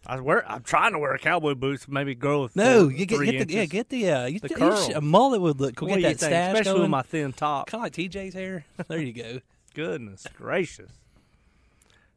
I 0.08 0.20
wear. 0.22 0.50
I'm 0.50 0.64
trying 0.64 0.94
to 0.94 1.00
wear 1.00 1.18
cowboy 1.18 1.56
boots. 1.56 1.88
Maybe 1.88 2.16
grow 2.16 2.44
with 2.44 2.56
No, 2.56 2.84
four- 2.84 2.92
you 2.94 3.06
get, 3.06 3.20
get 3.20 3.48
the 3.50 3.54
yeah, 3.54 3.66
get 3.66 3.90
the 3.90 4.10
uh, 4.12 4.26
you, 4.28 4.40
The 4.40 4.48
you 4.50 4.56
curl. 4.56 4.78
should- 4.78 4.96
a 4.96 5.02
mullet 5.02 5.42
would 5.42 5.60
look. 5.60 5.76
Cool. 5.76 5.90
What 5.90 6.00
Get 6.00 6.20
that 6.20 6.20
think? 6.20 6.30
stash 6.32 6.54
Especially 6.54 6.72
going. 6.72 6.82
with 6.84 6.90
my 6.92 7.02
thin 7.02 7.34
top. 7.34 7.68
kind 7.68 7.82
of 7.82 7.84
like 7.86 7.94
TJ's 7.94 8.34
hair. 8.34 8.66
There 8.88 9.02
you 9.02 9.12
go. 9.12 9.40
Goodness 9.76 10.26
gracious. 10.36 10.90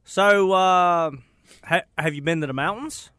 So, 0.05 0.53
uh, 0.53 1.11
ha- 1.65 1.83
have 1.97 2.15
you 2.15 2.23
been 2.23 2.41
to 2.41 2.47
the 2.47 2.53
mountains? 2.53 3.11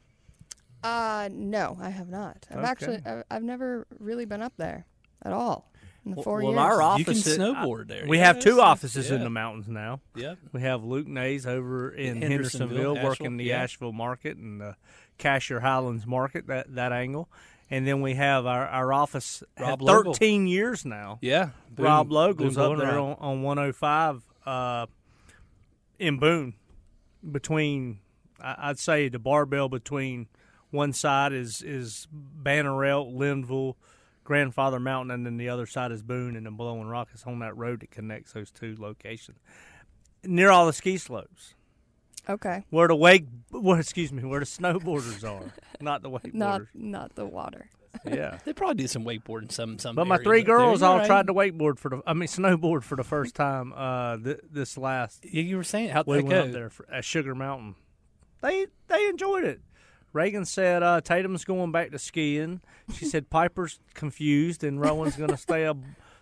Uh, 0.84 1.30
no, 1.32 1.78
I 1.82 1.90
have 1.90 2.10
not. 2.10 2.46
I've 2.52 2.58
Okay. 2.58 2.68
actually, 2.68 3.00
I've, 3.06 3.24
I've 3.32 3.44
never 3.44 3.88
really 4.00 4.26
been 4.26 4.42
up 4.42 4.54
there 4.58 4.86
at 5.24 5.32
all 5.32 5.72
in 6.06 6.14
the 6.16 6.22
four 6.22 6.40
well, 6.42 6.52
years. 6.52 6.60
our 6.60 6.82
office 6.82 7.00
You 7.00 7.06
can 7.06 7.14
is- 7.14 7.38
snowboard 7.38 7.88
there. 7.88 8.06
We 8.06 8.18
have 8.18 8.40
two 8.40 8.58
Yes. 8.58 8.60
offices 8.60 9.10
in 9.10 9.24
the 9.24 9.30
mountains 9.30 9.70
now. 9.70 10.02
Yep. 10.16 10.38
We 10.52 10.62
have 10.62 10.84
Luke 10.84 11.08
Nays 11.08 11.46
over 11.48 11.90
in 11.90 12.22
Hendersonville, 12.22 12.68
Hendersonville, 12.68 12.98
Asheville, 12.98 13.10
working 13.10 13.38
the 13.38 13.46
yeah. 13.46 13.64
Asheville 13.64 13.94
market 13.94 14.36
and 14.36 14.60
the 14.60 14.76
Cashiers 15.18 15.62
Highlands 15.62 16.06
market, 16.06 16.48
that, 16.48 16.76
that 16.76 16.92
angle. 16.92 17.30
And 17.72 17.88
then 17.88 18.02
we 18.02 18.16
have 18.16 18.46
our, 18.46 18.68
our 18.68 18.92
office 18.92 19.42
Rob 19.58 19.70
had 19.70 19.80
Logal. 19.80 20.14
13 20.14 20.48
years 20.48 20.84
now. 20.86 21.18
Yeah. 21.22 21.52
Boom. 21.72 21.86
Rob 21.86 22.10
Boom, 22.10 22.16
Logle's 22.16 22.58
up 22.58 22.66
blowing 22.66 22.80
there 22.80 22.98
rock. 22.98 23.18
on, 23.22 23.38
on 23.38 23.42
105 23.42 24.22
uh, 24.46 24.86
in 25.98 26.20
Boone. 26.20 26.56
Between, 27.32 28.00
I'd 28.42 28.80
say 28.80 29.10
the 29.10 29.20
barbell 29.20 29.70
between 29.70 30.28
one 30.72 30.92
side 30.94 31.34
is 31.34 31.62
is 31.62 32.08
Banner 32.12 32.84
Elk, 32.84 33.10
Linville, 33.12 33.78
Grandfather 34.24 34.80
Mountain, 34.80 35.12
and 35.12 35.26
then 35.26 35.38
the 35.38 35.50
other 35.50 35.66
side 35.66 35.92
is 35.92 36.02
Boone 36.02 36.36
and 36.36 36.46
then 36.46 36.56
Blowing 36.56 36.88
Rock. 36.88 37.10
It's 37.14 37.24
on 37.26 37.40
that 37.40 37.56
road 37.58 37.82
that 37.82 37.92
connects 37.92 38.34
those 38.34 38.52
two 38.52 38.76
locations. 38.80 39.38
Near 40.24 40.50
all 40.50 40.66
the 40.66 40.74
ski 40.74 40.98
slopes. 40.98 41.54
Okay, 42.30 42.64
Where 42.70 42.88
the 42.88 42.96
wake, 42.96 43.26
well, 43.52 43.78
excuse 43.78 44.14
me, 44.14 44.24
where 44.24 44.40
the 44.40 44.46
snowboarders 44.46 45.24
are, 45.30 45.54
not 45.82 46.02
the 46.02 46.10
wakeboarders. 46.12 46.34
not 46.34 46.62
not 46.74 47.16
the 47.16 47.26
water. 47.26 47.70
Yeah. 48.06 48.38
They 48.46 48.54
probably 48.54 48.76
do 48.84 48.88
some 48.88 49.04
wakeboarding 49.04 49.52
some 49.52 49.78
some. 49.80 49.96
But 49.96 50.08
my 50.08 50.16
areas 50.16 50.26
three 50.26 50.42
up 50.42 50.46
girls 50.48 50.82
You're 50.82 50.90
all 50.90 50.98
right. 50.98 51.08
tried 51.08 51.28
to 51.28 51.34
wakeboard 51.34 51.78
for 51.80 51.90
the, 51.90 52.02
I 52.08 52.14
mean, 52.14 52.28
snowboard 52.30 52.84
for 52.84 52.96
the 52.96 53.04
first 53.04 53.36
time 53.36 53.74
uh, 53.76 54.18
th- 54.18 54.40
this 54.50 54.78
last 54.78 55.24
You, 55.26 55.42
you 55.44 55.58
were 55.58 55.64
saying 55.64 55.90
how 55.90 56.04
we 56.06 56.18
they 56.18 56.24
went 56.24 56.30
go. 56.36 56.42
up 56.46 56.52
there 56.52 56.70
for, 56.70 56.86
at 56.92 57.06
Sugar 57.06 57.36
Mountain. 57.36 57.76
They 58.42 58.68
they 58.88 59.08
enjoyed 59.08 59.44
it. 59.46 59.62
Reagan 60.12 60.46
said 60.46 60.84
uh, 60.84 61.02
Tatum's 61.02 61.44
going 61.46 61.72
back 61.72 61.92
to 61.92 61.98
skiing. 62.00 62.62
She 62.94 63.06
said 63.06 63.30
Piper's 63.32 63.80
confused 63.94 64.64
and 64.64 64.80
Rowan's 64.80 65.16
going 65.16 65.32
to 65.32 65.38
stay 65.38 65.64
a 65.64 65.76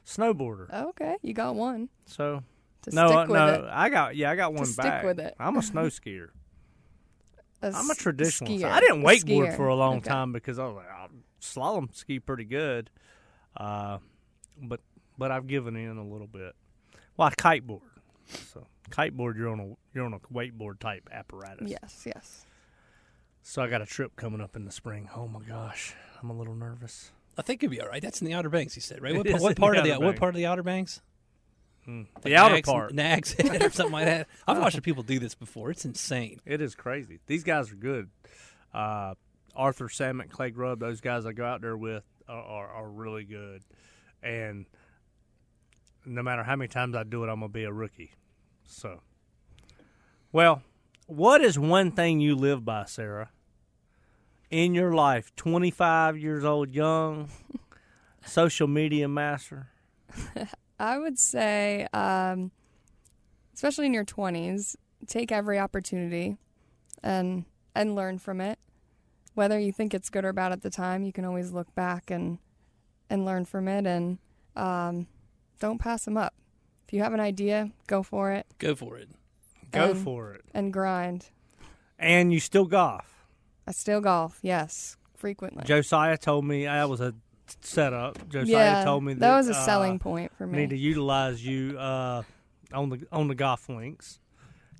snowboarder. 0.06 0.68
Okay, 0.90 1.18
you 1.22 1.34
got 1.34 1.56
one 1.56 1.90
So 2.06 2.44
to 2.84 2.96
no, 2.96 3.08
stick 3.08 3.18
uh, 3.18 3.22
with 3.28 3.30
no, 3.38 3.48
it. 3.56 3.70
I 3.72 3.90
got 3.90 4.16
yeah, 4.16 4.32
I 4.32 4.36
got 4.36 4.54
one 4.54 4.66
stick 4.66 4.84
back. 4.84 5.04
with 5.04 5.20
it. 5.20 5.36
I'm 5.40 5.58
a 5.58 5.62
snow 5.62 5.88
skier. 5.88 6.30
I'm 7.64 7.90
a 7.90 7.96
traditional. 7.96 8.50
skier, 8.50 8.66
I 8.72 8.80
didn't 8.80 9.04
a 9.04 9.06
wakeboard 9.06 9.50
skier. 9.52 9.56
for 9.56 9.68
a 9.68 9.76
long 9.76 9.98
Okay. 9.98 10.10
time 10.10 10.32
because 10.32 10.58
I 10.58 10.66
was 10.66 10.76
like, 10.76 10.88
I'll 10.90 11.01
slalom 11.42 11.94
ski 11.96 12.20
pretty 12.20 12.46
good, 12.46 12.90
uh, 13.58 13.98
but 14.62 14.80
but 15.18 15.32
I've 15.32 15.48
given 15.48 15.76
in 15.76 15.98
a 15.98 16.04
little 16.06 16.28
bit. 16.28 16.54
Well, 17.18 17.28
I 17.28 17.32
kiteboard. 17.34 17.82
So 18.54 18.66
kiteboard, 18.90 19.36
you're 19.38 19.50
on 19.50 19.60
a 19.60 19.76
you're 19.94 20.06
on 20.06 20.14
a 20.14 20.20
wakeboard 20.34 20.80
type 20.80 21.10
apparatus. 21.12 21.70
Yes, 21.70 22.04
yes. 22.06 22.46
So 23.44 23.62
I 23.62 23.68
got 23.68 23.82
a 23.82 23.86
trip 23.86 24.16
coming 24.16 24.40
up 24.42 24.56
in 24.56 24.66
the 24.66 24.72
spring. 24.72 25.10
Oh 25.16 25.28
my 25.28 25.42
gosh, 25.42 25.94
I'm 26.22 26.30
a 26.30 26.38
little 26.38 26.56
nervous. 26.56 27.12
I 27.38 27.42
think 27.42 27.62
you'll 27.62 27.72
be 27.72 27.82
all 27.82 27.88
right. 27.88 28.02
That's 28.02 28.22
in 28.22 28.28
the 28.28 28.34
Outer 28.34 28.50
Banks. 28.50 28.74
He 28.76 28.82
said, 28.82 29.02
right? 29.02 29.14
It 29.14 29.18
What, 29.18 29.28
is 29.28 29.42
what 29.42 29.50
in 29.50 29.56
the 29.56 29.60
part 29.60 29.78
of 29.78 29.84
the 29.84 29.92
Outer 29.94 30.00
what 30.06 30.12
Banks. 30.12 30.20
part 30.20 30.30
of 30.36 30.38
the 30.38 30.46
Outer 30.46 30.64
Banks? 30.64 31.02
The 32.22 32.36
outer 32.36 32.56
Nags, 32.56 32.70
part. 32.70 32.94
Nags 32.94 33.34
Head 33.34 33.64
or 33.64 33.70
something 33.72 33.92
like 33.92 34.06
that. 34.06 34.28
I've 34.48 34.60
watched 34.60 34.82
people 34.84 35.02
do 35.04 35.18
this 35.20 35.34
before. 35.34 35.72
It's 35.72 35.84
insane. 35.84 36.40
It 36.46 36.62
is 36.62 36.76
crazy. 36.76 37.20
These 37.26 37.44
guys 37.44 37.72
are 37.72 37.76
good. 37.76 38.10
Uh, 38.74 39.16
Arthur 39.56 39.88
Samet, 39.88 40.30
Clay 40.30 40.50
Grubb, 40.50 40.80
those 40.80 41.02
guys 41.02 41.26
I 41.26 41.34
go 41.34 41.46
out 41.46 41.62
there 41.62 41.78
with 41.78 42.04
are, 42.28 42.42
are, 42.42 42.68
are 42.68 42.90
really 42.90 43.24
good. 43.24 43.64
And 44.24 44.66
no 46.06 46.24
matter 46.24 46.44
how 46.44 46.56
many 46.56 46.68
times 46.68 46.96
I 46.96 47.04
do 47.04 47.24
it, 47.24 47.30
I'm 47.30 47.40
going 47.40 47.50
to 47.52 47.54
be 47.54 47.64
a 47.64 47.72
rookie. 47.72 48.12
So, 48.64 49.02
well, 50.32 50.62
what 51.08 51.42
is 51.42 51.60
one 51.60 51.92
thing 51.92 52.22
you 52.22 52.36
live 52.36 52.64
by, 52.64 52.86
Sara, 52.86 53.30
in 54.50 54.74
your 54.74 54.94
life? 54.94 55.36
25 55.36 56.18
years 56.18 56.44
old, 56.44 56.74
young, 56.74 57.30
social 58.26 58.68
media 58.68 59.08
master. 59.08 59.70
I 60.80 60.98
would 60.98 61.20
say, 61.20 61.88
um, 61.94 62.52
especially 63.54 63.86
in 63.86 63.94
your 63.94 64.04
twenties, 64.04 64.76
take 65.08 65.32
every 65.32 65.60
opportunity 65.60 66.38
and 67.04 67.46
and 67.76 67.96
learn 67.96 68.18
from 68.18 68.42
it. 68.42 68.58
Whether 69.34 69.60
you 69.60 69.72
think 69.72 69.94
it's 69.94 70.10
good 70.10 70.26
or 70.26 70.34
bad 70.34 70.52
at 70.52 70.62
the 70.62 70.70
time, 70.70 71.04
you 71.04 71.14
can 71.14 71.26
always 71.26 71.52
look 71.52 71.74
back 71.76 72.12
and 72.12 72.38
and 73.10 73.26
learn 73.26 73.46
from 73.46 73.68
it, 73.68 73.86
and 73.86 74.18
um, 74.56 75.08
don't 75.60 75.80
pass 75.80 76.06
them 76.06 76.18
up. 76.18 76.34
If 76.88 76.94
you 76.94 77.02
have 77.04 77.14
an 77.14 77.20
idea, 77.20 77.72
go 77.88 78.04
for 78.04 78.32
it 78.32 78.46
Go 78.60 78.76
for 78.76 78.98
it. 78.98 79.10
Go 79.72 79.92
Um, 79.92 80.04
for 80.04 80.34
it. 80.34 80.42
and 80.54 80.74
grind. 80.74 81.30
And 81.98 82.34
you 82.34 82.40
still 82.40 82.66
golf. 82.66 83.26
I 83.68 83.72
still 83.72 84.02
golf, 84.02 84.40
yes, 84.42 84.98
frequently. 85.16 85.64
Josiah 85.66 86.18
told 86.18 86.44
me 86.46 86.66
that 86.66 86.90
was 86.90 87.00
a 87.00 87.14
setup. 87.62 88.28
Josiah 88.28 88.48
yeah, 88.52 88.84
told 88.84 89.04
me 89.04 89.14
that, 89.14 89.20
that 89.20 89.36
was 89.38 89.48
a 89.50 89.52
uh, 89.56 89.66
selling 89.66 90.00
point 90.00 90.32
for 90.38 90.48
me. 90.48 90.60
Need 90.60 90.72
to 90.72 90.78
utilize 90.78 91.46
you 91.46 91.78
uh, 91.78 92.24
on 92.74 92.90
the 92.90 93.08
on 93.12 93.28
the 93.28 93.36
golf 93.36 93.70
links 93.70 94.20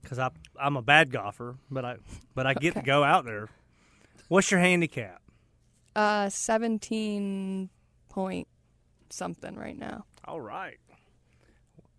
because 0.02 0.20
I 0.20 0.32
I'm 0.60 0.76
a 0.78 0.82
bad 0.82 1.12
golfer, 1.12 1.56
but 1.70 1.86
I 1.86 1.98
but 2.34 2.48
I 2.48 2.54
get 2.54 2.74
to 2.74 2.82
go 2.82 3.04
out 3.04 3.24
there. 3.24 3.50
What's 4.32 4.50
your 4.50 4.62
handicap? 4.62 5.22
Uh, 5.94 6.30
seventeen 6.30 7.70
point 8.08 8.48
something 9.10 9.58
right 9.58 9.78
now. 9.78 10.06
All 10.24 10.40
right, 10.40 10.78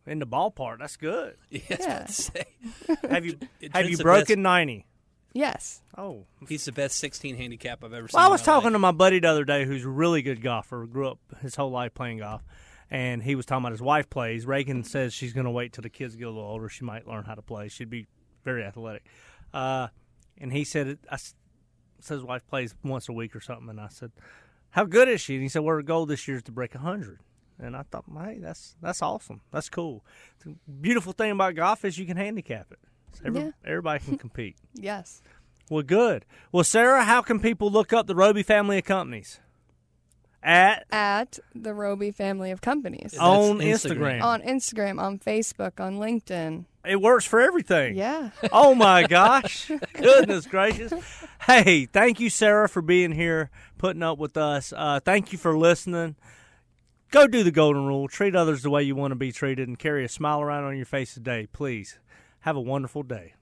in 0.06 0.18
the 0.18 0.26
ballpark. 0.26 0.78
That's 0.78 0.96
good. 0.96 1.36
Yeah, 1.50 1.60
Yeah. 1.68 1.98
about 1.98 2.08
say. 2.08 2.44
Have 3.10 3.26
you 3.26 3.38
have 3.74 3.90
you 3.90 3.98
broken 3.98 4.36
best- 4.36 4.38
ninety? 4.38 4.86
Yes. 5.34 5.82
Oh, 5.98 6.24
He's 6.48 6.64
the 6.66 6.72
best 6.72 6.96
16 6.96 7.36
handicap 7.36 7.84
I've 7.84 7.92
ever 7.92 8.08
seen. 8.08 8.16
Well, 8.18 8.24
I 8.24 8.26
in 8.26 8.32
was 8.32 8.40
my 8.42 8.44
talking 8.46 8.64
life. 8.68 8.72
to 8.74 8.78
my 8.78 8.92
buddy 8.92 9.18
the 9.18 9.28
other 9.28 9.44
day 9.44 9.64
who's 9.66 9.84
a 9.84 9.88
really 9.88 10.20
good 10.22 10.40
golfer, 10.42 10.86
grew 10.86 11.08
up 11.08 11.18
his 11.42 11.54
whole 11.54 11.70
life 11.70 11.92
playing 11.94 12.18
golf, 12.18 12.42
and 12.90 13.22
he 13.22 13.34
was 13.34 13.44
talking 13.46 13.62
about 13.64 13.72
his 13.72 13.80
wife 13.82 14.08
plays. 14.10 14.44
Reagan 14.46 14.84
says 14.84 15.12
she's 15.14 15.32
going 15.34 15.44
to 15.46 15.50
wait 15.50 15.72
till 15.74 15.82
the 15.82 15.88
kids 15.90 16.16
get 16.16 16.24
a 16.26 16.30
little 16.30 16.42
older. 16.48 16.68
She 16.70 16.84
might 16.84 17.06
learn 17.06 17.24
how 17.24 17.34
to 17.34 17.40
play. 17.42 17.68
She'd 17.68 17.88
be 17.90 18.06
very 18.44 18.62
athletic. 18.62 19.04
Uh, 19.54 19.88
and 20.38 20.50
he 20.52 20.64
said, 20.64 20.98
I 21.10 21.16
s- 22.02 22.06
said 22.06 22.14
his 22.14 22.24
wife 22.24 22.46
plays 22.48 22.74
once 22.84 23.08
a 23.08 23.12
week 23.12 23.34
or 23.36 23.40
something. 23.40 23.68
And 23.68 23.80
I 23.80 23.88
said, 23.88 24.12
How 24.70 24.84
good 24.84 25.08
is 25.08 25.20
she? 25.20 25.34
And 25.34 25.42
he 25.42 25.48
said, 25.48 25.60
Well, 25.62 25.76
her 25.76 25.82
goal 25.82 26.06
this 26.06 26.26
year 26.28 26.36
is 26.36 26.42
to 26.44 26.52
break 26.52 26.74
100. 26.74 27.18
And 27.58 27.76
I 27.76 27.82
thought, 27.82 28.04
hey, 28.24 28.38
that's 28.40 28.74
that's 28.82 29.02
awesome. 29.02 29.40
That's 29.52 29.68
cool. 29.68 30.04
The 30.44 30.54
beautiful 30.80 31.12
thing 31.12 31.30
about 31.30 31.54
golf 31.54 31.84
is 31.84 31.96
you 31.98 32.06
can 32.06 32.16
handicap 32.16 32.66
it. 32.72 32.78
So 33.12 33.22
every, 33.26 33.40
Yeah. 33.40 33.50
Everybody 33.64 34.04
can 34.04 34.18
compete. 34.26 34.56
Yes. 34.74 35.22
Well, 35.70 35.82
good. 35.82 36.24
Well, 36.50 36.64
Sara, 36.64 37.04
how 37.04 37.22
can 37.22 37.38
people 37.38 37.70
look 37.70 37.92
up 37.92 38.06
the 38.06 38.16
Roby 38.16 38.42
family 38.42 38.78
of 38.78 38.84
companies? 38.84 39.38
At 40.42 40.86
At 40.90 41.38
the 41.54 41.72
Roby 41.74 42.10
family 42.10 42.50
of 42.50 42.60
companies. 42.60 43.12
That's 43.12 43.18
on 43.18 43.58
Instagram. 43.58 44.20
Instagram. 44.20 44.22
on 44.22 44.42
Instagram, 44.42 45.00
on 45.00 45.18
Facebook, 45.18 45.80
on 45.80 45.98
LinkedIn. 45.98 46.64
It 46.84 47.00
works 47.00 47.24
for 47.24 47.40
everything. 47.40 47.96
Yeah. 47.96 48.30
Oh 48.52 48.74
my 48.74 49.06
gosh. 49.06 49.70
Goodness 49.94 50.46
gracious. 50.46 50.92
Hey, 51.46 51.86
thank 51.86 52.18
you, 52.20 52.28
Sara, 52.28 52.68
for 52.68 52.82
being 52.82 53.12
here, 53.12 53.50
putting 53.78 54.02
up 54.02 54.18
with 54.18 54.36
us. 54.36 54.72
Uh, 54.76 54.98
thank 55.04 55.32
you 55.32 55.38
for 55.38 55.56
listening. 55.56 56.16
Go 57.10 57.26
do 57.26 57.42
the 57.44 57.50
golden 57.50 57.86
rule. 57.86 58.08
Treat 58.08 58.34
others 58.34 58.62
the 58.62 58.70
way 58.70 58.82
you 58.82 58.96
want 58.96 59.12
to 59.12 59.16
be 59.16 59.32
treated 59.32 59.68
and 59.68 59.78
carry 59.78 60.04
a 60.04 60.08
smile 60.08 60.40
around 60.40 60.64
on 60.64 60.76
your 60.76 60.86
face 60.86 61.14
today, 61.14 61.46
please. 61.52 61.98
Have 62.40 62.56
a 62.56 62.60
wonderful 62.60 63.02
day. 63.02 63.34